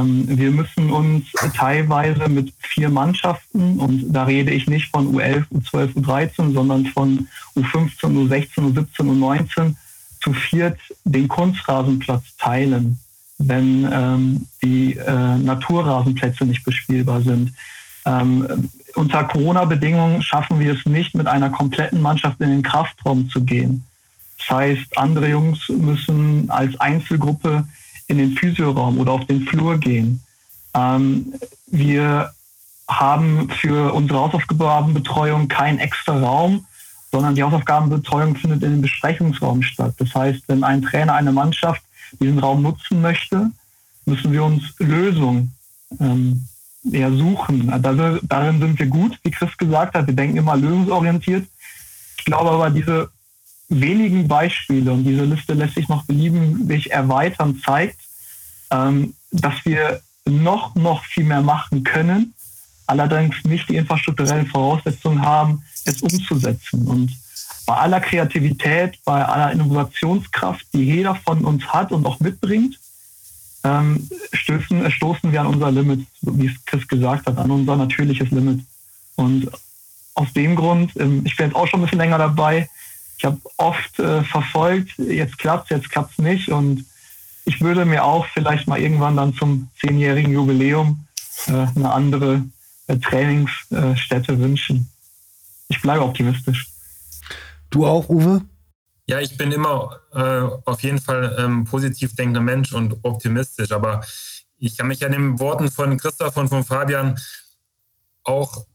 wir 0.00 0.50
müssen 0.50 0.90
uns 0.90 1.24
teilweise 1.54 2.28
mit 2.28 2.52
vier 2.58 2.88
Mannschaften, 2.88 3.78
und 3.78 4.12
da 4.12 4.24
rede 4.24 4.52
ich 4.52 4.66
nicht 4.66 4.90
von 4.90 5.14
U11, 5.14 5.44
U12, 5.52 5.94
U13, 5.94 6.52
sondern 6.52 6.86
von 6.86 7.28
U15, 7.56 8.28
U16, 8.28 8.72
U17, 8.72 8.86
U19, 9.00 9.74
zu 10.22 10.32
viert 10.32 10.78
den 11.04 11.28
Kunstrasenplatz 11.28 12.36
teilen, 12.38 12.98
wenn 13.38 13.88
ähm, 13.92 14.46
die 14.62 14.96
äh, 14.96 15.36
Naturrasenplätze 15.38 16.44
nicht 16.44 16.64
bespielbar 16.64 17.22
sind. 17.22 17.52
Ähm, 18.04 18.70
unter 18.94 19.24
Corona-Bedingungen 19.24 20.22
schaffen 20.22 20.60
wir 20.60 20.74
es 20.74 20.86
nicht, 20.86 21.14
mit 21.14 21.26
einer 21.26 21.50
kompletten 21.50 22.00
Mannschaft 22.00 22.40
in 22.40 22.50
den 22.50 22.62
Kraftraum 22.62 23.28
zu 23.30 23.42
gehen. 23.42 23.84
Das 24.38 24.56
heißt, 24.56 24.98
andere 24.98 25.28
Jungs 25.28 25.68
müssen 25.68 26.50
als 26.50 26.78
Einzelgruppe 26.80 27.64
in 28.06 28.18
den 28.18 28.36
Physioraum 28.36 28.98
oder 28.98 29.12
auf 29.12 29.26
den 29.26 29.46
Flur 29.46 29.78
gehen. 29.78 30.22
Ähm, 30.74 31.34
wir 31.66 32.32
haben 32.88 33.48
für 33.50 33.92
unsere 33.94 34.20
Hausaufgabenbetreuung 34.20 35.48
keinen 35.48 35.78
extra 35.78 36.18
Raum, 36.18 36.66
sondern 37.10 37.34
die 37.34 37.42
Hausaufgabenbetreuung 37.42 38.36
findet 38.36 38.62
in 38.62 38.72
dem 38.72 38.82
Besprechungsraum 38.82 39.62
statt. 39.62 39.94
Das 39.98 40.14
heißt, 40.14 40.42
wenn 40.48 40.64
ein 40.64 40.82
Trainer 40.82 41.14
eine 41.14 41.32
Mannschaft 41.32 41.82
diesen 42.20 42.38
Raum 42.38 42.62
nutzen 42.62 43.00
möchte, 43.00 43.50
müssen 44.06 44.32
wir 44.32 44.44
uns 44.44 44.62
Lösungen 44.78 45.54
ähm, 46.00 46.46
ja, 46.84 47.10
suchen. 47.10 47.70
Also, 47.70 48.18
darin 48.22 48.60
sind 48.60 48.78
wir 48.78 48.86
gut, 48.86 49.18
wie 49.22 49.30
Chris 49.30 49.56
gesagt 49.56 49.94
hat. 49.94 50.06
Wir 50.06 50.14
denken 50.14 50.36
immer 50.38 50.56
lösungsorientiert. 50.56 51.46
Ich 52.18 52.24
glaube 52.24 52.50
aber, 52.50 52.70
diese 52.70 53.10
wenigen 53.80 54.28
Beispiele, 54.28 54.92
und 54.92 55.04
diese 55.04 55.24
Liste 55.24 55.54
lässt 55.54 55.74
sich 55.74 55.88
noch 55.88 56.04
beliebig 56.04 56.90
erweitern, 56.90 57.60
zeigt, 57.64 57.98
ähm, 58.70 59.14
dass 59.30 59.54
wir 59.64 60.00
noch, 60.24 60.74
noch 60.74 61.04
viel 61.04 61.24
mehr 61.24 61.42
machen 61.42 61.84
können, 61.84 62.34
allerdings 62.86 63.36
nicht 63.44 63.68
die 63.68 63.76
infrastrukturellen 63.76 64.46
Voraussetzungen 64.46 65.22
haben, 65.22 65.62
es 65.84 66.02
umzusetzen. 66.02 66.86
Und 66.86 67.12
bei 67.66 67.74
aller 67.74 68.00
Kreativität, 68.00 68.98
bei 69.04 69.24
aller 69.24 69.52
Innovationskraft, 69.52 70.66
die 70.72 70.84
jeder 70.84 71.14
von 71.14 71.44
uns 71.44 71.64
hat 71.66 71.92
und 71.92 72.06
auch 72.06 72.20
mitbringt, 72.20 72.78
ähm, 73.64 74.08
stößen, 74.32 74.90
stoßen 74.90 75.30
wir 75.30 75.40
an 75.40 75.46
unser 75.46 75.70
Limit, 75.70 76.06
wie 76.22 76.46
es 76.46 76.64
Chris 76.66 76.86
gesagt 76.88 77.26
hat, 77.26 77.38
an 77.38 77.50
unser 77.50 77.76
natürliches 77.76 78.30
Limit. 78.30 78.64
Und 79.14 79.48
aus 80.14 80.32
dem 80.32 80.56
Grund, 80.56 80.92
ähm, 80.96 81.22
ich 81.24 81.36
bin 81.36 81.46
jetzt 81.46 81.56
auch 81.56 81.66
schon 81.66 81.80
ein 81.80 81.84
bisschen 81.84 81.98
länger 81.98 82.18
dabei, 82.18 82.68
ich 83.22 83.26
habe 83.26 83.40
oft 83.56 84.00
äh, 84.00 84.24
verfolgt, 84.24 84.98
jetzt 84.98 85.38
klappt 85.38 85.70
es, 85.70 85.76
jetzt 85.76 85.90
klappt 85.90 86.10
es 86.10 86.18
nicht. 86.18 86.48
Und 86.48 86.84
ich 87.44 87.60
würde 87.60 87.84
mir 87.84 88.02
auch 88.02 88.26
vielleicht 88.26 88.66
mal 88.66 88.80
irgendwann 88.80 89.16
dann 89.16 89.32
zum 89.32 89.70
zehnjährigen 89.78 90.32
Jubiläum 90.32 91.06
äh, 91.46 91.52
eine 91.52 91.92
andere 91.92 92.42
äh, 92.88 92.96
Trainingsstätte 92.96 94.40
wünschen. 94.40 94.90
Ich 95.68 95.80
bleibe 95.80 96.02
optimistisch. 96.02 96.66
Du 97.70 97.86
auch, 97.86 98.08
Uwe? 98.08 98.42
Ja, 99.06 99.20
ich 99.20 99.36
bin 99.36 99.52
immer 99.52 100.00
äh, 100.12 100.42
auf 100.64 100.82
jeden 100.82 101.00
Fall 101.00 101.36
ähm, 101.38 101.64
positiv 101.64 102.16
denkender 102.16 102.40
Mensch 102.40 102.72
und 102.72 103.04
optimistisch, 103.04 103.70
aber 103.70 104.04
ich 104.58 104.76
kann 104.76 104.88
mich 104.88 105.04
an 105.06 105.12
den 105.12 105.38
Worten 105.38 105.70
von 105.70 105.96
Christoph 105.96 106.36
und 106.36 106.48
von 106.48 106.64
Fabian 106.64 107.16
auch 108.24 108.66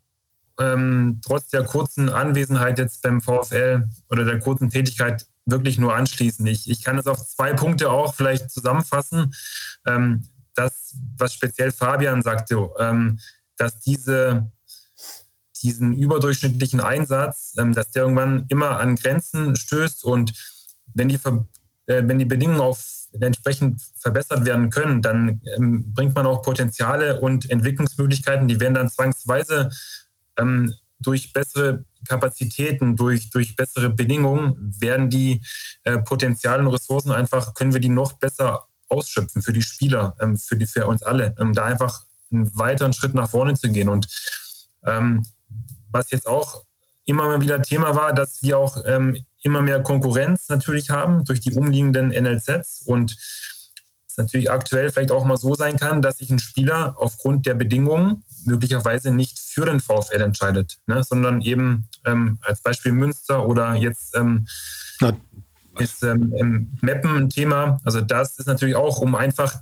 ähm, 0.60 1.22
trotz 1.24 1.50
der 1.50 1.64
kurzen 1.64 2.10
Anwesenheit 2.10 2.80
jetzt 2.80 3.02
beim 3.02 3.22
VfL 3.22 3.88
oder 4.10 4.26
der 4.26 4.40
kurzen 4.40 4.70
Tätigkeit 4.70 5.26
wirklich 5.46 5.78
nur 5.78 5.96
anschließen. 5.96 6.46
Ich, 6.48 6.70
ich 6.70 6.84
kann 6.84 6.98
es 6.98 7.08
auf 7.08 7.26
zwei 7.28 7.54
Punkte 7.54 7.90
auch 7.90 8.16
vielleicht 8.16 8.52
zusammenfassen. 8.52 9.34
Ähm, 9.86 10.28
das, 10.56 10.96
was 11.18 11.34
speziell 11.34 11.72
Fabian 11.72 12.22
sagte, 12.22 12.70
ähm, 12.80 13.20
dass 13.58 13.80
diese 13.80 14.52
diesen 15.64 15.94
überdurchschnittlichen 15.94 16.80
Einsatz, 16.80 17.56
ähm, 17.58 17.74
dass 17.74 17.92
der 17.92 18.04
irgendwann 18.04 18.46
immer 18.50 18.80
an 18.80 18.96
Grenzen 18.96 19.56
stößt 19.56 20.04
und 20.04 20.34
wenn 20.94 21.10
die, 21.10 21.20
äh, 21.88 22.04
wenn 22.06 22.20
die 22.20 22.26
Bedingungen 22.26 22.62
auf 22.62 22.84
entsprechend 23.20 23.82
verbessert 23.98 24.46
werden 24.46 24.70
können, 24.70 25.02
dann 25.02 25.42
ähm, 25.56 25.94
bringt 25.94 26.14
man 26.14 26.26
auch 26.26 26.42
Potenziale 26.42 27.20
und 27.20 27.50
Entwicklungsmöglichkeiten, 27.50 28.48
die 28.48 28.60
werden 28.60 28.76
dann 28.76 28.90
zwangsweise 28.90 29.70
ähm, 30.38 30.74
durch 31.00 31.34
bessere 31.34 31.86
Kapazitäten, 32.08 32.96
durch, 32.96 33.30
durch 33.30 33.56
bessere 33.56 33.90
Bedingungen 33.90 34.76
werden 34.80 35.10
die 35.10 35.42
äh, 35.84 36.00
Potenziale 36.00 36.64
und 36.64 36.74
Ressourcen 36.74 37.12
einfach, 37.12 37.54
können 37.54 37.74
wir 37.74 37.80
die 37.80 37.90
noch 37.90 38.14
besser 38.14 38.68
ausschöpfen 38.90 39.42
für 39.42 39.54
die 39.54 39.62
Spieler, 39.62 40.16
ähm, 40.20 40.38
für, 40.38 40.56
die, 40.56 40.66
für 40.66 40.88
uns 40.88 41.04
alle, 41.04 41.36
um 41.40 41.54
da 41.54 41.66
einfach 41.66 42.04
einen 42.32 42.58
weiteren 42.58 42.94
Schritt 42.94 43.14
nach 43.14 43.30
vorne 43.30 43.54
zu 43.56 43.70
gehen. 43.70 43.90
Und 43.90 44.08
ähm, 44.86 45.26
was 45.92 46.12
jetzt 46.12 46.28
auch 46.28 46.64
immer 47.06 47.40
wieder 47.42 47.62
Thema 47.62 47.96
war, 47.96 48.14
dass 48.14 48.42
wir 48.42 48.58
auch 48.58 48.84
ähm, 48.86 49.26
immer 49.42 49.62
mehr 49.62 49.82
Konkurrenz 49.82 50.50
natürlich 50.50 50.90
haben 50.90 51.24
durch 51.24 51.40
die 51.40 51.54
umliegenden 51.54 52.10
NLZs 52.10 52.84
und 52.86 53.16
es 54.08 54.18
natürlich 54.18 54.52
aktuell 54.52 54.92
vielleicht 54.92 55.12
auch 55.12 55.24
mal 55.24 55.38
so 55.38 55.56
sein 55.56 55.78
kann, 55.78 56.02
dass 56.02 56.18
sich 56.18 56.30
ein 56.30 56.40
Spieler 56.40 56.96
aufgrund 56.98 57.46
der 57.46 57.54
Bedingungen 57.54 58.24
möglicherweise 58.48 59.12
nicht 59.12 59.40
für 59.40 59.66
den 59.66 59.80
VfL 59.80 60.22
entscheidet, 60.22 60.78
ne, 60.88 61.04
sondern 61.04 61.42
eben 61.42 61.88
ähm, 62.06 62.40
als 62.42 62.62
Beispiel 62.62 62.92
Münster 62.92 63.48
oder 63.48 63.76
jetzt 63.76 64.16
ähm, 64.16 64.48
ist 65.80 66.04
ähm, 66.04 66.72
Mappen 66.82 67.16
ein 67.16 67.30
Thema. 67.30 67.80
Also 67.84 68.02
das 68.02 68.40
ist 68.40 68.48
natürlich 68.48 68.76
auch, 68.76 69.00
um 69.00 69.16
einfach 69.16 69.62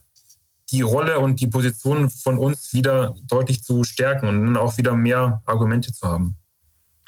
die 0.71 0.81
Rolle 0.81 1.19
und 1.19 1.41
die 1.41 1.47
Position 1.47 2.09
von 2.09 2.37
uns 2.37 2.73
wieder 2.73 3.15
deutlich 3.27 3.63
zu 3.63 3.83
stärken 3.83 4.27
und 4.27 4.45
dann 4.45 4.57
auch 4.57 4.77
wieder 4.77 4.95
mehr 4.95 5.41
Argumente 5.45 5.93
zu 5.93 6.07
haben. 6.07 6.35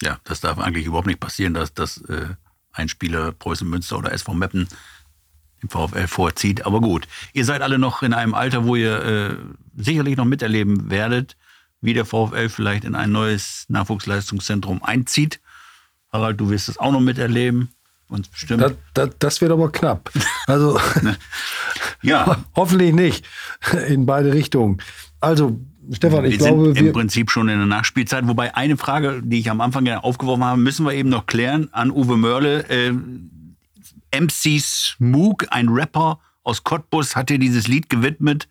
Ja, 0.01 0.19
das 0.25 0.41
darf 0.41 0.59
eigentlich 0.59 0.86
überhaupt 0.86 1.07
nicht 1.07 1.19
passieren, 1.19 1.53
dass, 1.53 1.73
dass 1.73 1.97
äh, 2.01 2.28
ein 2.71 2.88
Spieler 2.88 3.32
Preußen 3.32 3.67
Münster 3.67 3.97
oder 3.97 4.11
SV 4.11 4.34
Meppen 4.34 4.67
im 5.61 5.69
VfL 5.69 6.07
vorzieht. 6.07 6.65
Aber 6.65 6.82
gut, 6.82 7.07
ihr 7.34 7.45
seid 7.45 7.61
alle 7.61 7.80
noch 7.80 8.03
in 8.03 8.13
einem 8.13 8.36
Alter, 8.36 8.65
wo 8.65 8.75
ihr 8.75 9.03
äh, 9.03 9.38
sicherlich 9.75 10.17
noch 10.17 10.25
miterleben 10.25 10.91
werdet, 10.91 11.36
wie 11.82 11.93
der 11.93 12.05
VfL 12.05 12.49
vielleicht 12.49 12.84
in 12.84 12.95
ein 12.95 13.11
neues 13.11 13.65
Nachwuchsleistungszentrum 13.69 14.84
einzieht. 14.84 15.39
Harald, 16.11 16.39
du 16.39 16.49
wirst 16.49 16.69
es 16.69 16.78
auch 16.78 16.91
noch 16.91 16.99
miterleben. 16.99 17.69
Uns 18.09 18.30
bestimmt. 18.30 18.61
Das, 18.61 18.73
das, 18.93 19.09
das 19.19 19.41
wird 19.41 19.51
aber 19.51 19.71
knapp. 19.71 20.11
Also 20.45 20.80
ja. 22.01 22.43
hoffentlich 22.55 22.93
nicht 22.93 23.25
in 23.88 24.05
beide 24.05 24.34
Richtungen. 24.34 24.78
Also 25.19 25.59
Stefan, 25.91 26.25
ich 26.25 26.32
wir 26.32 26.38
glaube, 26.38 26.73
sind 26.73 26.78
im 26.78 26.93
Prinzip 26.93 27.32
schon 27.32 27.49
in 27.49 27.57
der 27.57 27.67
Nachspielzeit. 27.67 28.28
Wobei 28.28 28.55
eine 28.55 28.78
Frage, 28.78 29.21
die 29.23 29.39
ich 29.39 29.49
am 29.49 29.61
Anfang 29.61 29.86
ja 29.86 29.99
aufgeworfen 29.99 30.43
habe, 30.43 30.59
müssen 30.59 30.86
wir 30.86 30.93
eben 30.93 31.09
noch 31.09 31.25
klären 31.25 31.69
an 31.73 31.91
Uwe 31.91 32.17
Mörle. 32.17 32.65
Äh, 32.69 32.91
MC 32.91 34.59
Smook, 34.59 35.47
ein 35.49 35.69
Rapper 35.69 36.19
aus 36.43 36.63
Cottbus, 36.63 37.15
hat 37.15 37.30
dir 37.30 37.39
dieses 37.39 37.67
Lied 37.67 37.89
gewidmet. 37.89 38.47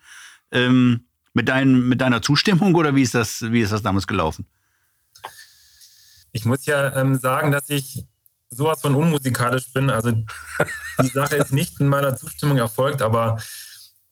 Ähm, 0.51 1.06
mit, 1.37 1.49
dein, 1.49 1.87
mit 1.87 2.01
deiner 2.01 2.23
Zustimmung 2.23 2.73
oder 2.73 2.95
wie 2.95 3.03
ist 3.03 3.13
das, 3.13 3.43
wie 3.43 3.61
ist 3.61 3.71
das 3.71 3.83
damals 3.83 4.07
gelaufen? 4.07 4.47
Ich 6.31 6.45
muss 6.45 6.65
ja 6.65 6.95
ähm, 6.95 7.15
sagen, 7.15 7.51
dass 7.51 7.69
ich 7.69 8.03
sowas 8.49 8.81
von 8.81 8.95
unmusikalisch 8.95 9.71
bin. 9.71 9.91
Also 9.91 10.11
die 11.01 11.07
Sache 11.07 11.35
ist 11.35 11.53
nicht 11.53 11.79
in 11.79 11.87
meiner 11.89 12.15
Zustimmung 12.15 12.57
erfolgt, 12.57 13.03
aber 13.03 13.37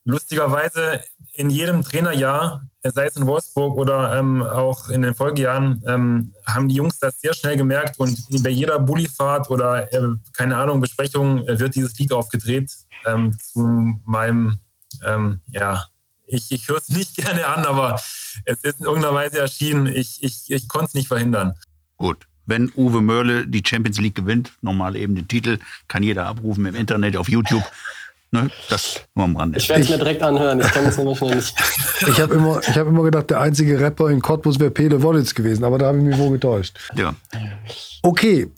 lustigerweise 0.04 1.02
in 1.34 1.50
jedem 1.50 1.82
Trainerjahr, 1.82 2.62
sei 2.84 3.08
es 3.08 3.16
in 3.16 3.26
Wolfsburg 3.26 3.76
oder 3.76 4.16
ähm, 4.20 4.44
auch 4.44 4.90
in 4.90 5.02
den 5.02 5.16
Folgejahren, 5.16 5.84
ähm, 5.88 6.36
haben 6.46 6.68
die 6.68 6.76
Jungs 6.76 7.00
das 7.00 7.20
sehr 7.20 7.34
schnell 7.34 7.58
gemerkt 7.58 8.00
und 8.00 8.20
bei 8.44 8.52
jeder 8.52 8.78
Bullifahrt 8.78 9.50
oder 9.50 9.92
äh, 9.92 10.10
keine 10.34 10.58
Ahnung 10.58 10.80
Besprechung 10.80 11.48
äh, 11.48 11.60
wird 11.60 11.74
dieses 11.74 11.98
Lied 11.98 12.14
aufgedreht 12.14 12.72
ähm, 13.08 13.36
zu 13.40 14.00
meinem 14.06 14.60
ähm, 15.04 15.42
ja 15.48 15.86
ich, 16.28 16.52
ich 16.52 16.68
höre 16.68 16.78
es 16.78 16.90
nicht 16.90 17.16
gerne 17.16 17.48
an, 17.48 17.66
aber 17.66 18.00
es 18.46 18.60
ist 18.64 18.80
in 18.80 18.86
irgendeiner 18.86 19.14
Weise 19.14 19.40
erschienen. 19.40 19.88
Ich, 19.88 20.24
ich, 20.24 20.52
ich 20.52 20.68
konnte 20.68 20.88
es 20.88 20.94
nicht 20.94 21.08
verhindern. 21.08 21.54
Gut. 21.98 22.28
Wenn 22.48 22.72
Uwe 22.76 23.02
Mörle 23.02 23.48
die 23.48 23.64
Champions 23.66 24.00
League 24.00 24.14
gewinnt, 24.14 24.52
nochmal 24.62 24.96
eben 24.96 25.16
den 25.16 25.28
Titel, 25.28 25.58
kann 25.88 26.04
jeder 26.04 26.28
abrufen 26.28 26.66
im 26.68 26.76
Internet, 26.76 27.18
auf 27.18 27.28
YouTube. 27.28 27.64
Ne, 28.32 28.52
das 28.70 29.02
nur 29.16 29.26
am 29.26 29.36
Rande. 29.36 29.58
Ich 29.58 29.70
werde 29.70 29.84
es 29.84 29.90
mir 29.90 29.98
direkt 29.98 30.22
anhören, 30.22 30.60
ich 30.60 30.68
kann 30.68 30.86
es 30.86 30.98
nämlich 30.98 31.20
noch 31.22 31.34
nicht. 31.34 31.56
Ich 32.08 32.20
habe 32.20 32.36
immer, 32.36 32.60
hab 32.62 32.88
immer 32.88 33.04
gedacht, 33.04 33.30
der 33.30 33.40
einzige 33.40 33.80
Rapper 33.80 34.10
in 34.10 34.22
Cottbus 34.22 34.60
wäre 34.60 34.72
Pele 34.72 35.02
Wollitz 35.02 35.34
gewesen, 35.34 35.64
aber 35.64 35.78
da 35.78 35.88
habe 35.88 36.00
ich 36.00 36.04
mich 36.04 36.18
wohl 36.18 36.32
getäuscht. 36.32 36.78
Ja. 36.96 37.16
Okay, 38.02 38.52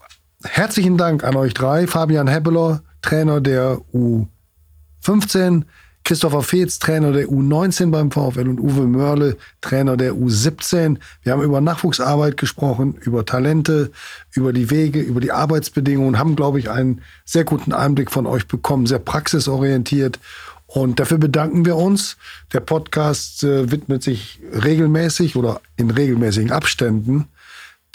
herzlichen 0.43 0.97
Dank 0.97 1.23
an 1.23 1.35
euch 1.35 1.53
drei. 1.53 1.85
Fabian 1.85 2.27
Heppeler, 2.27 2.81
Trainer 3.01 3.39
der 3.39 3.79
U15, 3.93 5.63
Christopher 6.07 6.41
Feetz, 6.41 6.79
Trainer 6.79 7.11
der 7.11 7.27
U19 7.27 7.91
beim 7.91 8.11
VfL 8.11 8.47
und 8.47 8.61
Uwe 8.61 8.87
Mörle, 8.87 9.35
Trainer 9.59 9.97
der 9.97 10.13
U17. 10.13 10.99
Wir 11.21 11.33
haben 11.33 11.41
über 11.41 11.59
Nachwuchsarbeit 11.59 12.37
gesprochen, 12.37 12.95
über 13.01 13.25
Talente, 13.25 13.91
über 14.31 14.53
die 14.53 14.69
Wege, 14.69 15.01
über 15.01 15.19
die 15.19 15.33
Arbeitsbedingungen, 15.33 16.17
haben, 16.17 16.37
glaube 16.37 16.59
ich, 16.59 16.69
einen 16.69 17.01
sehr 17.25 17.43
guten 17.43 17.73
Einblick 17.73 18.09
von 18.09 18.25
euch 18.25 18.47
bekommen, 18.47 18.85
sehr 18.85 18.99
praxisorientiert. 18.99 20.17
Und 20.65 21.01
dafür 21.01 21.17
bedanken 21.17 21.65
wir 21.65 21.75
uns. 21.75 22.15
Der 22.53 22.61
Podcast 22.61 23.43
äh, 23.43 23.69
widmet 23.69 24.01
sich 24.01 24.39
regelmäßig 24.63 25.35
oder 25.35 25.59
in 25.75 25.91
regelmäßigen 25.91 26.53
Abständen 26.53 27.27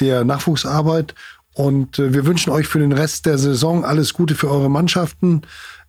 der 0.01 0.25
Nachwuchsarbeit. 0.25 1.15
Und 1.55 1.99
äh, 1.99 2.13
wir 2.13 2.27
wünschen 2.27 2.53
euch 2.53 2.69
für 2.69 2.79
den 2.79 2.93
Rest 2.93 3.25
der 3.25 3.39
Saison 3.39 3.87
alles 3.87 4.13
Gute 4.13 4.35
für 4.35 4.51
eure 4.51 4.69
Mannschaften. 4.69 5.41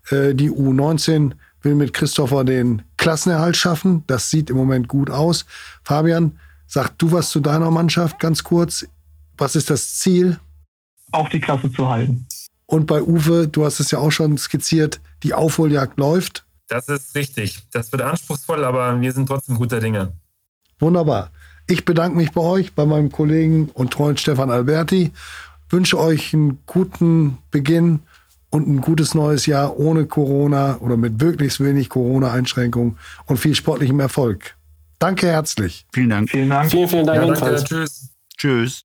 Äh, 0.09 0.33
die 0.33 0.49
U19 0.49 1.33
will 1.63 1.75
mit 1.75 1.93
Christopher 1.93 2.43
den 2.43 2.83
Klassenerhalt 2.97 3.57
schaffen. 3.57 4.03
Das 4.07 4.29
sieht 4.29 4.49
im 4.49 4.57
Moment 4.57 4.87
gut 4.87 5.09
aus. 5.09 5.45
Fabian, 5.83 6.39
sag 6.67 6.97
du 6.99 7.11
was 7.11 7.29
zu 7.29 7.39
deiner 7.39 7.71
Mannschaft 7.71 8.19
ganz 8.19 8.43
kurz. 8.43 8.85
Was 9.37 9.55
ist 9.55 9.69
das 9.69 9.95
Ziel? 9.95 10.39
Auch 11.11 11.29
die 11.29 11.39
Klasse 11.39 11.71
zu 11.71 11.89
halten. 11.89 12.27
Und 12.65 12.85
bei 12.85 13.01
Uwe, 13.01 13.47
du 13.47 13.65
hast 13.65 13.79
es 13.79 13.91
ja 13.91 13.99
auch 13.99 14.11
schon 14.11 14.37
skizziert, 14.37 14.99
die 15.23 15.33
Aufholjagd 15.33 15.97
läuft. 15.97 16.45
Das 16.67 16.87
ist 16.87 17.13
richtig. 17.15 17.61
Das 17.71 17.91
wird 17.91 18.01
anspruchsvoll, 18.01 18.63
aber 18.63 18.99
wir 18.99 19.11
sind 19.11 19.27
trotzdem 19.27 19.57
guter 19.57 19.79
Dinge. 19.79 20.13
Wunderbar. 20.79 21.29
Ich 21.67 21.85
bedanke 21.85 22.17
mich 22.17 22.31
bei 22.31 22.41
euch, 22.41 22.73
bei 22.73 22.85
meinem 22.85 23.11
Kollegen 23.11 23.69
und 23.73 23.91
treuen 23.91 24.17
Stefan 24.17 24.49
Alberti. 24.49 25.11
Wünsche 25.69 25.99
euch 25.99 26.33
einen 26.33 26.59
guten 26.65 27.37
Beginn 27.51 27.99
und 28.53 28.67
ein 28.67 28.81
gutes 28.81 29.15
neues 29.15 29.47
Jahr 29.47 29.79
ohne 29.79 30.05
Corona 30.05 30.77
oder 30.79 30.95
mit 30.95 31.19
möglichst 31.19 31.59
wenig 31.59 31.89
Corona-Einschränkungen 31.89 32.99
und 33.25 33.37
viel 33.37 33.55
sportlichem 33.55 33.99
Erfolg. 33.99 34.55
Danke 34.99 35.25
herzlich. 35.25 35.87
Vielen 35.91 36.11
Dank. 36.11 36.29
Vielen 36.29 36.51
Dank. 36.51 36.69
Vielen, 36.69 36.87
vielen 36.87 37.07
Dank 37.07 37.19
Ja, 37.19 37.33
danke. 37.33 37.63
Tschüss. 37.63 38.09
Tschüss. 38.37 38.83